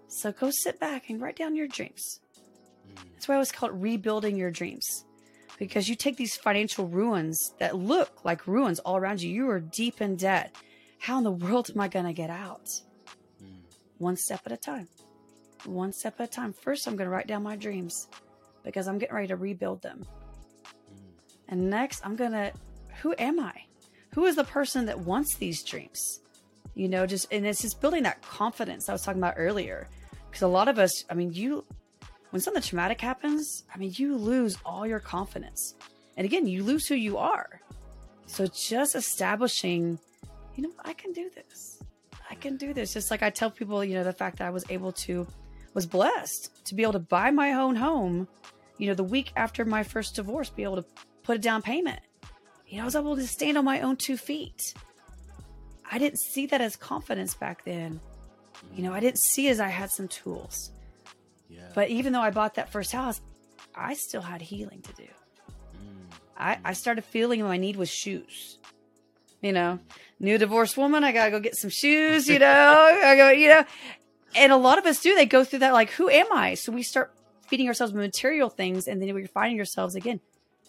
So 0.06 0.30
go 0.30 0.52
sit 0.52 0.78
back 0.78 1.10
and 1.10 1.20
write 1.20 1.34
down 1.34 1.56
your 1.56 1.66
dreams. 1.66 2.20
That's 3.14 3.26
why 3.26 3.34
I 3.34 3.38
always 3.38 3.50
call 3.50 3.70
it 3.70 3.74
rebuilding 3.74 4.36
your 4.36 4.52
dreams. 4.52 5.04
Because 5.58 5.88
you 5.88 5.96
take 5.96 6.16
these 6.16 6.36
financial 6.36 6.86
ruins 6.86 7.52
that 7.58 7.74
look 7.74 8.24
like 8.24 8.46
ruins 8.46 8.78
all 8.78 8.96
around 8.96 9.22
you. 9.22 9.30
You 9.32 9.50
are 9.50 9.58
deep 9.58 10.00
in 10.00 10.14
debt. 10.14 10.54
How 11.00 11.18
in 11.18 11.24
the 11.24 11.32
world 11.32 11.68
am 11.74 11.80
I 11.80 11.88
going 11.88 12.06
to 12.06 12.12
get 12.12 12.30
out? 12.30 12.68
Mm. 13.42 13.56
One 13.98 14.16
step 14.16 14.42
at 14.46 14.52
a 14.52 14.56
time. 14.56 14.86
One 15.64 15.92
step 15.92 16.20
at 16.20 16.28
a 16.28 16.30
time. 16.30 16.52
First, 16.52 16.86
I'm 16.86 16.96
going 16.96 17.06
to 17.06 17.14
write 17.14 17.26
down 17.26 17.42
my 17.42 17.56
dreams 17.56 18.08
because 18.64 18.88
I'm 18.88 18.98
getting 18.98 19.14
ready 19.14 19.28
to 19.28 19.36
rebuild 19.36 19.82
them. 19.82 20.04
Mm. 20.04 21.02
And 21.48 21.70
next, 21.70 22.04
I'm 22.04 22.16
going 22.16 22.32
to, 22.32 22.52
who 23.02 23.14
am 23.18 23.40
I? 23.40 23.52
Who 24.14 24.24
is 24.24 24.36
the 24.36 24.44
person 24.44 24.86
that 24.86 24.98
wants 24.98 25.36
these 25.36 25.62
dreams? 25.62 26.20
You 26.74 26.88
know, 26.88 27.06
just, 27.06 27.32
and 27.32 27.46
it's 27.46 27.62
just 27.62 27.80
building 27.80 28.02
that 28.04 28.22
confidence 28.22 28.88
I 28.88 28.92
was 28.92 29.02
talking 29.02 29.20
about 29.20 29.34
earlier. 29.36 29.88
Because 30.28 30.42
a 30.42 30.48
lot 30.48 30.68
of 30.68 30.78
us, 30.78 31.04
I 31.10 31.14
mean, 31.14 31.32
you, 31.32 31.64
when 32.30 32.40
something 32.40 32.62
traumatic 32.62 33.00
happens, 33.00 33.64
I 33.74 33.78
mean, 33.78 33.92
you 33.96 34.16
lose 34.16 34.56
all 34.64 34.86
your 34.86 35.00
confidence. 35.00 35.74
And 36.16 36.24
again, 36.24 36.46
you 36.46 36.62
lose 36.62 36.86
who 36.86 36.94
you 36.94 37.18
are. 37.18 37.60
So 38.26 38.46
just 38.46 38.94
establishing, 38.94 39.98
you 40.54 40.62
know, 40.62 40.70
I 40.84 40.92
can 40.92 41.12
do 41.12 41.30
this. 41.34 41.82
I 42.30 42.36
can 42.36 42.56
do 42.56 42.72
this. 42.72 42.92
Just 42.92 43.10
like 43.10 43.22
I 43.22 43.30
tell 43.30 43.50
people, 43.50 43.84
you 43.84 43.94
know, 43.94 44.04
the 44.04 44.12
fact 44.12 44.38
that 44.38 44.46
I 44.46 44.50
was 44.50 44.64
able 44.70 44.92
to, 44.92 45.26
was 45.74 45.86
blessed 45.86 46.64
to 46.66 46.74
be 46.74 46.82
able 46.82 46.92
to 46.94 46.98
buy 46.98 47.30
my 47.30 47.52
own 47.52 47.76
home, 47.76 48.28
you 48.78 48.88
know, 48.88 48.94
the 48.94 49.04
week 49.04 49.32
after 49.36 49.64
my 49.64 49.82
first 49.82 50.16
divorce, 50.16 50.50
be 50.50 50.62
able 50.62 50.76
to 50.76 50.84
put 51.22 51.36
a 51.36 51.38
down 51.38 51.62
payment. 51.62 52.00
You 52.66 52.78
know, 52.78 52.82
I 52.82 52.84
was 52.86 52.96
able 52.96 53.16
to 53.16 53.26
stand 53.26 53.58
on 53.58 53.64
my 53.64 53.80
own 53.80 53.96
two 53.96 54.16
feet. 54.16 54.74
I 55.90 55.98
didn't 55.98 56.18
see 56.20 56.46
that 56.46 56.60
as 56.60 56.76
confidence 56.76 57.34
back 57.34 57.64
then. 57.64 58.00
You 58.74 58.82
know, 58.82 58.92
I 58.92 59.00
didn't 59.00 59.18
see 59.18 59.48
as 59.48 59.60
I 59.60 59.68
had 59.68 59.90
some 59.90 60.08
tools. 60.08 60.70
Yeah. 61.48 61.68
But 61.74 61.88
even 61.90 62.12
though 62.12 62.20
I 62.20 62.30
bought 62.30 62.54
that 62.54 62.70
first 62.70 62.92
house, 62.92 63.20
I 63.74 63.94
still 63.94 64.22
had 64.22 64.40
healing 64.40 64.82
to 64.82 64.92
do. 64.92 65.02
Mm. 65.02 66.14
I, 66.36 66.58
I 66.64 66.72
started 66.74 67.04
feeling 67.04 67.42
my 67.42 67.56
need 67.56 67.76
was 67.76 67.90
shoes. 67.90 68.58
You 69.42 69.52
know, 69.52 69.78
new 70.20 70.36
divorced 70.36 70.76
woman, 70.76 71.02
I 71.02 71.12
gotta 71.12 71.30
go 71.30 71.40
get 71.40 71.56
some 71.56 71.70
shoes, 71.70 72.28
you 72.28 72.38
know, 72.40 72.46
I 72.46 73.16
go, 73.16 73.30
you 73.30 73.48
know. 73.48 73.64
And 74.36 74.52
a 74.52 74.56
lot 74.56 74.78
of 74.78 74.86
us 74.86 75.00
do, 75.00 75.14
they 75.14 75.26
go 75.26 75.44
through 75.44 75.60
that 75.60 75.72
like, 75.72 75.90
who 75.90 76.08
am 76.08 76.26
I? 76.32 76.54
So 76.54 76.70
we 76.72 76.82
start 76.82 77.12
feeding 77.48 77.66
ourselves 77.66 77.92
with 77.92 78.02
material 78.02 78.48
things 78.48 78.86
and 78.86 79.02
then 79.02 79.12
we're 79.12 79.26
finding 79.26 79.58
ourselves 79.58 79.96
again 79.96 80.20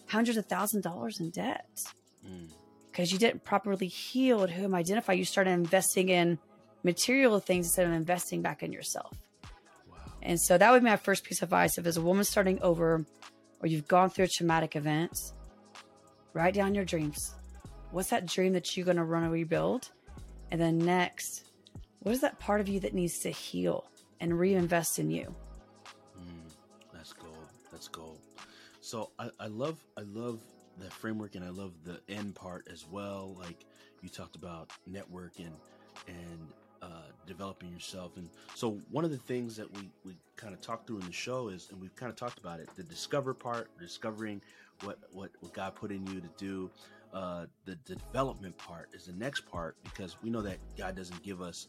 hundreds 0.08 0.36
of 0.36 0.46
thousand 0.46 0.82
dollars 0.82 1.20
in 1.20 1.30
debt 1.30 1.66
Mm. 2.28 2.48
because 2.90 3.10
you 3.12 3.18
didn't 3.18 3.42
properly 3.42 3.88
heal 3.88 4.46
who 4.46 4.64
am 4.64 4.74
I 4.74 4.78
identify. 4.78 5.12
You 5.12 5.24
started 5.24 5.50
investing 5.50 6.08
in 6.08 6.38
material 6.84 7.40
things 7.40 7.66
instead 7.66 7.86
of 7.86 7.92
investing 7.92 8.42
back 8.42 8.62
in 8.62 8.72
yourself. 8.72 9.16
Wow. 9.90 9.96
And 10.22 10.40
so 10.40 10.56
that 10.56 10.70
would 10.70 10.82
be 10.84 10.88
my 10.88 10.96
first 10.96 11.24
piece 11.24 11.38
of 11.42 11.48
advice. 11.48 11.78
If 11.78 11.84
there's 11.84 11.96
a 11.96 12.02
woman 12.02 12.22
starting 12.24 12.60
over 12.62 13.04
or 13.60 13.66
you've 13.66 13.88
gone 13.88 14.10
through 14.10 14.26
a 14.26 14.28
traumatic 14.28 14.76
event, 14.76 15.18
write 16.32 16.54
down 16.54 16.74
your 16.76 16.84
dreams. 16.84 17.34
What's 17.90 18.10
that 18.10 18.26
dream 18.26 18.52
that 18.52 18.76
you're 18.76 18.86
going 18.86 18.96
to 18.98 19.04
run 19.04 19.24
and 19.24 19.32
rebuild? 19.32 19.90
And 20.52 20.60
then 20.60 20.78
next, 20.78 21.44
what 22.02 22.12
is 22.12 22.20
that 22.20 22.38
part 22.38 22.60
of 22.60 22.68
you 22.68 22.80
that 22.80 22.94
needs 22.94 23.18
to 23.20 23.30
heal 23.30 23.84
and 24.20 24.38
reinvest 24.38 24.98
in 24.98 25.10
you? 25.10 25.34
Mm, 26.18 26.52
that's 26.92 27.12
gold. 27.12 27.48
That's 27.70 27.88
gold. 27.88 28.18
So 28.80 29.10
I, 29.18 29.30
I 29.38 29.46
love 29.46 29.82
I 29.96 30.02
love 30.02 30.40
that 30.78 30.92
framework 30.92 31.34
and 31.34 31.44
I 31.44 31.50
love 31.50 31.72
the 31.84 32.00
end 32.08 32.34
part 32.34 32.66
as 32.70 32.86
well. 32.90 33.36
Like 33.38 33.64
you 34.02 34.08
talked 34.08 34.36
about 34.36 34.70
networking 34.90 35.52
and 36.08 36.48
uh, 36.82 36.86
developing 37.26 37.70
yourself. 37.70 38.16
And 38.16 38.28
so 38.54 38.78
one 38.90 39.04
of 39.04 39.10
the 39.10 39.18
things 39.18 39.56
that 39.56 39.72
we, 39.76 39.88
we 40.04 40.16
kind 40.36 40.52
of 40.52 40.60
talked 40.60 40.88
through 40.88 40.98
in 40.98 41.06
the 41.06 41.12
show 41.12 41.48
is, 41.48 41.68
and 41.70 41.80
we've 41.80 41.94
kind 41.94 42.10
of 42.10 42.16
talked 42.16 42.38
about 42.38 42.58
it, 42.58 42.68
the 42.76 42.82
discover 42.82 43.32
part, 43.32 43.70
discovering 43.78 44.42
what, 44.82 44.98
what, 45.12 45.30
what 45.40 45.52
God 45.52 45.76
put 45.76 45.92
in 45.92 46.04
you 46.08 46.20
to 46.20 46.28
do. 46.36 46.70
Uh, 47.12 47.44
the, 47.66 47.76
development 47.84 48.56
part 48.56 48.88
is 48.94 49.04
the 49.04 49.12
next 49.12 49.42
part 49.42 49.76
because 49.84 50.16
we 50.22 50.30
know 50.30 50.40
that 50.40 50.56
God 50.78 50.96
doesn't 50.96 51.22
give 51.22 51.42
us 51.42 51.68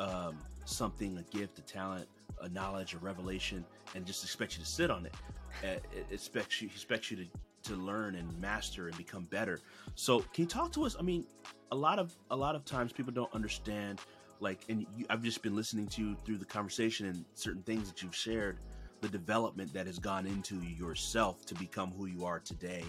um, 0.00 0.36
something, 0.64 1.18
a 1.18 1.36
gift, 1.36 1.58
a 1.58 1.62
talent, 1.62 2.08
a 2.40 2.48
knowledge, 2.48 2.94
a 2.94 2.98
revelation, 2.98 3.64
and 3.94 4.04
just 4.04 4.24
expect 4.24 4.56
you 4.56 4.64
to 4.64 4.68
sit 4.68 4.90
on 4.90 5.06
it. 5.06 5.14
Uh, 5.62 5.78
it 5.96 6.06
expects 6.10 6.60
you, 6.60 6.68
expects 6.68 7.10
you 7.10 7.16
to, 7.16 7.26
to 7.62 7.76
learn 7.76 8.16
and 8.16 8.40
master 8.40 8.88
and 8.88 8.96
become 8.96 9.22
better. 9.24 9.60
So, 9.94 10.20
can 10.32 10.44
you 10.44 10.46
talk 10.46 10.72
to 10.72 10.84
us? 10.84 10.96
I 10.98 11.02
mean, 11.02 11.26
a 11.70 11.76
lot 11.76 11.98
of 11.98 12.12
a 12.30 12.36
lot 12.36 12.56
of 12.56 12.64
times 12.64 12.92
people 12.92 13.12
don't 13.12 13.32
understand, 13.32 14.00
like, 14.40 14.64
and 14.68 14.86
you, 14.96 15.06
I've 15.10 15.22
just 15.22 15.42
been 15.42 15.54
listening 15.54 15.86
to 15.88 16.02
you 16.02 16.16
through 16.24 16.38
the 16.38 16.44
conversation 16.44 17.06
and 17.06 17.24
certain 17.34 17.62
things 17.62 17.88
that 17.88 18.02
you've 18.02 18.16
shared, 18.16 18.58
the 19.00 19.08
development 19.08 19.72
that 19.74 19.86
has 19.86 19.98
gone 19.98 20.26
into 20.26 20.56
yourself 20.62 21.46
to 21.46 21.54
become 21.54 21.92
who 21.92 22.06
you 22.06 22.24
are 22.24 22.40
today. 22.40 22.84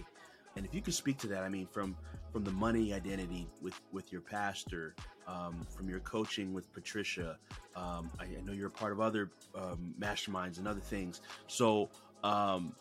And 0.55 0.65
if 0.65 0.73
you 0.73 0.81
could 0.81 0.93
speak 0.93 1.17
to 1.19 1.27
that, 1.27 1.43
I 1.43 1.49
mean, 1.49 1.67
from 1.67 1.95
from 2.31 2.43
the 2.43 2.51
money 2.51 2.93
identity 2.93 3.47
with 3.61 3.79
with 3.91 4.11
your 4.11 4.21
pastor, 4.21 4.95
um, 5.27 5.65
from 5.75 5.89
your 5.89 5.99
coaching 5.99 6.53
with 6.53 6.71
Patricia, 6.73 7.37
um, 7.75 8.11
I, 8.19 8.25
I, 8.25 8.41
know 8.43 8.53
you're 8.53 8.67
a 8.67 8.71
part 8.71 8.91
of 8.91 8.99
other 8.99 9.31
um, 9.55 9.93
masterminds 9.99 10.57
and 10.57 10.67
other 10.67 10.79
things. 10.79 11.21
So, 11.47 11.89
um, 12.23 12.75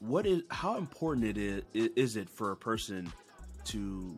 what 0.00 0.26
is 0.26 0.42
how 0.50 0.76
important 0.76 1.26
it 1.26 1.38
is 1.74 1.90
is 1.96 2.16
it 2.16 2.28
for 2.28 2.52
a 2.52 2.56
person 2.56 3.12
to 3.66 4.14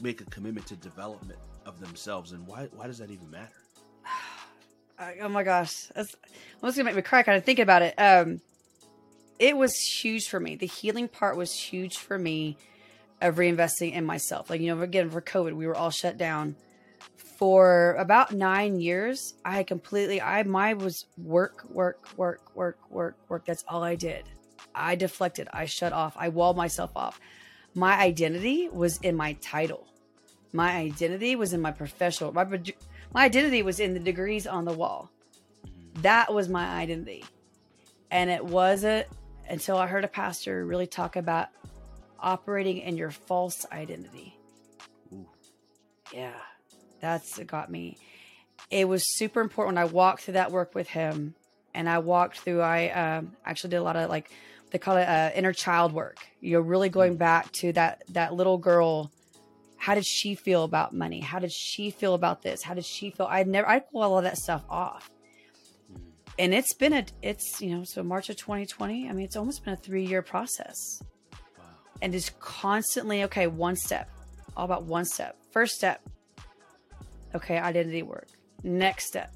make 0.00 0.20
a 0.20 0.24
commitment 0.24 0.66
to 0.68 0.76
development 0.76 1.38
of 1.66 1.80
themselves, 1.80 2.32
and 2.32 2.46
why 2.46 2.68
why 2.72 2.86
does 2.86 2.98
that 2.98 3.10
even 3.10 3.30
matter? 3.30 3.52
oh 5.20 5.28
my 5.28 5.42
gosh, 5.44 5.88
that's 5.94 6.16
almost 6.62 6.76
gonna 6.76 6.84
make 6.84 6.96
me 6.96 7.02
cry 7.02 7.22
kind 7.22 7.38
of 7.38 7.44
thinking 7.44 7.62
about 7.62 7.82
it. 7.82 7.94
Um, 7.98 8.40
it 9.38 9.56
was 9.56 9.76
huge 9.76 10.28
for 10.28 10.40
me. 10.40 10.56
The 10.56 10.66
healing 10.66 11.08
part 11.08 11.36
was 11.36 11.52
huge 11.52 11.96
for 11.96 12.18
me 12.18 12.56
of 13.20 13.36
reinvesting 13.36 13.92
in 13.92 14.04
myself. 14.04 14.50
Like, 14.50 14.60
you 14.60 14.74
know, 14.74 14.82
again, 14.82 15.10
for 15.10 15.20
COVID, 15.20 15.52
we 15.54 15.66
were 15.66 15.76
all 15.76 15.90
shut 15.90 16.16
down 16.16 16.56
for 17.38 17.94
about 17.98 18.32
nine 18.32 18.80
years. 18.80 19.34
I 19.44 19.62
completely, 19.62 20.20
I, 20.20 20.42
my 20.42 20.74
was 20.74 21.06
work, 21.16 21.64
work, 21.70 22.16
work, 22.16 22.56
work, 22.56 22.78
work, 22.90 23.16
work. 23.28 23.44
That's 23.44 23.64
all 23.68 23.82
I 23.82 23.94
did. 23.94 24.24
I 24.74 24.96
deflected. 24.96 25.48
I 25.52 25.66
shut 25.66 25.92
off. 25.92 26.16
I 26.16 26.28
walled 26.28 26.56
myself 26.56 26.90
off. 26.96 27.20
My 27.74 27.98
identity 27.98 28.68
was 28.68 28.98
in 28.98 29.16
my 29.16 29.34
title. 29.34 29.86
My 30.52 30.76
identity 30.76 31.36
was 31.36 31.52
in 31.52 31.60
my 31.60 31.72
professional, 31.72 32.32
my, 32.32 32.44
my 33.12 33.24
identity 33.24 33.62
was 33.62 33.80
in 33.80 33.92
the 33.94 34.00
degrees 34.00 34.46
on 34.46 34.64
the 34.64 34.72
wall. 34.72 35.10
Mm-hmm. 35.66 36.02
That 36.02 36.32
was 36.32 36.48
my 36.48 36.66
identity. 36.76 37.24
And 38.10 38.30
it 38.30 38.44
wasn't 38.44 39.06
until 39.48 39.76
I 39.76 39.86
heard 39.86 40.04
a 40.04 40.08
pastor 40.08 40.64
really 40.64 40.86
talk 40.86 41.16
about 41.16 41.48
operating 42.20 42.78
in 42.78 42.96
your 42.96 43.10
false 43.10 43.66
identity. 43.72 44.36
Ooh. 45.12 45.26
Yeah, 46.12 46.34
that's 47.00 47.38
got 47.40 47.70
me. 47.70 47.98
It 48.70 48.88
was 48.88 49.16
super 49.16 49.40
important 49.40 49.76
when 49.76 49.84
I 49.84 49.86
walked 49.86 50.22
through 50.22 50.34
that 50.34 50.52
work 50.52 50.74
with 50.74 50.88
him, 50.88 51.34
and 51.74 51.88
I 51.88 51.98
walked 51.98 52.40
through. 52.40 52.60
I 52.60 52.88
um, 52.90 53.36
actually 53.44 53.70
did 53.70 53.76
a 53.76 53.82
lot 53.82 53.96
of 53.96 54.10
like 54.10 54.30
they 54.70 54.78
call 54.78 54.96
it 54.96 55.08
uh, 55.08 55.30
inner 55.34 55.52
child 55.52 55.92
work. 55.92 56.18
You're 56.40 56.62
really 56.62 56.88
going 56.88 57.16
back 57.16 57.50
to 57.52 57.72
that 57.72 58.02
that 58.10 58.34
little 58.34 58.58
girl. 58.58 59.10
How 59.76 59.94
did 59.94 60.04
she 60.04 60.34
feel 60.34 60.64
about 60.64 60.92
money? 60.92 61.20
How 61.20 61.38
did 61.38 61.52
she 61.52 61.90
feel 61.90 62.14
about 62.14 62.42
this? 62.42 62.62
How 62.62 62.74
did 62.74 62.84
she 62.84 63.10
feel? 63.10 63.28
I 63.30 63.44
never 63.44 63.68
I 63.68 63.78
pull 63.78 64.02
all 64.02 64.18
of 64.18 64.24
that 64.24 64.36
stuff 64.36 64.64
off 64.68 65.08
and 66.38 66.54
it's 66.54 66.74
been 66.74 66.92
a 66.92 67.04
it's 67.22 67.60
you 67.60 67.74
know 67.74 67.84
so 67.84 68.02
march 68.02 68.28
of 68.30 68.36
2020 68.36 69.08
i 69.08 69.12
mean 69.12 69.24
it's 69.24 69.36
almost 69.36 69.64
been 69.64 69.74
a 69.74 69.76
three 69.76 70.04
year 70.04 70.22
process. 70.22 71.02
Wow. 71.32 71.64
and 72.02 72.12
just 72.12 72.38
constantly 72.40 73.24
okay 73.24 73.46
one 73.46 73.76
step 73.76 74.08
all 74.56 74.64
about 74.64 74.84
one 74.84 75.04
step. 75.04 75.36
First 75.52 75.74
step 75.76 76.02
okay 77.34 77.58
identity 77.58 78.02
work. 78.02 78.28
Next 78.62 79.06
step 79.06 79.32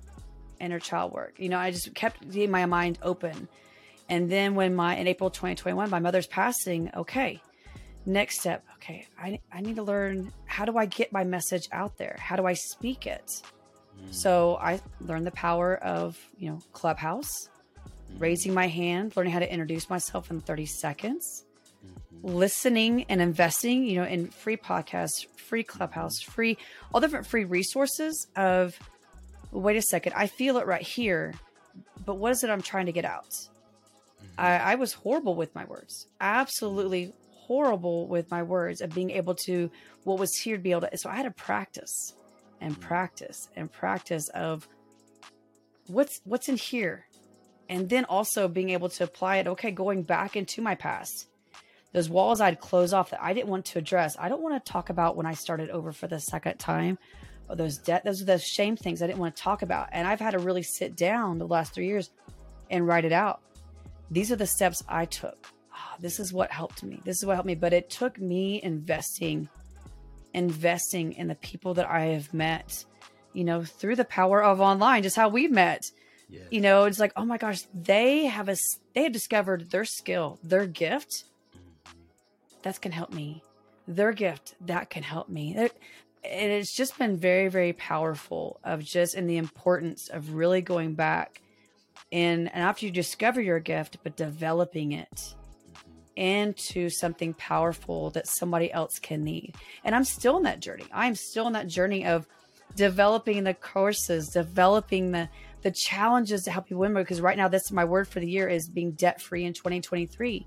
inner 0.61 0.79
child 0.79 1.13
work. 1.13 1.35
You 1.39 1.49
know 1.49 1.59
i 1.59 1.71
just 1.71 1.95
kept 1.95 2.31
getting 2.31 2.51
my 2.51 2.67
mind 2.67 2.99
open. 3.03 3.49
And 4.09 4.31
then 4.31 4.55
when 4.55 4.75
my 4.75 4.97
in 4.97 5.07
april 5.07 5.31
2021 5.31 5.91
my 5.91 5.99
mother's 5.99 6.27
passing 6.27 6.91
okay 6.95 7.41
next 8.05 8.41
step 8.41 8.65
okay 8.75 9.07
i, 9.17 9.39
I 9.53 9.61
need 9.61 9.77
to 9.77 9.85
learn 9.85 10.33
how 10.45 10.65
do 10.65 10.77
i 10.77 10.87
get 10.87 11.13
my 11.13 11.25
message 11.25 11.69
out 11.73 11.97
there? 11.99 12.17
How 12.19 12.37
do 12.37 12.47
i 12.47 12.53
speak 12.53 13.07
it 13.07 13.43
Mm. 14.01 14.15
so 14.15 14.57
I 14.61 14.81
learned 15.01 15.27
the 15.27 15.33
power 15.33 15.77
of, 15.77 16.19
you 16.39 16.51
know, 16.51 16.61
Clubhouse. 16.73 17.49
raising 18.19 18.53
my 18.55 18.67
hand, 18.69 19.17
learning 19.17 19.33
how 19.33 19.39
to 19.39 19.51
introduce 19.51 19.89
myself 19.91 20.31
in 20.31 20.41
30 20.41 20.67
seconds, 20.67 21.45
Mm-hmm. 21.85 22.37
listening 22.37 23.05
and 23.09 23.21
investing, 23.21 23.85
you 23.85 23.97
know, 23.97 24.05
in 24.05 24.29
free 24.29 24.57
podcasts, 24.57 25.27
free 25.37 25.65
clubhouse, 25.65 26.21
free, 26.21 26.57
all 26.95 27.01
different 27.01 27.27
free 27.27 27.45
resources 27.45 28.29
of, 28.37 28.79
wait 29.51 29.77
a 29.77 29.83
second, 29.83 30.13
I 30.15 30.29
feel 30.29 30.59
it 30.59 30.67
right 30.67 30.83
here, 30.83 31.35
but 32.07 32.17
what 32.17 32.31
is 32.33 32.45
it 32.45 32.51
I'm 32.51 32.63
trying 32.63 32.87
to 32.87 32.93
get 32.93 33.05
out? 33.05 33.35
I, 34.39 34.59
I 34.59 34.75
was 34.77 34.93
horrible 34.93 35.35
with 35.35 35.55
my 35.55 35.65
words, 35.65 36.07
absolutely 36.21 37.13
horrible 37.33 38.07
with 38.07 38.31
my 38.31 38.43
words 38.45 38.81
of 38.81 38.95
being 38.95 39.11
able 39.11 39.35
to, 39.47 39.69
what 40.05 40.19
was 40.21 40.37
here 40.37 40.57
to 40.57 40.63
be 40.63 40.71
able 40.71 40.83
to, 40.83 40.97
so 40.97 41.11
I 41.11 41.17
had 41.17 41.25
to 41.25 41.33
practice 41.33 42.15
and 42.63 42.73
mm-hmm. 42.73 42.83
practice 42.83 43.49
and 43.57 43.71
practice 43.71 44.29
of 44.31 44.67
what's, 45.89 46.21
what's 46.25 46.49
in 46.49 46.57
here. 46.57 47.07
And 47.69 47.89
then 47.89 48.05
also 48.05 48.49
being 48.49 48.71
able 48.71 48.89
to 48.91 49.05
apply 49.05 49.37
it, 49.37 49.47
okay, 49.47 49.71
going 49.71 50.03
back 50.03 50.37
into 50.37 50.63
my 50.63 50.75
past 50.75 51.29
those 51.93 52.09
walls 52.09 52.41
I'd 52.41 52.61
close 52.61 52.93
off 52.93 53.11
that 53.11 53.23
I 53.23 53.33
didn't 53.33 53.49
want 53.49 53.67
to 53.67 53.79
address. 53.79 54.17
I 54.19 54.29
don't 54.29 54.43
want 54.43 54.65
to 54.65 54.73
talk 54.73 54.91
about 54.91 55.17
when 55.17 55.27
I 55.27 55.35
started 55.35 55.71
over 55.71 55.93
for 55.93 56.07
the 56.07 56.19
second 56.19 56.59
time 56.59 56.99
or 57.49 57.57
those 57.57 57.79
debt, 57.79 58.05
those 58.05 58.23
are 58.23 58.27
the 58.27 58.39
shame 58.39 58.77
things 58.77 59.03
I 59.03 59.07
didn't 59.07 59.19
want 59.19 59.37
to 59.37 59.43
talk 59.43 59.63
about. 59.63 59.89
And 59.93 60.09
I've 60.09 60.21
had 60.21 60.33
to 60.33 60.39
really 60.39 60.63
sit 60.63 60.97
down 60.97 61.39
the 61.39 61.47
last 61.47 61.75
three 61.75 61.87
years 61.87 62.11
and 62.71 62.87
write 62.87 63.05
it 63.05 63.13
out. 63.13 63.43
These 64.11 64.33
are 64.33 64.37
the 64.37 64.47
steps 64.47 64.83
I 64.89 65.05
took. 65.05 65.49
Oh, 65.75 65.97
this 66.01 66.19
is 66.19 66.33
what 66.33 66.51
helped 66.51 66.83
me. 66.83 67.01
This 67.05 67.19
is 67.19 67.27
what 67.27 67.35
helped 67.35 67.47
me. 67.47 67.55
But 67.55 67.73
it 67.73 67.91
took 67.91 68.19
me 68.19 68.63
investing, 68.63 69.49
investing 70.35 71.13
in 71.13 71.29
the 71.29 71.35
people 71.35 71.75
that 71.75 71.89
I 71.89 72.07
have 72.07 72.33
met, 72.33 72.85
you 73.33 73.45
know, 73.45 73.63
through 73.63 73.97
the 73.97 74.05
power 74.05 74.43
of 74.43 74.61
online, 74.61 75.03
just 75.03 75.17
how 75.17 75.29
we've 75.29 75.51
met. 75.51 75.91
Yes. 76.29 76.45
You 76.51 76.61
know, 76.61 76.85
it's 76.85 76.99
like, 76.99 77.13
oh 77.17 77.25
my 77.25 77.37
gosh, 77.37 77.63
they 77.75 78.27
have 78.27 78.49
a, 78.49 78.57
they 78.95 79.05
have 79.05 79.13
discovered 79.13 79.71
their 79.71 79.85
skill, 79.85 80.39
their 80.43 80.67
gift 80.67 81.25
mm-hmm. 81.57 81.99
that 82.63 82.81
can 82.81 82.93
help 82.93 83.13
me. 83.13 83.43
Their 83.87 84.13
gift 84.13 84.55
that 84.63 84.91
can 84.91 85.03
help 85.03 85.29
me. 85.29 85.57
It, 85.57 85.77
and 86.25 86.53
it's 86.53 86.75
just 86.75 86.99
been 86.99 87.17
very, 87.17 87.49
very 87.49 87.73
powerful 87.73 88.61
of 88.63 88.83
just 88.83 89.15
in 89.15 89.27
the 89.27 89.37
importance 89.37 90.09
of 90.09 90.35
really 90.35 90.63
going 90.63 90.95
back 90.95 91.43
and, 92.13 92.53
and 92.53 92.63
after 92.63 92.87
you 92.87 92.93
discover 92.93 93.41
your 93.41 93.59
gift, 93.59 93.99
but 94.03 94.17
developing 94.17 94.93
it 94.93 95.35
into 96.17 96.89
something 96.89 97.35
powerful 97.35 98.11
that 98.11 98.27
somebody 98.27 98.73
else 98.73 98.99
can 98.99 99.25
need. 99.25 99.55
And 99.85 99.95
I'm 99.95 100.05
still 100.05 100.37
in 100.37 100.43
that 100.45 100.61
journey. 100.61 100.85
I'm 100.93 101.15
still 101.15 101.47
in 101.47 101.53
that 101.55 101.69
journey 101.69 102.07
of 102.07 102.27
developing 102.77 103.45
the 103.45 103.55
courses, 103.55 104.29
developing 104.29 105.13
the 105.13 105.29
the 105.63 105.71
challenges 105.71 106.43
to 106.43 106.51
help 106.51 106.71
you 106.71 106.77
win 106.77 106.93
because 106.93 107.21
right 107.21 107.37
now 107.37 107.47
that's 107.47 107.71
my 107.71 107.85
word 107.85 108.09
for 108.09 108.19
the 108.19 108.29
year 108.29 108.49
is 108.49 108.69
being 108.69 108.91
debt 108.93 109.21
free 109.21 109.45
in 109.45 109.53
2023 109.53 110.45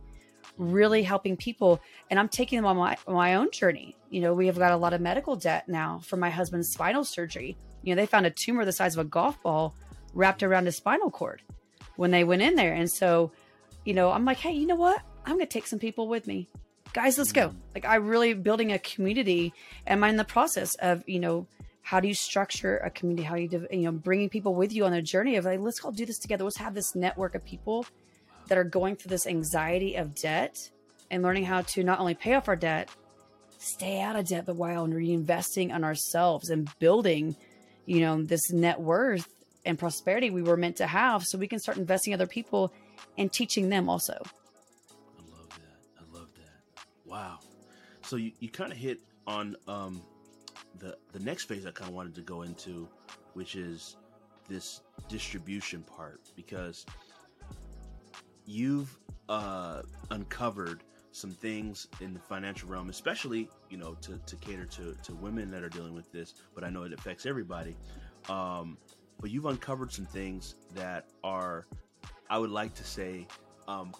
really 0.57 1.03
helping 1.03 1.38
people. 1.38 1.82
And 2.09 2.20
i'm 2.20 2.30
taking 2.30 2.57
them 2.57 2.66
on 2.66 2.76
my, 2.76 2.97
my 3.07 3.36
own 3.36 3.49
journey. 3.51 3.95
You 4.09 4.22
know 4.22 4.34
we 4.34 4.47
have 4.47 4.57
got 4.57 4.74
a 4.74 4.78
lot 4.78 4.93
of 4.93 5.01
medical 5.01 5.36
debt 5.36 5.70
now 5.70 5.99
from 5.99 6.20
my 6.20 6.30
husband's 6.30 6.70
spinal 6.70 7.05
surgery. 7.05 7.57
You 7.82 7.95
know 7.95 8.01
they 8.01 8.05
found 8.05 8.26
a 8.26 8.30
tumor 8.30 8.66
the 8.66 8.72
size 8.72 8.95
of 8.95 9.05
a 9.05 9.09
golf 9.09 9.41
ball 9.41 9.74
wrapped 10.13 10.43
around 10.43 10.66
his 10.66 10.76
spinal 10.76 11.09
cord 11.09 11.41
when 11.95 12.11
they 12.11 12.26
went 12.26 12.41
in 12.41 12.55
there. 12.55 12.74
And 12.74 12.91
so 12.91 13.32
you 13.86 13.93
know 13.93 14.11
i'm 14.11 14.26
like 14.26 14.38
hey 14.38 14.51
you 14.51 14.68
know 14.68 14.76
what 14.76 15.01
i'm 15.26 15.34
gonna 15.34 15.45
take 15.45 15.67
some 15.67 15.80
people 15.80 16.07
with 16.07 16.28
me. 16.28 16.47
Guys 16.93 17.17
let's 17.17 17.32
go. 17.34 17.49
Mm. 17.49 17.55
Like 17.73 17.86
i 17.86 17.95
really 17.95 18.34
building 18.34 18.71
a 18.71 18.80
community 18.80 19.53
am 19.86 20.03
i 20.03 20.09
in 20.09 20.17
the 20.17 20.23
process 20.23 20.76
of 20.76 21.03
you 21.07 21.19
know 21.19 21.47
how 21.82 21.99
do 21.99 22.07
you 22.07 22.15
structure 22.15 22.78
a 22.78 22.89
community? 22.89 23.23
How 23.23 23.36
you 23.36 23.67
you 23.69 23.82
know 23.82 23.91
bringing 23.91 24.30
people 24.30 24.55
with 24.55 24.73
you 24.73 24.86
on 24.86 24.93
a 24.93 25.01
journey 25.03 25.36
of 25.36 25.45
like 25.45 25.59
let's 25.59 25.84
all 25.86 25.91
do 25.91 26.05
this 26.05 26.17
together. 26.17 26.43
Let's 26.43 26.57
have 26.57 26.73
this 26.73 26.95
network 26.95 27.36
of 27.36 27.45
people 27.45 27.86
that 28.47 28.57
are 28.57 28.63
going 28.63 28.95
through 28.95 29.09
this 29.09 29.28
anxiety 29.28 29.95
of 29.95 30.15
debt 30.15 30.69
and 31.11 31.23
learning 31.23 31.45
how 31.45 31.61
to 31.61 31.84
not 31.84 31.99
only 31.99 32.13
pay 32.13 32.34
off 32.34 32.47
our 32.47 32.55
debt 32.55 32.89
stay 33.57 34.01
out 34.01 34.15
of 34.15 34.28
debt 34.28 34.45
but 34.45 34.55
while 34.55 34.84
and 34.84 34.93
reinvesting 34.93 35.73
on 35.73 35.84
ourselves 35.84 36.49
and 36.49 36.69
building 36.80 37.36
you 37.86 37.99
know 37.99 38.21
this 38.21 38.51
net 38.51 38.80
worth 38.80 39.28
and 39.65 39.80
prosperity 39.80 40.30
we 40.30 40.41
were 40.41 40.57
meant 40.57 40.78
to 40.78 40.88
have 40.88 41.23
so 41.23 41.38
we 41.38 41.47
can 41.47 41.59
start 41.59 41.78
investing 41.78 42.13
other 42.13 42.28
people 42.28 42.71
and 43.17 43.32
teaching 43.32 43.69
them 43.69 43.89
also 43.89 44.21
Wow. 47.16 47.39
So 48.01 48.18
you, 48.18 48.34
you 48.41 48.49
kind 48.49 48.74
of 48.74 48.78
hit 48.78 48.99
on 49.26 49.55
um, 49.70 50.01
the 50.80 50.97
the 51.13 51.20
next 51.20 51.45
phase 51.45 51.66
I 51.66 51.72
kind 51.72 51.88
of 51.88 51.95
wanted 51.95 52.13
to 52.16 52.22
go 52.22 52.41
into, 52.41 52.89
which 53.36 53.55
is 53.55 53.95
this 54.49 54.82
distribution 55.07 55.82
part, 55.84 56.20
because 56.36 56.86
you've 58.45 58.99
uh, 59.30 59.84
uncovered 60.11 60.84
some 61.13 61.32
things 61.32 61.88
in 62.01 62.13
the 62.13 62.20
financial 62.20 62.68
realm, 62.68 62.89
especially 62.89 63.47
you 63.70 63.78
know 63.78 63.93
to, 64.01 64.20
to 64.26 64.36
cater 64.36 64.66
to, 64.66 64.93
to 65.01 65.16
women 65.16 65.49
that 65.51 65.63
are 65.63 65.70
dealing 65.70 65.95
with 65.95 66.11
this, 66.11 66.34
but 66.53 66.66
I 66.66 66.70
know 66.70 66.84
it 66.84 66.91
affects 66.91 67.26
everybody. 67.26 67.78
Um, 68.28 68.78
but 69.22 69.32
you've 69.32 69.45
uncovered 69.45 69.93
some 69.93 70.05
things 70.05 70.55
that 70.74 71.05
are, 71.24 71.66
I 72.30 72.38
would 72.39 72.51
like 72.51 72.74
to 72.74 72.84
say, 72.84 73.26
um, 73.70 73.93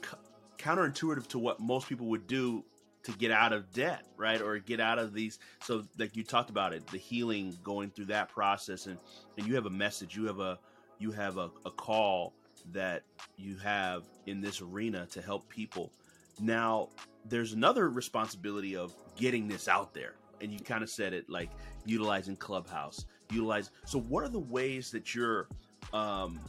counterintuitive 0.58 1.28
to 1.28 1.40
what 1.40 1.62
most 1.62 1.88
people 1.88 2.08
would 2.08 2.28
do 2.28 2.66
to 3.06 3.12
get 3.14 3.32
out 3.32 3.54
of 3.54 3.72
debt, 3.72 4.06
right? 4.18 4.42
Or 4.42 4.60
get 4.60 4.80
out 4.80 5.00
of 5.00 5.14
these. 5.14 5.40
So, 5.62 5.84
like 5.98 6.16
you 6.16 6.24
talked 6.24 6.50
about 6.50 6.74
it, 6.74 6.86
the 6.88 6.98
healing, 6.98 7.58
going 7.64 7.92
through 7.92 8.06
that 8.06 8.30
process, 8.30 8.88
and 8.88 8.98
and 9.38 9.48
you 9.48 9.56
have 9.56 9.66
a 9.66 9.72
message, 9.72 10.16
you 10.16 10.26
have 10.26 10.40
a 10.40 10.60
you 11.00 11.12
have 11.12 11.38
a, 11.38 11.52
a 11.66 11.72
call 11.72 12.34
that 12.72 13.04
you 13.38 13.58
have 13.58 14.04
in 14.26 14.42
this 14.42 14.62
arena 14.62 15.06
to 15.12 15.22
help 15.22 15.48
people. 15.50 15.92
Now, 16.40 16.90
there's 17.26 17.54
another 17.54 17.90
responsibility 17.90 18.76
of 18.76 18.94
getting 19.16 19.48
this 19.48 19.68
out 19.68 19.94
there, 19.94 20.16
and 20.42 20.52
you 20.52 20.60
kind 20.60 20.84
of 20.84 20.90
said 20.90 21.14
it 21.14 21.30
like 21.30 21.52
utilizing 21.86 22.36
Clubhouse, 22.36 23.06
utilize. 23.32 23.72
So, 23.86 24.00
what 24.00 24.24
are 24.24 24.30
the 24.30 24.40
ways 24.40 24.92
that 24.92 25.14
you're 25.14 25.48
um, 25.94 26.40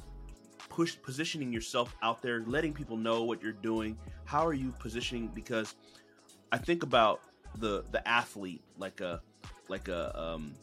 push 0.70 0.96
positioning 1.02 1.52
yourself 1.52 1.94
out 2.02 2.22
there, 2.22 2.44
letting 2.46 2.72
people 2.72 2.96
know 2.96 3.24
what 3.24 3.42
you're 3.42 3.52
doing? 3.52 3.96
How 4.24 4.44
are 4.46 4.54
you 4.54 4.72
positioning? 4.78 5.28
Because 5.34 5.74
I 6.52 6.58
think 6.58 6.82
about 6.82 7.20
the 7.58 7.84
the 7.90 8.06
athlete, 8.06 8.62
like 8.78 9.00
a 9.00 9.20
like 9.68 9.88
a 9.88 10.18
um, 10.18 10.54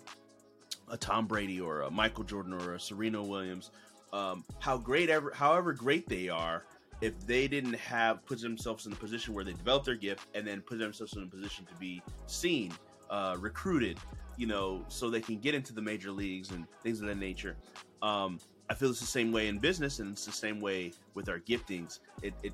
a 0.90 0.98
Tom 0.98 1.28
Brady 1.28 1.60
or 1.60 1.82
a 1.82 1.92
Michael 1.92 2.24
Jordan 2.24 2.54
or 2.54 2.76
a 2.76 2.80
Serena 2.80 3.22
Williams. 3.22 3.72
Um, 4.12 4.44
how 4.60 4.78
great 4.78 5.10
ever, 5.10 5.32
however 5.34 5.74
great 5.74 6.08
they 6.08 6.30
are, 6.30 6.64
if 7.02 7.26
they 7.26 7.48
didn't 7.48 7.76
have 7.76 8.24
put 8.26 8.40
themselves 8.40 8.86
in 8.86 8.94
a 8.94 8.96
position 8.96 9.34
where 9.34 9.44
they 9.44 9.54
develop 9.54 9.86
their 9.86 9.96
gift 9.96 10.28
and 10.36 10.46
then 10.46 10.62
put 10.62 10.78
themselves 10.78 11.14
in 11.16 11.24
a 11.24 11.26
position 11.26 11.66
to 11.66 11.74
be 11.76 12.02
seen, 12.28 12.72
uh, 13.10 13.36
recruited, 13.40 13.98
you 14.38 14.46
know, 14.46 14.86
so 14.88 15.10
they 15.10 15.20
can 15.20 15.40
get 15.40 15.56
into 15.56 15.74
the 15.74 15.82
major 15.82 16.12
leagues 16.12 16.52
and 16.52 16.68
things 16.84 17.02
of 17.02 17.08
that 17.08 17.18
nature. 17.18 17.56
Um, 18.04 18.40
I 18.74 18.76
feel 18.76 18.90
it's 18.90 19.00
the 19.00 19.06
same 19.06 19.32
way 19.32 19.50
in 19.50 19.60
business, 19.60 20.00
and 20.00 20.14
it's 20.14 20.26
the 20.26 20.32
same 20.32 20.60
way 20.60 20.94
with 21.14 21.30
our 21.30 21.38
giftings. 21.38 22.00
It, 22.24 22.34
it, 22.42 22.54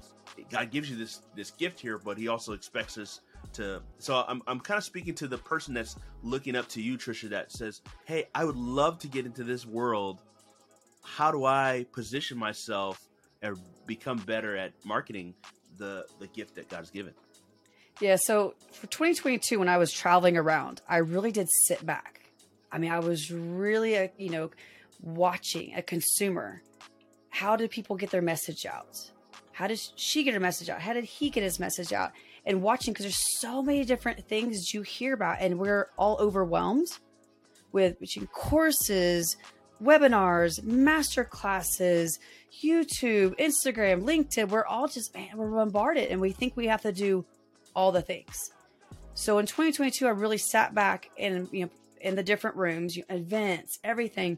God 0.52 0.70
gives 0.70 0.90
you 0.90 0.98
this 0.98 1.22
this 1.34 1.52
gift 1.52 1.80
here, 1.80 1.98
but 1.98 2.18
He 2.18 2.28
also 2.28 2.52
expects 2.52 2.98
us 2.98 3.22
to. 3.54 3.82
So 4.00 4.26
I'm 4.28 4.42
I'm 4.46 4.60
kind 4.60 4.78
of 4.78 4.84
speaking 4.84 5.16
to 5.16 5.30
the 5.30 5.38
person 5.38 5.74
that's 5.74 5.96
looking 6.22 6.58
up 6.58 6.68
to 6.70 6.82
you, 6.82 6.98
Tricia, 6.98 7.30
that 7.30 7.54
says, 7.54 7.82
"Hey, 8.04 8.26
I 8.36 8.44
would 8.44 8.58
love 8.58 9.00
to 9.00 9.08
get 9.08 9.26
into 9.26 9.46
this 9.46 9.66
world. 9.66 10.20
How 11.04 11.32
do 11.32 11.46
I 11.46 11.86
position 11.94 12.38
myself 12.38 13.08
and 13.42 13.56
become 13.86 14.18
better 14.18 14.58
at 14.58 14.74
marketing 14.84 15.36
the 15.78 16.06
the 16.20 16.28
gift 16.28 16.56
that 16.56 16.68
God's 16.68 16.92
given?" 16.92 17.14
Yeah. 18.02 18.18
So 18.20 18.56
for 18.74 18.88
2022, 18.88 19.58
when 19.58 19.70
I 19.70 19.78
was 19.78 19.94
traveling 19.94 20.36
around, 20.36 20.82
I 20.86 20.98
really 20.98 21.32
did 21.32 21.48
sit 21.50 21.86
back. 21.86 22.20
I 22.74 22.78
mean, 22.78 22.92
I 22.92 23.00
was 23.00 23.32
really, 23.32 24.12
you 24.18 24.30
know, 24.30 24.52
watching 25.02 25.74
a 25.76 25.82
consumer. 25.82 26.62
How 27.30 27.56
did 27.56 27.72
people 27.72 27.96
get 27.96 28.12
their 28.12 28.22
message 28.22 28.66
out? 28.66 29.12
How 29.52 29.68
did 29.68 29.80
she 29.96 30.24
get 30.24 30.34
her 30.34 30.40
message 30.40 30.70
out? 30.70 30.82
How 30.82 30.94
did 30.94 31.04
he 31.04 31.30
get 31.30 31.44
his 31.44 31.60
message 31.60 31.92
out? 31.92 32.12
And 32.46 32.62
watching 32.62 32.94
because 32.94 33.06
there's 33.06 33.40
so 33.40 33.62
many 33.62 33.84
different 33.84 34.28
things 34.28 34.74
you 34.74 34.82
hear 34.82 35.14
about, 35.14 35.38
and 35.42 35.60
we're 35.60 35.90
all 35.98 36.18
overwhelmed 36.20 36.88
with 37.72 38.00
between 38.00 38.28
courses, 38.28 39.36
webinars, 39.82 40.64
master 40.64 41.24
classes, 41.24 42.20
YouTube, 42.64 43.38
Instagram, 43.38 44.04
LinkedIn. 44.04 44.50
We're 44.50 44.66
all 44.66 44.88
just 44.88 45.14
man, 45.14 45.30
we're 45.36 45.52
bombarded, 45.52 46.10
and 46.10 46.20
we 46.22 46.32
think 46.32 46.56
we 46.56 46.68
have 46.68 46.82
to 46.84 46.92
do 46.92 47.26
all 47.76 47.92
the 47.92 48.02
things. 48.02 48.52
So 49.14 49.38
in 49.38 49.46
2022, 49.46 50.08
I 50.08 50.12
really 50.12 50.38
sat 50.38 50.74
back 50.74 51.10
and 51.18 51.48
you 51.52 51.66
know 51.66 51.72
in 52.02 52.16
the 52.16 52.24
different 52.24 52.56
rooms, 52.56 52.96
you, 52.96 53.04
events, 53.10 53.80
everything, 53.84 54.38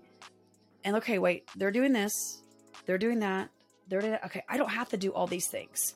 and 0.84 0.96
okay, 0.98 1.20
wait, 1.20 1.50
they're 1.56 1.72
doing 1.72 1.94
this, 1.94 2.42
they're 2.86 2.98
doing 2.98 3.20
that, 3.20 3.50
they're 3.88 4.02
doing 4.02 4.14
that. 4.14 4.26
Okay, 4.26 4.44
I 4.50 4.58
don't 4.58 4.70
have 4.70 4.90
to 4.90 4.98
do 4.98 5.12
all 5.14 5.28
these 5.28 5.48
things. 5.48 5.96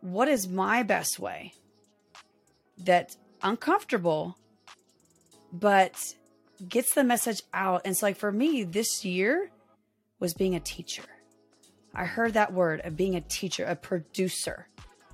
What 0.00 0.28
is 0.28 0.48
my 0.48 0.82
best 0.82 1.18
way? 1.18 1.54
That 2.78 3.16
uncomfortable, 3.42 4.36
but 5.52 6.14
gets 6.68 6.94
the 6.94 7.04
message 7.04 7.42
out. 7.52 7.82
And 7.84 7.96
so, 7.96 8.06
like 8.06 8.16
for 8.16 8.32
me, 8.32 8.64
this 8.64 9.04
year 9.04 9.50
was 10.18 10.34
being 10.34 10.54
a 10.54 10.60
teacher. 10.60 11.04
I 11.94 12.04
heard 12.04 12.34
that 12.34 12.52
word 12.52 12.80
of 12.84 12.96
being 12.96 13.16
a 13.16 13.20
teacher, 13.20 13.64
a 13.64 13.74
producer, 13.74 14.68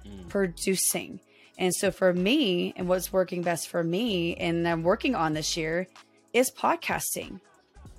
mm. 0.07 0.29
producing. 0.29 1.21
And 1.59 1.75
so 1.75 1.91
for 1.91 2.13
me, 2.13 2.75
and 2.77 2.87
what's 2.87 3.13
working 3.13 3.43
best 3.43 3.69
for 3.69 3.83
me, 3.83 4.35
and 4.37 4.69
I'm 4.69 4.83
working 4.83 5.15
on 5.15 5.33
this 5.33 5.57
year, 5.57 5.87
is 6.35 6.51
podcasting, 6.51 7.41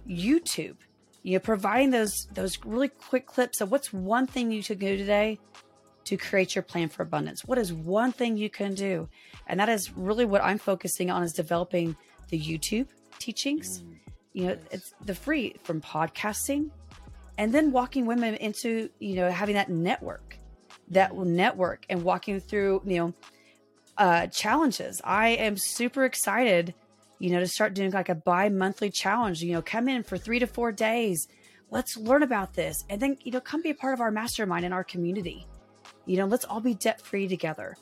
YouTube. 0.08 0.76
You 1.24 1.34
know, 1.34 1.40
providing 1.40 1.92
those 1.92 2.28
those 2.34 2.58
really 2.64 2.88
quick 2.90 3.26
clips 3.26 3.62
of 3.62 3.72
what's 3.72 3.92
one 3.92 4.28
thing 4.28 4.52
you 4.52 4.64
could 4.64 4.80
do 4.80 4.98
today 4.98 5.40
to 6.06 6.16
create 6.16 6.56
your 6.56 6.62
plan 6.62 6.88
for 6.88 7.04
abundance. 7.04 7.44
What 7.44 7.58
is 7.58 7.74
one 7.74 8.14
thing 8.14 8.38
you 8.38 8.50
can 8.50 8.74
do? 8.74 9.10
And 9.48 9.60
that 9.60 9.68
is 9.68 9.92
really 9.98 10.24
what 10.24 10.42
I'm 10.42 10.58
focusing 10.58 11.12
on 11.12 11.22
is 11.22 11.34
developing 11.34 11.98
the 12.30 12.40
YouTube 12.40 12.88
teachings. 13.20 13.82
Mm, 13.82 13.96
you 14.34 14.46
know, 14.46 14.58
it's 14.72 14.94
the 15.04 15.16
free 15.16 15.56
from 15.64 15.82
podcasting 15.82 16.70
and 17.38 17.54
then 17.54 17.72
walking 17.72 18.06
women 18.06 18.36
into, 18.36 18.90
you 19.00 19.16
know, 19.16 19.30
having 19.30 19.56
that 19.56 19.70
network, 19.70 20.38
that 20.90 21.16
network 21.16 21.86
and 21.90 22.04
walking 22.04 22.40
through, 22.40 22.82
you 22.86 22.98
know, 22.98 23.14
uh, 23.98 24.28
challenges. 24.28 25.02
I 25.04 25.30
am 25.30 25.58
super 25.58 26.06
excited, 26.06 26.74
you 27.20 27.32
know, 27.32 27.40
to 27.40 27.48
start 27.48 27.74
doing 27.74 27.92
like 27.92 28.10
a 28.10 28.16
bi 28.16 28.50
monthly 28.50 28.90
challenge. 28.90 29.42
You 29.42 29.54
know, 29.54 29.62
come 29.62 29.88
in 29.88 30.04
for 30.04 30.18
three 30.18 30.40
to 30.40 30.48
four 30.48 30.72
days. 30.72 31.28
Let's 31.70 31.98
learn 31.98 32.24
about 32.24 32.54
this. 32.54 32.86
And 32.90 33.02
then, 33.02 33.18
you 33.22 33.32
know, 33.32 33.42
come 33.42 33.62
be 33.62 33.72
a 33.72 33.76
part 33.76 33.94
of 33.94 34.02
our 34.02 34.12
mastermind 34.12 34.66
in 34.66 34.74
our 34.74 34.84
community. 34.84 35.46
You 36.06 36.18
know, 36.18 36.26
let's 36.26 36.46
all 36.46 36.62
be 36.62 36.74
debt 36.74 37.02
free 37.02 37.28
together. 37.28 37.76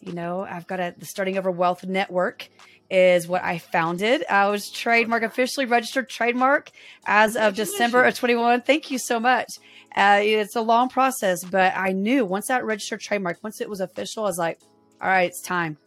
You 0.00 0.12
know, 0.12 0.46
I've 0.48 0.66
got 0.66 0.80
a 0.80 0.94
the 0.96 1.06
Starting 1.06 1.36
Over 1.36 1.50
Wealth 1.50 1.84
Network 1.84 2.48
is 2.88 3.26
what 3.26 3.42
I 3.42 3.58
founded. 3.58 4.24
I 4.30 4.48
was 4.48 4.70
trademark 4.70 5.22
officially 5.22 5.66
registered 5.66 6.08
trademark 6.08 6.70
as 7.04 7.36
of 7.36 7.54
December 7.54 8.04
of 8.04 8.14
21. 8.14 8.62
Thank 8.62 8.90
you 8.90 8.98
so 8.98 9.18
much. 9.18 9.48
Uh, 9.94 10.20
it's 10.22 10.56
a 10.56 10.60
long 10.60 10.88
process, 10.88 11.42
but 11.44 11.72
I 11.76 11.92
knew 11.92 12.24
once 12.24 12.48
that 12.48 12.64
registered 12.64 13.00
trademark, 13.00 13.42
once 13.42 13.60
it 13.60 13.68
was 13.68 13.80
official, 13.80 14.24
I 14.24 14.26
was 14.26 14.38
like, 14.38 14.60
all 15.00 15.08
right, 15.08 15.28
it's 15.28 15.40
time. 15.40 15.78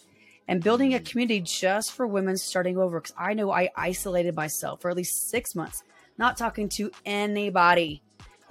And 0.49 0.61
building 0.63 0.95
a 0.95 0.99
mm. 0.99 1.05
community 1.05 1.39
just 1.39 1.93
for 1.93 2.05
women 2.07 2.35
starting 2.35 2.77
over. 2.77 2.99
Cause 2.99 3.13
I 3.17 3.33
know 3.35 3.51
I 3.51 3.69
isolated 3.75 4.35
myself 4.35 4.81
for 4.81 4.89
at 4.89 4.97
least 4.97 5.29
six 5.29 5.55
months, 5.55 5.83
not 6.17 6.35
talking 6.35 6.67
to 6.69 6.91
anybody 7.05 8.01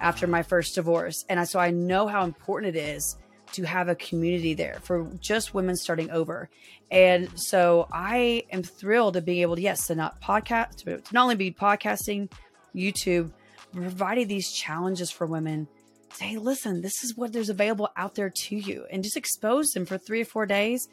after 0.01 0.27
my 0.27 0.43
first 0.43 0.77
divorce. 0.77 1.25
And 1.29 1.47
so 1.49 1.59
I 1.59 1.73
know 1.73 2.07
how 2.07 2.25
important 2.25 2.77
it 2.77 2.79
is 2.79 3.17
to 3.53 3.65
have 3.65 3.89
a 3.89 3.95
community 3.95 4.55
there 4.55 4.79
for 4.83 5.11
just 5.21 5.55
women 5.55 5.75
starting 5.75 6.11
over. 6.11 6.49
And 6.91 7.37
so 7.39 7.89
I 7.93 8.45
am 8.53 8.63
thrilled 8.63 9.15
to 9.15 9.21
be 9.21 9.43
able 9.43 9.57
to, 9.57 9.63
yes, 9.63 9.87
to 9.89 9.95
not 9.95 10.21
podcast, 10.21 10.77
to 10.85 11.03
not 11.13 11.23
only 11.23 11.35
be 11.35 11.51
podcasting, 11.51 12.31
YouTube, 12.75 13.33
providing 13.73 14.29
these 14.29 14.53
challenges 14.53 15.11
for 15.11 15.27
women 15.27 15.67
say, 16.13 16.37
listen, 16.37 16.81
this 16.81 17.05
is 17.05 17.17
what 17.17 17.33
there's 17.33 17.51
available 17.51 17.91
out 17.97 18.15
there 18.15 18.31
to 18.31 18.57
you, 18.57 18.87
and 18.91 19.03
just 19.03 19.17
expose 19.17 19.73
them 19.73 19.87
for 19.87 19.99
three 19.99 20.23
or 20.23 20.25
four 20.25 20.47
days, 20.47 20.89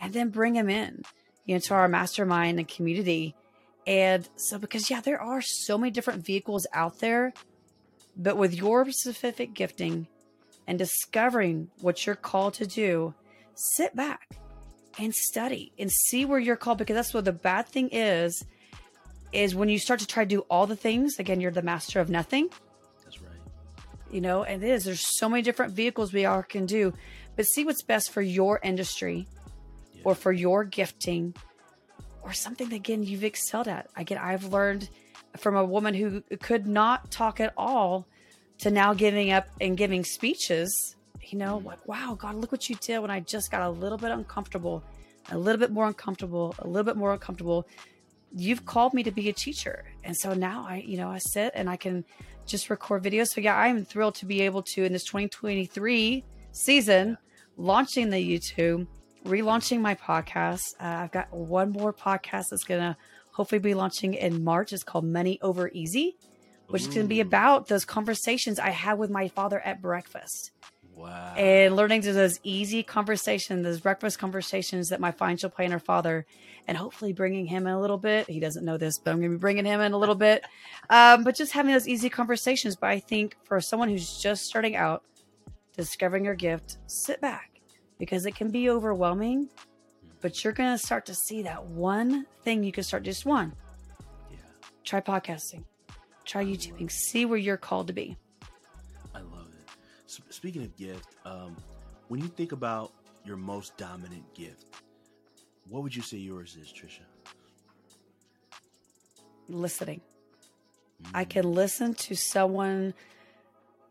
and 0.00 0.12
then 0.12 0.30
bring 0.30 0.54
them 0.54 0.68
in, 0.68 1.02
you 1.44 1.54
know, 1.54 1.60
to 1.60 1.74
our 1.74 1.88
mastermind 1.88 2.58
and 2.58 2.66
community. 2.66 3.34
And 3.86 4.28
so, 4.36 4.58
because 4.58 4.90
yeah, 4.90 5.00
there 5.00 5.20
are 5.20 5.42
so 5.42 5.76
many 5.78 5.90
different 5.90 6.24
vehicles 6.24 6.66
out 6.72 7.00
there, 7.00 7.32
but 8.16 8.36
with 8.36 8.54
your 8.54 8.90
specific 8.90 9.54
gifting 9.54 10.06
and 10.66 10.78
discovering 10.78 11.70
what 11.80 12.06
you're 12.06 12.16
called 12.16 12.54
to 12.54 12.66
do, 12.66 13.14
sit 13.54 13.94
back 13.94 14.28
and 14.98 15.14
study 15.14 15.72
and 15.78 15.90
see 15.90 16.24
where 16.24 16.38
you're 16.38 16.56
called. 16.56 16.78
Because 16.78 16.94
that's 16.94 17.14
what 17.14 17.24
the 17.24 17.32
bad 17.32 17.66
thing 17.66 17.88
is, 17.90 18.44
is 19.32 19.54
when 19.54 19.68
you 19.68 19.78
start 19.78 20.00
to 20.00 20.06
try 20.06 20.24
to 20.24 20.28
do 20.28 20.40
all 20.50 20.66
the 20.66 20.76
things. 20.76 21.18
Again, 21.18 21.40
you're 21.40 21.50
the 21.50 21.62
master 21.62 22.00
of 22.00 22.10
nothing 22.10 22.48
that's 23.04 23.20
right 23.20 23.30
you 24.10 24.20
know, 24.20 24.42
and 24.42 24.62
it 24.62 24.68
is. 24.68 24.84
There's 24.84 25.18
so 25.18 25.28
many 25.28 25.42
different 25.42 25.72
vehicles 25.72 26.12
we 26.12 26.26
all 26.26 26.42
can 26.42 26.66
do, 26.66 26.92
but 27.36 27.46
see 27.46 27.64
what's 27.64 27.82
best 27.82 28.10
for 28.10 28.22
your 28.22 28.58
industry 28.62 29.28
yeah. 30.00 30.10
or 30.10 30.14
for 30.14 30.32
your 30.32 30.64
gifting 30.64 31.34
or 32.22 32.32
something 32.32 32.68
that, 32.68 32.76
again, 32.76 33.02
you've 33.02 33.24
excelled 33.24 33.68
at. 33.68 33.88
Again, 33.96 34.18
I've 34.18 34.44
learned 34.44 34.88
from 35.36 35.56
a 35.56 35.64
woman 35.64 35.94
who 35.94 36.22
could 36.40 36.66
not 36.66 37.10
talk 37.10 37.40
at 37.40 37.52
all 37.56 38.06
to 38.58 38.70
now 38.70 38.92
giving 38.92 39.30
up 39.30 39.46
and 39.60 39.76
giving 39.76 40.04
speeches, 40.04 40.96
you 41.22 41.38
know, 41.38 41.60
mm. 41.60 41.64
like, 41.64 41.86
wow, 41.88 42.16
God, 42.18 42.34
look 42.36 42.52
what 42.52 42.68
you 42.68 42.76
did 42.76 42.98
when 43.00 43.10
I 43.10 43.20
just 43.20 43.50
got 43.50 43.62
a 43.62 43.70
little 43.70 43.98
bit 43.98 44.10
uncomfortable, 44.10 44.82
a 45.30 45.38
little 45.38 45.58
bit 45.58 45.70
more 45.70 45.86
uncomfortable, 45.86 46.54
a 46.58 46.66
little 46.66 46.84
bit 46.84 46.96
more 46.96 47.12
uncomfortable. 47.12 47.66
You've 48.34 48.64
called 48.64 48.92
me 48.92 49.02
to 49.02 49.10
be 49.10 49.28
a 49.28 49.32
teacher. 49.32 49.84
And 50.04 50.16
so 50.16 50.34
now 50.34 50.66
I, 50.68 50.84
you 50.86 50.98
know, 50.98 51.08
I 51.08 51.18
sit 51.18 51.52
and 51.54 51.70
I 51.70 51.76
can 51.76 52.04
just 52.46 52.68
record 52.68 53.02
videos. 53.02 53.28
So 53.28 53.40
yeah, 53.40 53.56
I'm 53.56 53.84
thrilled 53.84 54.16
to 54.16 54.26
be 54.26 54.42
able 54.42 54.62
to 54.62 54.84
in 54.84 54.92
this 54.92 55.04
2023 55.04 56.24
season 56.52 57.16
launching 57.56 58.10
the 58.10 58.16
YouTube, 58.16 58.86
relaunching 59.24 59.80
my 59.80 59.94
podcast. 59.94 60.74
Uh, 60.80 61.04
I've 61.04 61.12
got 61.12 61.32
one 61.32 61.72
more 61.72 61.92
podcast 61.92 62.50
that's 62.50 62.64
gonna 62.64 62.96
hopefully 63.32 63.58
be 63.58 63.74
launching 63.74 64.14
in 64.14 64.44
March. 64.44 64.72
It's 64.72 64.82
called 64.82 65.04
Money 65.04 65.38
Over 65.42 65.70
Easy, 65.72 66.16
which 66.68 66.82
Ooh. 66.82 66.88
is 66.88 66.94
gonna 66.94 67.06
be 67.06 67.20
about 67.20 67.68
those 67.68 67.84
conversations 67.84 68.58
I 68.58 68.70
had 68.70 68.98
with 68.98 69.10
my 69.10 69.28
father 69.28 69.60
at 69.60 69.82
breakfast. 69.82 70.52
Wow. 70.94 71.34
And 71.34 71.76
learning 71.76 72.02
to 72.02 72.12
those 72.12 72.38
easy 72.42 72.82
conversations, 72.82 73.64
those 73.64 73.80
breakfast 73.80 74.18
conversations 74.18 74.90
that 74.90 75.00
my 75.00 75.12
financial 75.12 75.48
planner 75.48 75.78
father 75.78 76.26
and 76.68 76.76
hopefully 76.76 77.14
bringing 77.14 77.46
him 77.46 77.66
in 77.66 77.72
a 77.72 77.80
little 77.80 77.96
bit. 77.96 78.28
He 78.28 78.38
doesn't 78.38 78.66
know 78.66 78.76
this, 78.76 78.98
but 78.98 79.10
I'm 79.10 79.18
going 79.18 79.30
to 79.30 79.36
be 79.36 79.40
bringing 79.40 79.64
him 79.64 79.80
in 79.80 79.92
a 79.92 79.98
little 79.98 80.14
bit. 80.14 80.44
Um, 80.88 81.22
but 81.22 81.36
just 81.36 81.52
having 81.52 81.72
those 81.72 81.86
easy 81.86 82.10
conversations. 82.10 82.74
But 82.74 82.90
I 82.90 82.98
think 82.98 83.36
for 83.44 83.60
someone 83.60 83.88
who's 83.88 84.18
just 84.18 84.46
starting 84.46 84.74
out, 84.74 85.04
discovering 85.76 86.24
your 86.24 86.34
gift, 86.34 86.78
sit 86.88 87.20
back 87.20 87.49
because 88.00 88.24
it 88.24 88.34
can 88.34 88.50
be 88.50 88.68
overwhelming. 88.68 89.48
But 90.20 90.42
you're 90.42 90.54
going 90.54 90.76
to 90.76 90.78
start 90.78 91.06
to 91.06 91.14
see 91.14 91.42
that 91.42 91.66
one 91.66 92.26
thing 92.42 92.64
you 92.64 92.72
can 92.72 92.82
start 92.82 93.04
just 93.04 93.24
one. 93.24 93.52
Yeah. 94.30 94.38
Try 94.84 95.00
podcasting, 95.00 95.64
try 96.24 96.44
YouTubing, 96.44 96.90
see 96.90 97.24
where 97.26 97.38
you're 97.38 97.56
called 97.56 97.86
to 97.86 97.92
be. 97.92 98.16
I 99.14 99.18
love 99.18 99.46
it. 99.52 100.22
speaking 100.30 100.62
of 100.62 100.76
gift, 100.76 101.14
um, 101.24 101.56
when 102.08 102.20
you 102.20 102.28
think 102.28 102.52
about 102.52 102.92
your 103.24 103.36
most 103.36 103.76
dominant 103.76 104.24
gift, 104.34 104.64
what 105.68 105.82
would 105.82 105.94
you 105.94 106.02
say 106.02 106.16
yours 106.16 106.56
is, 106.60 106.72
Tricia? 106.72 107.00
Listening. 109.48 110.00
Mm. 111.02 111.10
I 111.14 111.24
can 111.24 111.52
listen 111.52 111.94
to 111.94 112.14
someone 112.14 112.94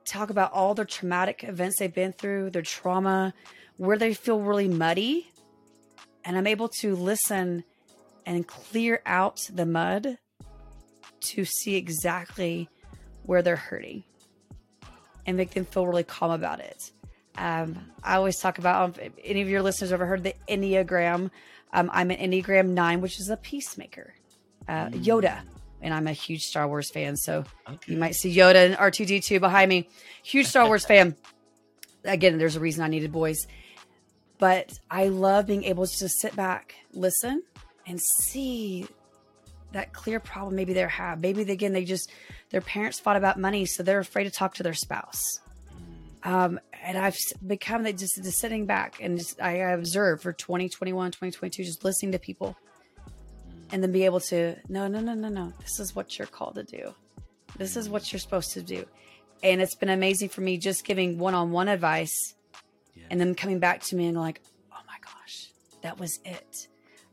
talk 0.06 0.30
about 0.30 0.52
all 0.54 0.74
their 0.74 0.86
traumatic 0.86 1.44
events 1.44 1.78
they've 1.78 1.94
been 1.94 2.14
through, 2.14 2.50
their 2.50 2.64
trauma, 2.64 3.34
where 3.80 3.98
they 3.98 4.14
feel 4.14 4.42
really 4.42 4.68
muddy. 4.68 5.32
And 6.26 6.38
I'm 6.38 6.48
able 6.48 6.68
to 6.82 6.96
listen 6.98 7.64
and 8.26 8.46
clear 8.46 9.02
out 9.06 9.40
the 9.52 9.66
mud 9.66 10.18
to 11.22 11.46
see 11.46 11.76
exactly 11.76 12.70
where 13.24 13.42
they're 13.42 13.56
hurting 13.56 14.04
and 15.26 15.38
make 15.38 15.52
them 15.52 15.64
feel 15.64 15.88
really 15.88 16.04
calm 16.04 16.32
about 16.32 16.60
it. 16.60 16.92
Um, 17.38 17.80
I 18.04 18.18
always 18.18 18.38
talk 18.38 18.58
about, 18.58 19.00
um, 19.00 19.14
any 19.24 19.42
of 19.42 19.48
your 19.48 19.62
listeners 19.62 19.94
ever 19.94 20.06
heard 20.06 20.24
the 20.24 20.34
Enneagram? 20.50 21.32
Um, 21.72 21.90
I'm 21.94 22.12
an 22.12 22.18
Enneagram 22.18 22.68
9, 22.70 23.00
which 23.00 23.18
is 23.18 23.30
a 23.30 23.38
peacemaker. 23.38 24.14
Uh, 24.68 24.88
mm. 24.88 25.04
Yoda. 25.06 25.40
And 25.82 25.94
I'm 25.94 26.08
a 26.08 26.12
huge 26.12 26.42
Star 26.42 26.68
Wars 26.68 26.92
fan. 26.92 27.16
So 27.16 27.46
okay. 27.66 27.94
you 27.94 27.98
might 27.98 28.16
see 28.16 28.36
Yoda 28.36 28.66
and 28.66 28.76
R2D2 28.76 29.40
behind 29.40 29.70
me. 29.70 29.88
Huge 30.22 30.48
Star 30.48 30.68
Wars 30.68 30.86
fan. 30.86 31.16
Again, 32.04 32.38
there's 32.38 32.58
a 32.58 32.60
reason 32.60 32.84
I 32.84 32.90
needed 32.90 33.14
boys. 33.14 33.48
But 34.40 34.80
I 34.90 35.10
love 35.10 35.46
being 35.46 35.66
able 35.66 35.86
to 35.86 36.00
just 36.00 36.20
sit 36.20 36.36
back, 36.36 36.74
listen, 36.94 37.44
and 37.86 38.00
see 38.02 38.88
that 39.74 39.94
clear 39.94 40.20
problem 40.20 40.56
maybe 40.56 40.74
they 40.74 40.82
have. 40.82 41.20
Maybe 41.20 41.44
they, 41.44 41.54
again, 41.54 41.74
they 41.74 41.86
just, 41.86 42.10
their 42.50 42.62
parents 42.62 43.00
fought 43.00 43.18
about 43.18 43.38
money. 43.38 43.66
So 43.66 43.84
they're 43.84 44.00
afraid 44.00 44.24
to 44.24 44.32
talk 44.32 44.56
to 44.56 44.64
their 44.64 44.74
spouse. 44.74 45.22
Um, 46.24 46.60
and 46.82 46.98
I've 46.98 47.18
become 47.46 47.84
that 47.84 47.98
just, 47.98 48.16
just 48.24 48.40
sitting 48.40 48.66
back 48.66 49.00
and 49.02 49.18
just 49.18 49.42
I 49.42 49.54
observe 49.58 50.22
for 50.22 50.34
2021, 50.34 51.12
2022, 51.12 51.64
just 51.64 51.84
listening 51.84 52.14
to 52.14 52.20
people 52.20 52.56
and 53.72 53.84
then 53.84 53.92
be 53.92 54.06
able 54.06 54.20
to, 54.22 54.56
no, 54.70 54.88
no, 54.88 55.00
no, 55.00 55.14
no, 55.14 55.30
no. 55.30 55.54
This 55.60 55.80
is 55.80 55.96
what 55.96 56.18
you're 56.18 56.28
called 56.28 56.56
to 56.56 56.64
do. 56.64 56.94
This 57.58 57.76
is 57.76 57.90
what 57.90 58.12
you're 58.12 58.20
supposed 58.20 58.54
to 58.54 58.62
do. 58.62 58.86
And 59.44 59.62
it's 59.62 59.76
been 59.76 59.90
amazing 59.90 60.30
for 60.30 60.42
me 60.42 60.58
just 60.58 60.86
giving 60.86 61.18
one 61.18 61.36
on 61.36 61.52
one 61.52 61.68
advice 61.68 62.36
yeah. 63.00 63.08
and 63.10 63.20
then 63.20 63.34
coming 63.36 63.60
back 63.60 63.82
to 63.84 63.96
me 63.96 64.08
and 64.08 64.18
like, 64.18 64.42
oh 64.72 64.82
my 64.86 64.98
gosh, 65.04 65.52
that 65.82 66.00
was 66.00 66.20
it. 66.26 66.68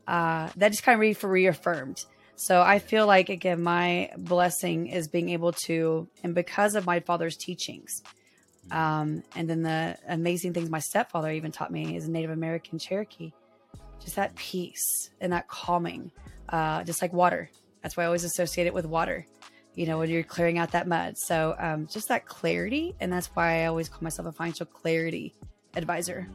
Uh, 0.07 0.49
that 0.57 0.69
just 0.69 0.83
kind 0.83 0.95
of 0.95 0.99
re- 1.01 1.29
reaffirmed. 1.29 2.05
So 2.39 2.61
I 2.61 2.77
feel 2.77 3.07
like, 3.07 3.29
again, 3.29 3.63
my 3.63 4.11
blessing 4.15 4.87
is 4.87 5.07
being 5.07 5.29
able 5.29 5.53
to, 5.65 6.07
and 6.23 6.35
because 6.35 6.75
of 6.75 6.85
my 6.85 6.99
father's 6.99 7.35
teachings, 7.35 8.03
um, 8.69 9.23
and 9.35 9.49
then 9.49 9.63
the 9.63 9.97
amazing 10.07 10.53
things 10.53 10.69
my 10.69 10.77
stepfather 10.79 11.31
even 11.31 11.51
taught 11.51 11.71
me 11.71 11.97
as 11.97 12.05
a 12.05 12.11
Native 12.11 12.29
American 12.29 12.77
Cherokee, 12.77 13.31
just 13.99 14.17
that 14.17 14.35
peace 14.35 15.09
and 15.19 15.33
that 15.33 15.47
calming, 15.47 16.11
uh, 16.49 16.83
just 16.83 17.01
like 17.01 17.11
water. 17.11 17.49
That's 17.81 17.97
why 17.97 18.03
I 18.03 18.05
always 18.05 18.23
associate 18.23 18.67
it 18.67 18.73
with 18.73 18.85
water. 18.85 19.25
you 19.77 19.85
know, 19.85 19.99
when 19.99 20.09
you're 20.09 20.23
clearing 20.23 20.57
out 20.57 20.71
that 20.71 20.87
mud. 20.87 21.17
So 21.19 21.55
um, 21.59 21.85
just 21.85 22.07
that 22.07 22.25
clarity. 22.25 22.95
And 22.99 23.13
that's 23.13 23.27
why 23.27 23.61
I 23.61 23.65
always 23.67 23.87
call 23.87 23.99
myself 24.01 24.27
a 24.27 24.31
financial 24.31 24.65
clarity 24.65 25.35
advisor. 25.77 26.27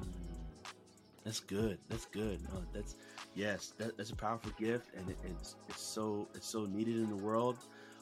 That's 1.24 1.40
good. 1.40 1.78
That's 1.88 2.07
good. 2.07 2.40
No, 2.45 2.62
that's 2.72 2.97
yes, 3.34 3.74
that, 3.78 3.97
that's 3.97 4.11
a 4.11 4.16
powerful 4.16 4.51
gift, 4.59 4.88
and 4.97 5.09
it, 5.09 5.16
it's 5.24 5.57
it's 5.68 5.82
so 5.82 6.28
it's 6.34 6.49
so 6.49 6.64
needed 6.64 6.97
in 6.97 7.09
the 7.09 7.16
world. 7.16 7.59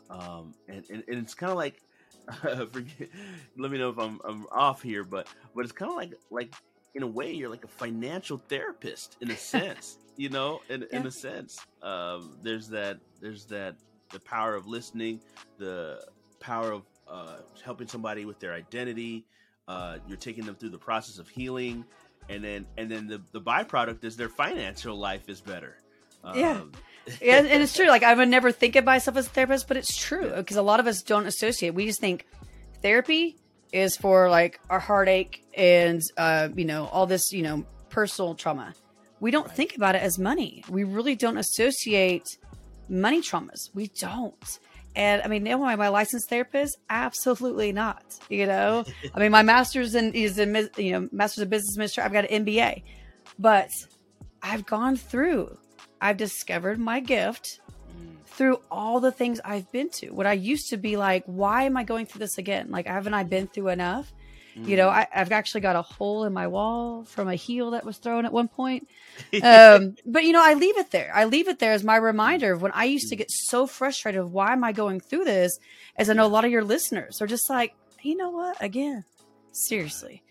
Um, 0.09 0.55
and, 0.69 0.85
and, 0.91 1.05
and 1.07 1.19
it's 1.19 1.35
kind 1.35 1.53
of 1.53 1.57
like, 1.57 1.81
forget, 2.73 3.09
let 3.57 3.71
me 3.71 3.79
know 3.79 3.91
if 3.91 3.99
I'm 3.99 4.21
I'm 4.25 4.47
off 4.51 4.83
here, 4.83 5.05
but 5.05 5.27
but 5.55 5.65
it's 5.65 5.73
kind 5.73 5.91
of 5.91 5.97
like 5.97 6.15
like 6.31 6.55
in 6.95 7.03
a 7.03 7.07
way 7.07 7.33
you're 7.33 7.51
like 7.51 7.65
a 7.65 7.69
financial 7.69 8.39
therapist 8.49 9.17
in 9.21 9.31
a 9.31 9.37
sense, 9.37 9.99
you 10.17 10.29
know, 10.31 10.61
in 10.69 10.87
yeah. 10.91 10.99
in 10.99 11.07
a 11.07 11.11
sense. 11.11 11.61
Um, 11.83 12.37
there's 12.43 12.69
that 12.69 12.99
there's 13.21 13.45
that 13.47 13.77
the 14.11 14.21
power 14.21 14.55
of 14.55 14.67
listening, 14.67 15.21
the 15.59 16.03
power 16.41 16.73
of 16.73 16.83
uh, 17.09 17.37
helping 17.63 17.87
somebody 17.87 18.25
with 18.25 18.41
their 18.41 18.53
identity. 18.53 19.25
Uh, 19.69 19.99
you're 20.09 20.17
taking 20.17 20.45
them 20.45 20.55
through 20.55 20.71
the 20.71 20.79
process 20.79 21.19
of 21.19 21.29
healing, 21.29 21.85
and 22.29 22.43
then 22.43 22.67
and 22.77 22.91
then 22.91 23.07
the 23.07 23.23
the 23.33 23.41
byproduct 23.41 24.05
is 24.05 24.17
their 24.17 24.29
financial 24.29 24.97
life 24.97 25.29
is 25.29 25.41
better. 25.41 25.77
Um, 26.23 26.39
yeah. 26.39 26.61
yeah, 27.23 27.39
and 27.39 27.63
it's 27.63 27.75
true. 27.75 27.89
Like 27.89 28.03
I 28.03 28.15
would 28.15 28.29
never 28.29 28.53
think 28.53 28.77
of 28.77 28.85
myself 28.85 29.17
as 29.17 29.27
a 29.27 29.31
therapist, 29.31 29.69
but 29.69 29.77
it's 29.77 29.97
true 29.97 30.33
because 30.37 30.57
a 30.57 30.63
lot 30.63 30.81
of 30.81 30.87
us 30.87 31.03
don't 31.03 31.27
associate. 31.27 31.75
We 31.75 31.87
just 31.87 32.01
think 32.01 32.27
therapy 32.83 33.37
is 33.73 33.97
for 33.97 34.29
like 34.29 34.61
our 34.69 34.81
heartache 34.81 35.45
and 35.55 36.03
uh, 36.17 36.49
you 36.55 36.65
know 36.65 36.87
all 36.87 37.07
this 37.07 37.33
you 37.33 37.43
know 37.43 37.65
personal 37.89 38.35
trauma. 38.35 38.75
We 39.21 39.31
don't 39.31 39.47
right. 39.47 39.57
think 39.57 39.77
about 39.77 39.95
it 39.95 40.03
as 40.03 40.19
money. 40.19 40.65
We 40.69 40.85
really 40.85 41.15
don't 41.15 41.37
associate 41.37 42.27
money 42.89 43.21
traumas. 43.21 43.71
We 43.75 43.89
don't. 43.89 44.59
And 44.97 45.23
I 45.23 45.29
mean, 45.29 45.47
am 45.47 45.63
I 45.63 45.77
my 45.77 45.89
licensed 45.89 46.29
therapist? 46.29 46.77
Absolutely 46.89 47.73
not. 47.73 48.03
You 48.29 48.47
know, 48.47 48.85
I 49.15 49.21
mean, 49.21 49.31
my 49.31 49.43
master's 49.43 49.95
in 49.95 50.13
is 50.15 50.39
in 50.39 50.69
you 50.77 50.93
know 50.93 51.09
master's 51.13 51.43
of 51.43 51.51
business 51.51 51.75
administration. 51.75 52.05
I've 52.05 52.13
got 52.13 52.31
an 52.31 52.45
MBA, 52.45 52.83
but 53.39 53.71
I've 54.43 54.67
gone 54.67 54.97
through. 54.97 55.57
I've 56.01 56.17
discovered 56.17 56.79
my 56.79 57.01
gift 57.01 57.61
mm. 57.95 58.25
through 58.27 58.61
all 58.71 59.01
the 59.01 59.13
things 59.13 59.41
I've 59.45 59.71
been 59.71 59.91
to. 59.91 60.11
What 60.11 60.27
I 60.27 60.33
used 60.33 60.71
to 60.71 60.77
be 60.77 60.97
like, 60.97 61.25
why 61.27 61.65
am 61.65 61.77
I 61.77 61.85
going 61.85 62.07
through 62.07 62.21
this 62.21 62.39
again? 62.39 62.71
Like, 62.71 62.87
haven't 62.87 63.15
I 63.15 63.23
been 63.23 63.47
through 63.47 63.69
enough? 63.69 64.13
Mm. 64.57 64.69
You 64.69 64.77
know, 64.77 64.89
mm. 64.89 64.93
I, 64.93 65.07
have 65.11 65.33
actually 65.33 65.61
got 65.63 65.77
a 65.77 65.83
hole 65.83 66.25
in 66.25 66.33
my 66.33 66.47
wall 66.47 67.05
from 67.05 67.29
a 67.29 67.35
heel 67.35 67.73
that 67.73 67.85
was 67.85 67.99
thrown 67.99 68.25
at 68.25 68.33
one 68.33 68.49
point. 68.49 68.89
Um, 69.43 69.97
but 70.07 70.25
you 70.25 70.33
know, 70.33 70.43
I 70.43 70.55
leave 70.55 70.79
it 70.79 70.91
there. 70.91 71.13
I 71.15 71.25
leave 71.25 71.49
it 71.49 71.59
there 71.59 71.73
as 71.73 71.85
my 71.85 71.97
reminder 71.97 72.53
of 72.53 72.63
when 72.63 72.73
I 72.73 72.85
used 72.85 73.09
to 73.11 73.17
get 73.17 73.31
so 73.31 73.67
frustrated 73.67 74.21
of 74.21 74.33
why 74.33 74.53
am 74.53 74.65
I 74.65 74.73
going 74.73 75.01
through 75.01 75.25
this? 75.25 75.59
As 75.97 76.11
I 76.11 76.15
know 76.15 76.27
a 76.27 76.29
lot 76.29 76.45
of 76.45 76.51
your 76.51 76.65
listeners 76.65 77.21
are 77.21 77.27
just 77.27 77.49
like, 77.49 77.75
you 78.03 78.17
know 78.17 78.31
what? 78.31 78.57
Again, 78.63 79.05
seriously. 79.53 80.23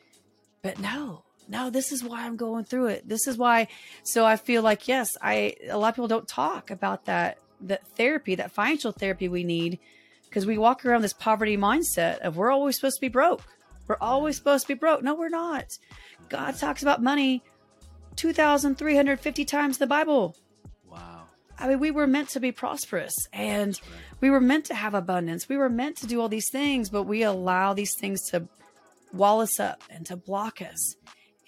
But 0.62 0.80
no, 0.80 1.24
no, 1.48 1.70
this 1.70 1.92
is 1.92 2.04
why 2.04 2.26
I'm 2.26 2.36
going 2.36 2.66
through 2.66 2.88
it. 2.88 3.08
This 3.08 3.28
is 3.28 3.38
why. 3.38 3.68
So 4.04 4.26
I 4.26 4.36
feel 4.36 4.62
like, 4.62 4.88
yes, 4.88 5.18
I, 5.22 5.56
a 5.70 5.78
lot 5.78 5.90
of 5.90 5.96
people 5.96 6.08
don't 6.08 6.28
talk 6.28 6.72
about 6.72 7.06
that, 7.06 7.38
that 7.62 7.88
therapy, 7.96 8.36
that 8.36 8.52
financial 8.52 8.92
therapy 8.92 9.30
we 9.30 9.44
need 9.44 9.80
because 10.30 10.46
we 10.46 10.58
walk 10.58 10.86
around 10.86 11.02
this 11.02 11.14
poverty 11.14 11.58
mindset 11.58 12.20
of 12.20 12.38
we're 12.38 12.52
always 12.52 12.76
supposed 12.76 12.98
to 12.98 13.02
be 13.02 13.10
broke. 13.10 13.42
We're 13.90 13.98
always 14.00 14.36
supposed 14.36 14.68
to 14.68 14.76
be 14.76 14.78
broke. 14.78 15.02
No, 15.02 15.16
we're 15.16 15.30
not. 15.30 15.80
God 16.30 16.56
talks 16.56 16.84
about 16.84 17.02
money 17.02 17.44
2,350 18.18 19.46
times 19.46 19.78
in 19.78 19.80
the 19.80 19.88
Bible. 19.88 20.38
Wow. 20.88 21.24
I 21.58 21.68
mean, 21.68 21.80
we 21.80 21.90
were 21.90 22.06
meant 22.06 22.30
to 22.30 22.40
be 22.40 22.52
prosperous 22.52 23.16
and 23.34 23.70
right. 23.70 24.02
we 24.22 24.30
were 24.30 24.40
meant 24.40 24.66
to 24.66 24.76
have 24.76 24.94
abundance. 24.94 25.50
We 25.50 25.58
were 25.58 25.70
meant 25.70 25.98
to 25.98 26.08
do 26.08 26.22
all 26.22 26.30
these 26.30 26.52
things, 26.52 26.92
but 26.92 27.04
we 27.04 27.24
allow 27.24 27.74
these 27.74 27.96
things 27.96 28.30
to 28.30 28.48
wall 29.12 29.42
us 29.42 29.60
up 29.60 29.82
and 29.90 30.06
to 30.06 30.16
block 30.16 30.62
us. 30.62 30.96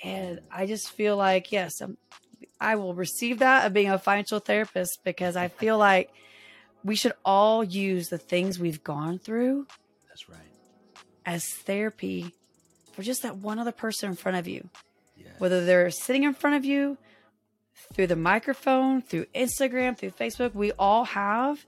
And 0.04 0.40
I 0.52 0.66
just 0.66 0.90
feel 0.90 1.16
like, 1.16 1.52
yes, 1.52 1.80
I'm, 1.80 1.96
I 2.60 2.76
will 2.76 2.96
receive 2.96 3.38
that 3.40 3.68
of 3.68 3.74
being 3.74 3.92
a 3.92 4.00
financial 4.00 4.40
therapist 4.40 5.04
because 5.04 5.36
I 5.36 5.48
feel 5.48 5.78
like 5.90 6.12
we 6.84 6.96
should 6.96 7.14
all 7.24 7.64
use 7.64 8.10
the 8.10 8.18
things 8.18 8.58
we've 8.58 8.84
gone 8.84 9.20
through. 9.20 9.68
That's 10.08 10.28
right 10.28 10.51
as 11.26 11.46
therapy 11.46 12.34
for 12.94 13.04
just 13.04 13.24
that 13.24 13.38
one 13.38 13.60
other 13.60 13.72
person 13.72 14.10
in 14.10 14.16
front 14.16 14.38
of 14.38 14.48
you. 14.48 14.70
Yes. 15.18 15.28
Whether 15.38 15.66
they're 15.66 15.92
sitting 15.92 16.24
in 16.24 16.34
front 16.34 16.56
of 16.56 16.66
you 16.66 16.98
through 17.94 18.08
the 18.08 18.16
microphone, 18.16 19.02
through 19.02 19.26
Instagram, 19.36 19.98
through 19.98 20.12
Facebook, 20.12 20.54
we 20.54 20.72
all 20.74 21.06
have, 21.06 21.66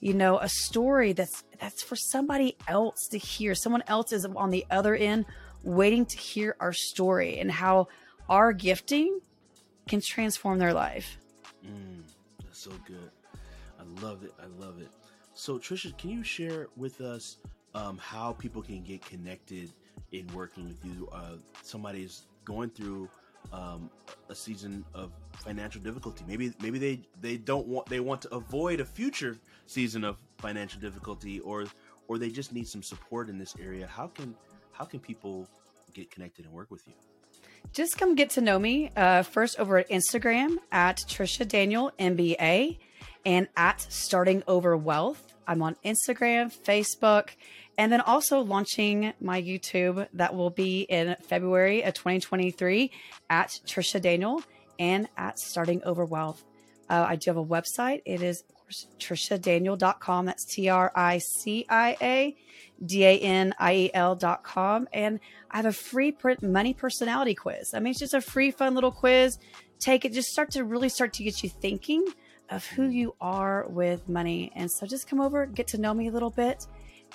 you 0.00 0.14
know, 0.14 0.38
a 0.38 0.48
story 0.48 1.12
that's 1.12 1.44
that's 1.60 1.82
for 1.82 1.96
somebody 1.96 2.56
else 2.68 3.08
to 3.10 3.18
hear. 3.18 3.54
Someone 3.54 3.82
else 3.86 4.12
is 4.12 4.24
on 4.24 4.50
the 4.50 4.66
other 4.70 4.94
end 4.94 5.26
waiting 5.62 6.06
to 6.06 6.16
hear 6.16 6.56
our 6.60 6.72
story 6.72 7.38
and 7.38 7.50
how 7.50 7.88
our 8.28 8.52
gifting 8.52 9.20
can 9.88 10.00
transform 10.00 10.58
their 10.58 10.74
life. 10.74 11.18
Mm, 11.64 12.02
that's 12.42 12.62
so 12.62 12.72
good. 12.86 13.10
I 13.78 14.02
love 14.04 14.22
it. 14.22 14.32
I 14.40 14.46
love 14.60 14.80
it. 14.80 14.88
So, 15.34 15.58
Tricia, 15.58 15.96
can 15.98 16.10
you 16.10 16.22
share 16.22 16.68
with 16.76 17.00
us 17.00 17.36
um, 17.76 17.98
how 17.98 18.32
people 18.32 18.62
can 18.62 18.82
get 18.82 19.04
connected 19.04 19.70
in 20.12 20.26
working 20.34 20.64
with 20.66 20.82
you. 20.84 21.08
Uh, 21.12 21.36
somebody's 21.62 22.22
going 22.44 22.70
through 22.70 23.08
um, 23.52 23.90
a 24.28 24.34
season 24.34 24.84
of 24.94 25.12
financial 25.34 25.80
difficulty. 25.82 26.24
Maybe 26.26 26.52
maybe 26.60 26.78
they 26.78 27.00
they 27.20 27.36
don't 27.36 27.66
want 27.66 27.86
they 27.86 28.00
want 28.00 28.22
to 28.22 28.34
avoid 28.34 28.80
a 28.80 28.84
future 28.84 29.36
season 29.66 30.04
of 30.04 30.16
financial 30.38 30.80
difficulty, 30.80 31.38
or 31.40 31.66
or 32.08 32.18
they 32.18 32.30
just 32.30 32.52
need 32.52 32.66
some 32.66 32.82
support 32.82 33.28
in 33.28 33.38
this 33.38 33.54
area. 33.60 33.86
How 33.86 34.08
can 34.08 34.34
how 34.72 34.84
can 34.84 34.98
people 34.98 35.46
get 35.92 36.10
connected 36.10 36.46
and 36.46 36.54
work 36.54 36.70
with 36.70 36.86
you? 36.86 36.94
Just 37.72 37.98
come 37.98 38.14
get 38.14 38.30
to 38.30 38.40
know 38.40 38.58
me 38.58 38.90
uh, 38.96 39.22
first 39.22 39.58
over 39.58 39.78
at 39.78 39.90
Instagram 39.90 40.56
at 40.72 40.98
Tricia 41.08 41.46
Daniel 41.46 41.92
MBA 41.98 42.78
and 43.26 43.48
at 43.56 43.84
Starting 43.90 44.42
Over 44.46 44.76
Wealth. 44.76 45.34
I'm 45.48 45.62
on 45.62 45.76
Instagram, 45.84 46.52
Facebook, 46.52 47.30
and 47.78 47.92
then 47.92 48.00
also 48.00 48.40
launching 48.40 49.12
my 49.20 49.40
YouTube 49.40 50.06
that 50.14 50.34
will 50.34 50.50
be 50.50 50.82
in 50.82 51.16
February 51.22 51.82
of 51.82 51.94
2023 51.94 52.90
at 53.28 53.60
Tricia 53.66 54.00
Daniel 54.00 54.42
and 54.78 55.08
at 55.16 55.38
Starting 55.38 55.82
Over 55.84 56.04
Wealth. 56.04 56.44
Uh, 56.88 57.04
I 57.08 57.16
do 57.16 57.30
have 57.30 57.36
a 57.36 57.44
website. 57.44 58.02
It 58.04 58.22
is, 58.22 58.44
triciadaniel.com. 58.98 60.26
That's 60.26 60.44
T 60.44 60.68
R 60.68 60.92
I 60.94 61.18
C 61.18 61.66
I 61.68 61.96
A 62.00 62.36
D 62.84 63.04
A 63.04 63.18
N 63.18 63.54
I 63.58 63.74
E 63.74 63.90
L.com. 63.94 64.88
And 64.92 65.20
I 65.50 65.56
have 65.58 65.66
a 65.66 65.72
free 65.72 66.12
print 66.12 66.42
money 66.42 66.74
personality 66.74 67.34
quiz. 67.34 67.74
I 67.74 67.80
mean, 67.80 67.92
it's 67.92 68.00
just 68.00 68.14
a 68.14 68.20
free, 68.20 68.50
fun 68.50 68.74
little 68.74 68.92
quiz. 68.92 69.38
Take 69.78 70.04
it, 70.04 70.12
just 70.12 70.30
start 70.30 70.50
to 70.52 70.64
really 70.64 70.88
start 70.88 71.12
to 71.14 71.22
get 71.22 71.42
you 71.42 71.50
thinking 71.50 72.04
of 72.50 72.64
who 72.64 72.84
you 72.88 73.14
are 73.20 73.66
with 73.68 74.08
money. 74.08 74.52
And 74.54 74.70
so 74.70 74.86
just 74.86 75.08
come 75.08 75.20
over, 75.20 75.46
get 75.46 75.68
to 75.68 75.78
know 75.78 75.92
me 75.92 76.08
a 76.08 76.12
little 76.12 76.30
bit 76.30 76.66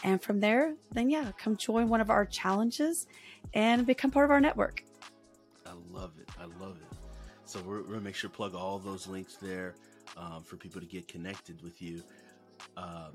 and 0.04 0.22
from 0.22 0.40
there, 0.40 0.76
then 0.92 1.10
yeah, 1.10 1.32
come 1.38 1.58
join 1.58 1.90
one 1.90 2.02
of 2.02 2.10
our 2.10 2.26
challenges 2.26 3.08
and 3.54 3.86
become 3.86 4.12
part 4.12 4.26
of 4.26 4.32
our 4.32 4.42
network. 4.42 4.84
I 5.66 5.74
love 5.90 6.14
it. 6.20 6.30
I 6.40 6.46
love 6.64 6.78
it. 6.78 6.98
So 7.46 7.62
we're, 7.62 7.82
we're 7.82 7.90
gonna 7.90 8.02
make 8.02 8.16
sure 8.16 8.30
to 8.30 8.36
plug 8.36 8.56
all 8.56 8.80
those 8.80 9.08
links 9.08 9.36
there 9.36 9.76
um, 10.18 10.44
for 10.44 10.56
people 10.58 10.82
to 10.82 10.88
get 10.88 11.08
connected 11.08 11.62
with 11.62 11.82
you. 11.82 12.02
Uh, 12.78 13.10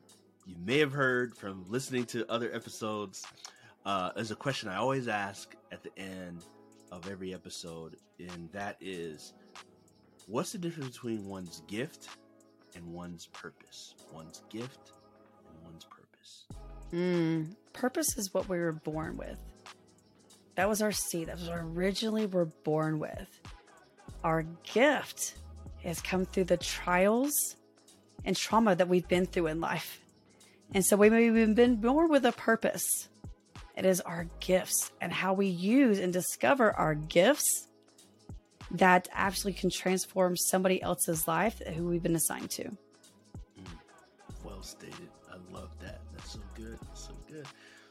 you 0.47 0.57
may 0.65 0.79
have 0.79 0.93
heard 0.93 1.37
from 1.37 1.65
listening 1.69 2.05
to 2.07 2.31
other 2.31 2.55
episodes. 2.55 3.27
Uh, 3.85 4.11
there's 4.15 4.31
a 4.31 4.37
question 4.37 4.69
I 4.69 4.77
always 4.77 5.09
ask 5.09 5.55
at 5.73 5.83
the 5.83 5.97
end 5.99 6.45
of 6.93 7.09
every 7.11 7.35
episode, 7.35 7.97
and 8.19 8.49
that 8.53 8.77
is, 8.81 9.33
what's 10.27 10.53
the 10.53 10.59
difference 10.59 10.91
between 10.91 11.27
one's 11.27 11.63
gift 11.67 12.09
and 12.75 12.87
one's 12.87 13.27
purpose? 13.27 13.95
One's 14.13 14.43
gift 14.51 14.93
and 15.49 15.65
one's 15.65 15.85
purpose. 15.85 16.47
Mm, 16.93 17.55
purpose 17.73 18.17
is 18.17 18.33
what 18.33 18.49
we 18.49 18.59
were 18.59 18.73
born 18.73 19.17
with. 19.17 19.39
That 20.55 20.69
was 20.69 20.81
our 20.81 20.93
seed. 20.93 21.29
That 21.29 21.39
was 21.39 21.49
what 21.49 21.59
originally 21.59 22.27
we're 22.27 22.47
born 22.47 22.99
with. 22.99 23.41
Our 24.25 24.45
gift 24.63 25.35
has 25.85 26.01
come 26.01 26.25
through 26.25 26.45
the 26.45 26.57
trials 26.57 27.57
and 28.25 28.37
trauma 28.37 28.75
that 28.75 28.89
we've 28.89 29.07
been 29.07 29.27
through 29.27 29.49
in 29.49 29.61
life. 29.61 30.01
And 30.73 30.85
so 30.85 30.97
we 30.97 31.11
we've 31.11 31.55
been 31.55 31.77
born 31.77 32.11
with 32.11 32.25
a 32.25 32.33
purpose. 32.33 33.09
It 33.77 33.85
is 33.85 34.01
our 34.01 34.27
gifts 34.41 34.91
and 35.01 35.13
how 35.13 35.35
we 35.35 35.47
use 35.47 35.99
and 35.99 36.13
discover 36.13 36.73
our 36.73 36.95
gifts 36.95 37.69
that 38.71 39.07
actually 39.13 39.53
can 39.53 39.71
transform 39.71 40.37
somebody 40.37 40.83
else's 40.83 41.29
life 41.29 41.61
who 41.75 41.87
we've 41.87 42.03
been 42.03 42.17
assigned 42.17 42.51
to. 42.51 42.65
Mm, 42.65 42.77
well 44.45 44.63
stated. 44.63 45.09
Good. 47.31 47.47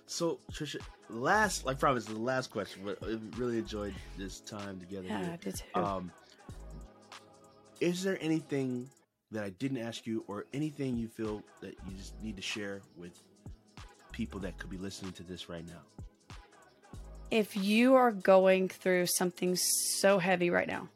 So 0.08 0.40
Tricia, 0.52 0.82
last, 1.10 1.66
like, 1.66 1.80
promise, 1.80 2.06
the 2.06 2.18
last 2.18 2.52
question. 2.52 2.84
But 2.86 2.98
I 3.04 3.18
really 3.38 3.58
enjoyed 3.58 3.94
this 4.18 4.40
time 4.42 4.80
together. 4.80 5.08
Yeah. 5.08 5.32
I 5.34 5.38
did 5.38 5.56
too. 5.56 5.80
Um, 5.80 6.12
is 7.82 8.04
there 8.04 8.18
anything 8.22 8.90
that 9.32 9.44
I 9.44 9.50
didn't 9.50 9.80
ask 9.80 10.06
you, 10.06 10.24
or 10.28 10.46
anything 10.54 10.96
you 10.96 11.08
feel 11.08 11.42
that 11.62 11.76
you 11.90 11.98
just 11.98 12.14
need 12.22 12.36
to 12.36 12.42
share 12.42 12.82
with 12.96 13.20
people 14.12 14.40
that 14.42 14.58
could 14.60 14.70
be 14.70 14.78
listening 14.78 15.12
to 15.14 15.24
this 15.24 15.50
right 15.50 15.66
now? 15.68 15.82
If 17.32 17.58
you 17.58 17.96
are 17.96 18.12
going 18.12 18.70
through 18.70 19.08
something 19.08 19.56
so 19.56 20.20
heavy 20.20 20.52
right 20.52 20.68
now, 20.68 20.90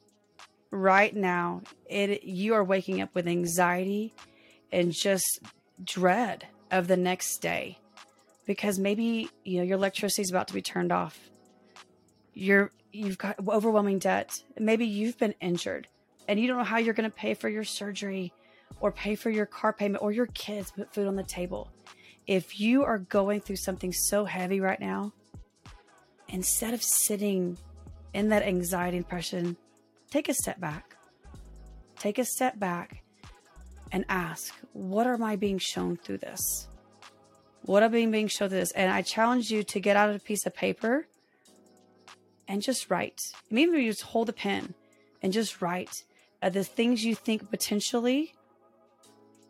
right 0.70 1.14
now, 1.14 1.64
it 1.88 2.24
you 2.24 2.54
are 2.54 2.64
waking 2.64 3.02
up 3.02 3.16
with 3.16 3.28
anxiety 3.28 4.14
and 4.72 4.94
just 4.94 5.40
dread 5.84 6.46
of 6.70 6.88
the 6.88 6.96
next 6.96 7.40
day 7.40 7.79
because 8.50 8.80
maybe 8.80 9.30
you 9.45 9.60
know 9.60 9.64
your 9.64 9.78
electricity 9.78 10.24
is 10.24 10.32
about 10.32 10.47
to 10.47 10.56
be 10.56 10.62
turned 10.64 10.91
off. 10.91 11.30
You're 12.34 12.72
you've 12.91 13.20
got 13.20 13.36
overwhelming 13.47 14.00
debt. 14.00 14.41
Maybe 14.58 14.88
you've 14.88 15.20
been 15.20 15.36
injured 15.39 15.88
and 16.28 16.39
you 16.39 16.47
don't 16.47 16.58
know 16.58 16.64
how 16.64 16.80
you're 16.80 16.95
going 16.95 17.08
to 17.08 17.16
pay 17.16 17.36
for 17.36 17.47
your 17.47 17.64
surgery 17.64 18.34
or 18.82 18.91
pay 18.91 19.14
for 19.14 19.30
your 19.30 19.45
car 19.45 19.72
payment 19.72 20.02
or 20.02 20.12
your 20.12 20.26
kids 20.26 20.72
put 20.72 20.91
food 20.91 21.06
on 21.06 21.16
the 21.16 21.22
table. 21.22 21.72
If 22.26 22.60
you 22.60 22.84
are 22.84 22.97
going 22.97 23.41
through 23.41 23.58
something 23.58 23.93
so 23.93 24.26
heavy 24.26 24.60
right 24.60 24.80
now, 24.80 25.14
instead 26.28 26.74
of 26.74 26.82
sitting 26.82 27.56
in 28.16 28.30
that 28.30 28.41
anxiety 28.41 28.97
and 28.97 29.06
depression, 29.06 29.58
take 30.10 30.28
a 30.28 30.34
step 30.34 30.60
back. 30.60 30.95
Take 32.00 32.18
a 32.18 32.26
step 32.26 32.58
back 32.58 33.04
and 33.91 34.06
ask, 34.10 34.56
what 34.74 35.06
am 35.06 35.22
I 35.22 35.36
being 35.36 35.60
shown 35.60 35.97
through 35.97 36.18
this? 36.18 36.68
What 37.64 37.84
I'm 37.84 37.93
I 37.93 38.05
being 38.05 38.28
shown 38.28 38.49
this? 38.49 38.72
And 38.72 38.91
I 38.91 39.01
challenge 39.01 39.51
you 39.51 39.64
to 39.64 39.80
get 39.80 39.95
out 39.95 40.14
a 40.14 40.20
piece 40.20 40.45
of 40.45 40.55
paper 40.55 41.07
and 42.47 42.62
just 42.62 42.89
write. 42.89 43.20
Maybe 43.51 43.84
you 43.84 43.91
just 43.91 44.03
hold 44.03 44.30
a 44.30 44.34
pen 44.34 44.74
and 45.22 45.32
just 45.32 45.62
write 45.62 46.03
uh, 46.41 46.49
the 46.49 46.64
things 46.64 47.03
you 47.03 47.16
think 47.16 47.49
potentially. 47.49 48.34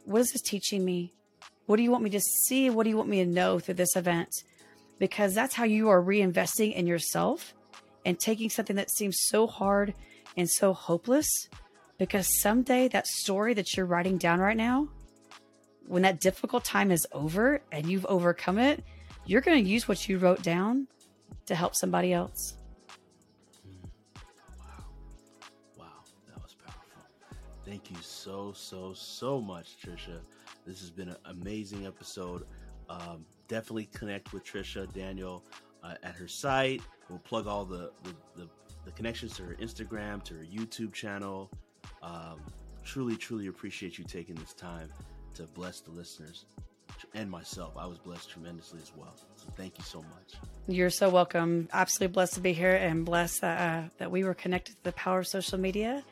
What 0.06 0.22
is 0.22 0.32
this 0.32 0.42
teaching 0.42 0.84
me? 0.84 1.14
What 1.66 1.78
do 1.78 1.84
you 1.84 1.92
want 1.92 2.04
me 2.04 2.10
to 2.12 2.20
see? 2.20 2.70
What 2.70 2.84
do 2.84 2.90
you 2.90 2.98
want 2.98 3.10
me 3.10 3.24
to 3.24 3.30
know 3.30 3.60
through 3.60 3.76
this 3.76 3.96
event? 3.96 4.44
Because 4.98 5.34
that's 5.34 5.56
how 5.56 5.66
you 5.66 5.90
are 5.90 6.02
reinvesting 6.02 6.74
in 6.74 6.88
yourself 6.88 7.54
and 8.06 8.20
taking 8.20 8.50
something 8.50 8.76
that 8.76 8.90
seems 8.90 9.18
so 9.28 9.48
hard 9.48 9.94
and 10.36 10.50
so 10.50 10.74
hopeless. 10.74 11.48
Because 11.98 12.42
someday 12.42 12.88
that 12.88 13.08
story 13.08 13.54
that 13.54 13.78
you're 13.78 13.86
writing 13.86 14.18
down 14.18 14.40
right 14.40 14.58
now, 14.58 14.90
when 15.90 16.04
that 16.04 16.20
difficult 16.20 16.64
time 16.64 16.92
is 16.92 17.08
over 17.12 17.62
and 17.72 17.90
you've 17.90 18.06
overcome 18.06 18.60
it, 18.60 18.84
you're 19.26 19.42
going 19.42 19.62
to 19.64 19.68
use 19.68 19.88
what 19.88 20.08
you 20.08 20.20
wrote 20.20 20.44
down 20.44 20.88
to 21.48 21.56
help 21.56 21.76
somebody 21.76 22.14
else. 22.14 22.54
Wow. 24.60 24.86
Wow. 25.80 25.86
That 26.28 26.44
was 26.44 26.54
powerful. 26.54 27.08
Thank 27.66 27.90
you 27.90 27.98
so, 28.02 28.54
so, 28.56 28.94
so 28.94 29.42
much, 29.42 29.78
Tricia. 29.84 30.20
This 30.64 30.80
has 30.80 30.92
been 30.92 31.10
an 31.10 31.18
amazing 31.26 31.88
episode. 31.88 32.46
Um, 32.88 33.26
definitely 33.48 33.90
connect 33.92 34.32
with 34.32 34.46
Tricia 34.46 34.94
Daniel 34.94 35.44
uh, 35.84 35.96
at 36.04 36.14
her 36.14 36.28
site. 36.28 36.84
We'll 37.10 37.18
plug 37.18 37.48
all 37.48 37.66
the, 37.66 37.92
the, 38.04 38.16
the, 38.36 38.50
the, 38.86 38.92
connections 38.92 39.36
to 39.38 39.44
her 39.44 39.56
Instagram, 39.60 40.24
to 40.26 40.36
her 40.36 40.46
YouTube 40.46 40.94
channel. 40.94 41.50
Um, 42.04 42.42
truly, 42.84 43.16
truly 43.16 43.48
appreciate 43.48 43.98
you 43.98 44.04
taking 44.04 44.36
this 44.36 44.54
time 44.54 44.92
to 45.36 45.44
bless 45.44 45.80
the 45.82 45.92
listeners 45.92 46.46
and 47.14 47.30
myself. 47.30 47.74
I 47.78 47.86
was 47.86 47.98
blessed 47.98 48.30
tremendously 48.30 48.80
as 48.82 48.92
well. 48.96 49.14
So 49.36 49.48
thank 49.56 49.78
you 49.78 49.84
so 49.84 50.00
much. 50.00 50.36
You're 50.68 50.90
so 50.90 51.10
welcome. 51.10 51.70
Absolutely 51.72 52.14
blessed 52.14 52.34
to 52.36 52.40
be 52.42 52.54
here 52.54 52.76
and 52.76 53.06
blessed 53.06 53.44
uh, 53.44 53.84
that 53.98 54.12
we 54.12 54.24
were 54.24 54.34
connected 54.34 54.76
to 54.76 54.84
the 54.84 54.92
power 54.92 55.20
of 55.20 55.28
social 55.28 55.58
media 55.58 56.04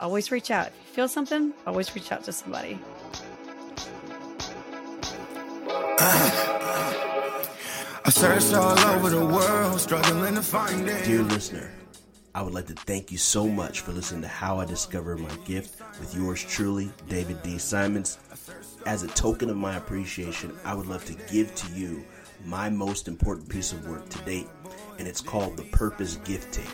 always 0.00 0.30
reach 0.30 0.50
out. 0.50 0.68
If 0.68 0.74
you 0.88 0.94
feel 0.94 1.08
something, 1.08 1.52
always 1.66 1.94
reach 1.94 2.12
out 2.12 2.24
to 2.24 2.32
somebody. 2.32 2.78
I 8.04 8.10
searched 8.10 8.54
all 8.54 8.78
over 8.78 9.10
the 9.10 9.24
world, 9.24 9.80
struggling 9.80 10.36
to 10.36 10.42
find 10.42 10.88
it. 10.88 11.04
Dear 11.04 11.22
listener, 11.22 11.72
I 12.36 12.42
would 12.42 12.52
like 12.52 12.66
to 12.66 12.74
thank 12.74 13.10
you 13.10 13.16
so 13.16 13.48
much 13.48 13.80
for 13.80 13.92
listening 13.92 14.20
to 14.20 14.28
How 14.28 14.58
I 14.58 14.66
Discovered 14.66 15.20
My 15.20 15.34
Gift 15.46 15.80
with 15.98 16.14
yours 16.14 16.44
truly, 16.44 16.90
David 17.08 17.42
D. 17.42 17.56
Simons. 17.56 18.18
As 18.84 19.02
a 19.02 19.08
token 19.08 19.48
of 19.48 19.56
my 19.56 19.78
appreciation, 19.78 20.52
I 20.62 20.74
would 20.74 20.86
love 20.86 21.02
to 21.06 21.14
give 21.32 21.54
to 21.54 21.72
you 21.72 22.04
my 22.44 22.68
most 22.68 23.08
important 23.08 23.48
piece 23.48 23.72
of 23.72 23.88
work 23.88 24.06
to 24.10 24.18
date, 24.26 24.48
and 24.98 25.08
it's 25.08 25.22
called 25.22 25.56
the 25.56 25.62
Purpose 25.62 26.16
Gift 26.26 26.52
Tape. 26.52 26.68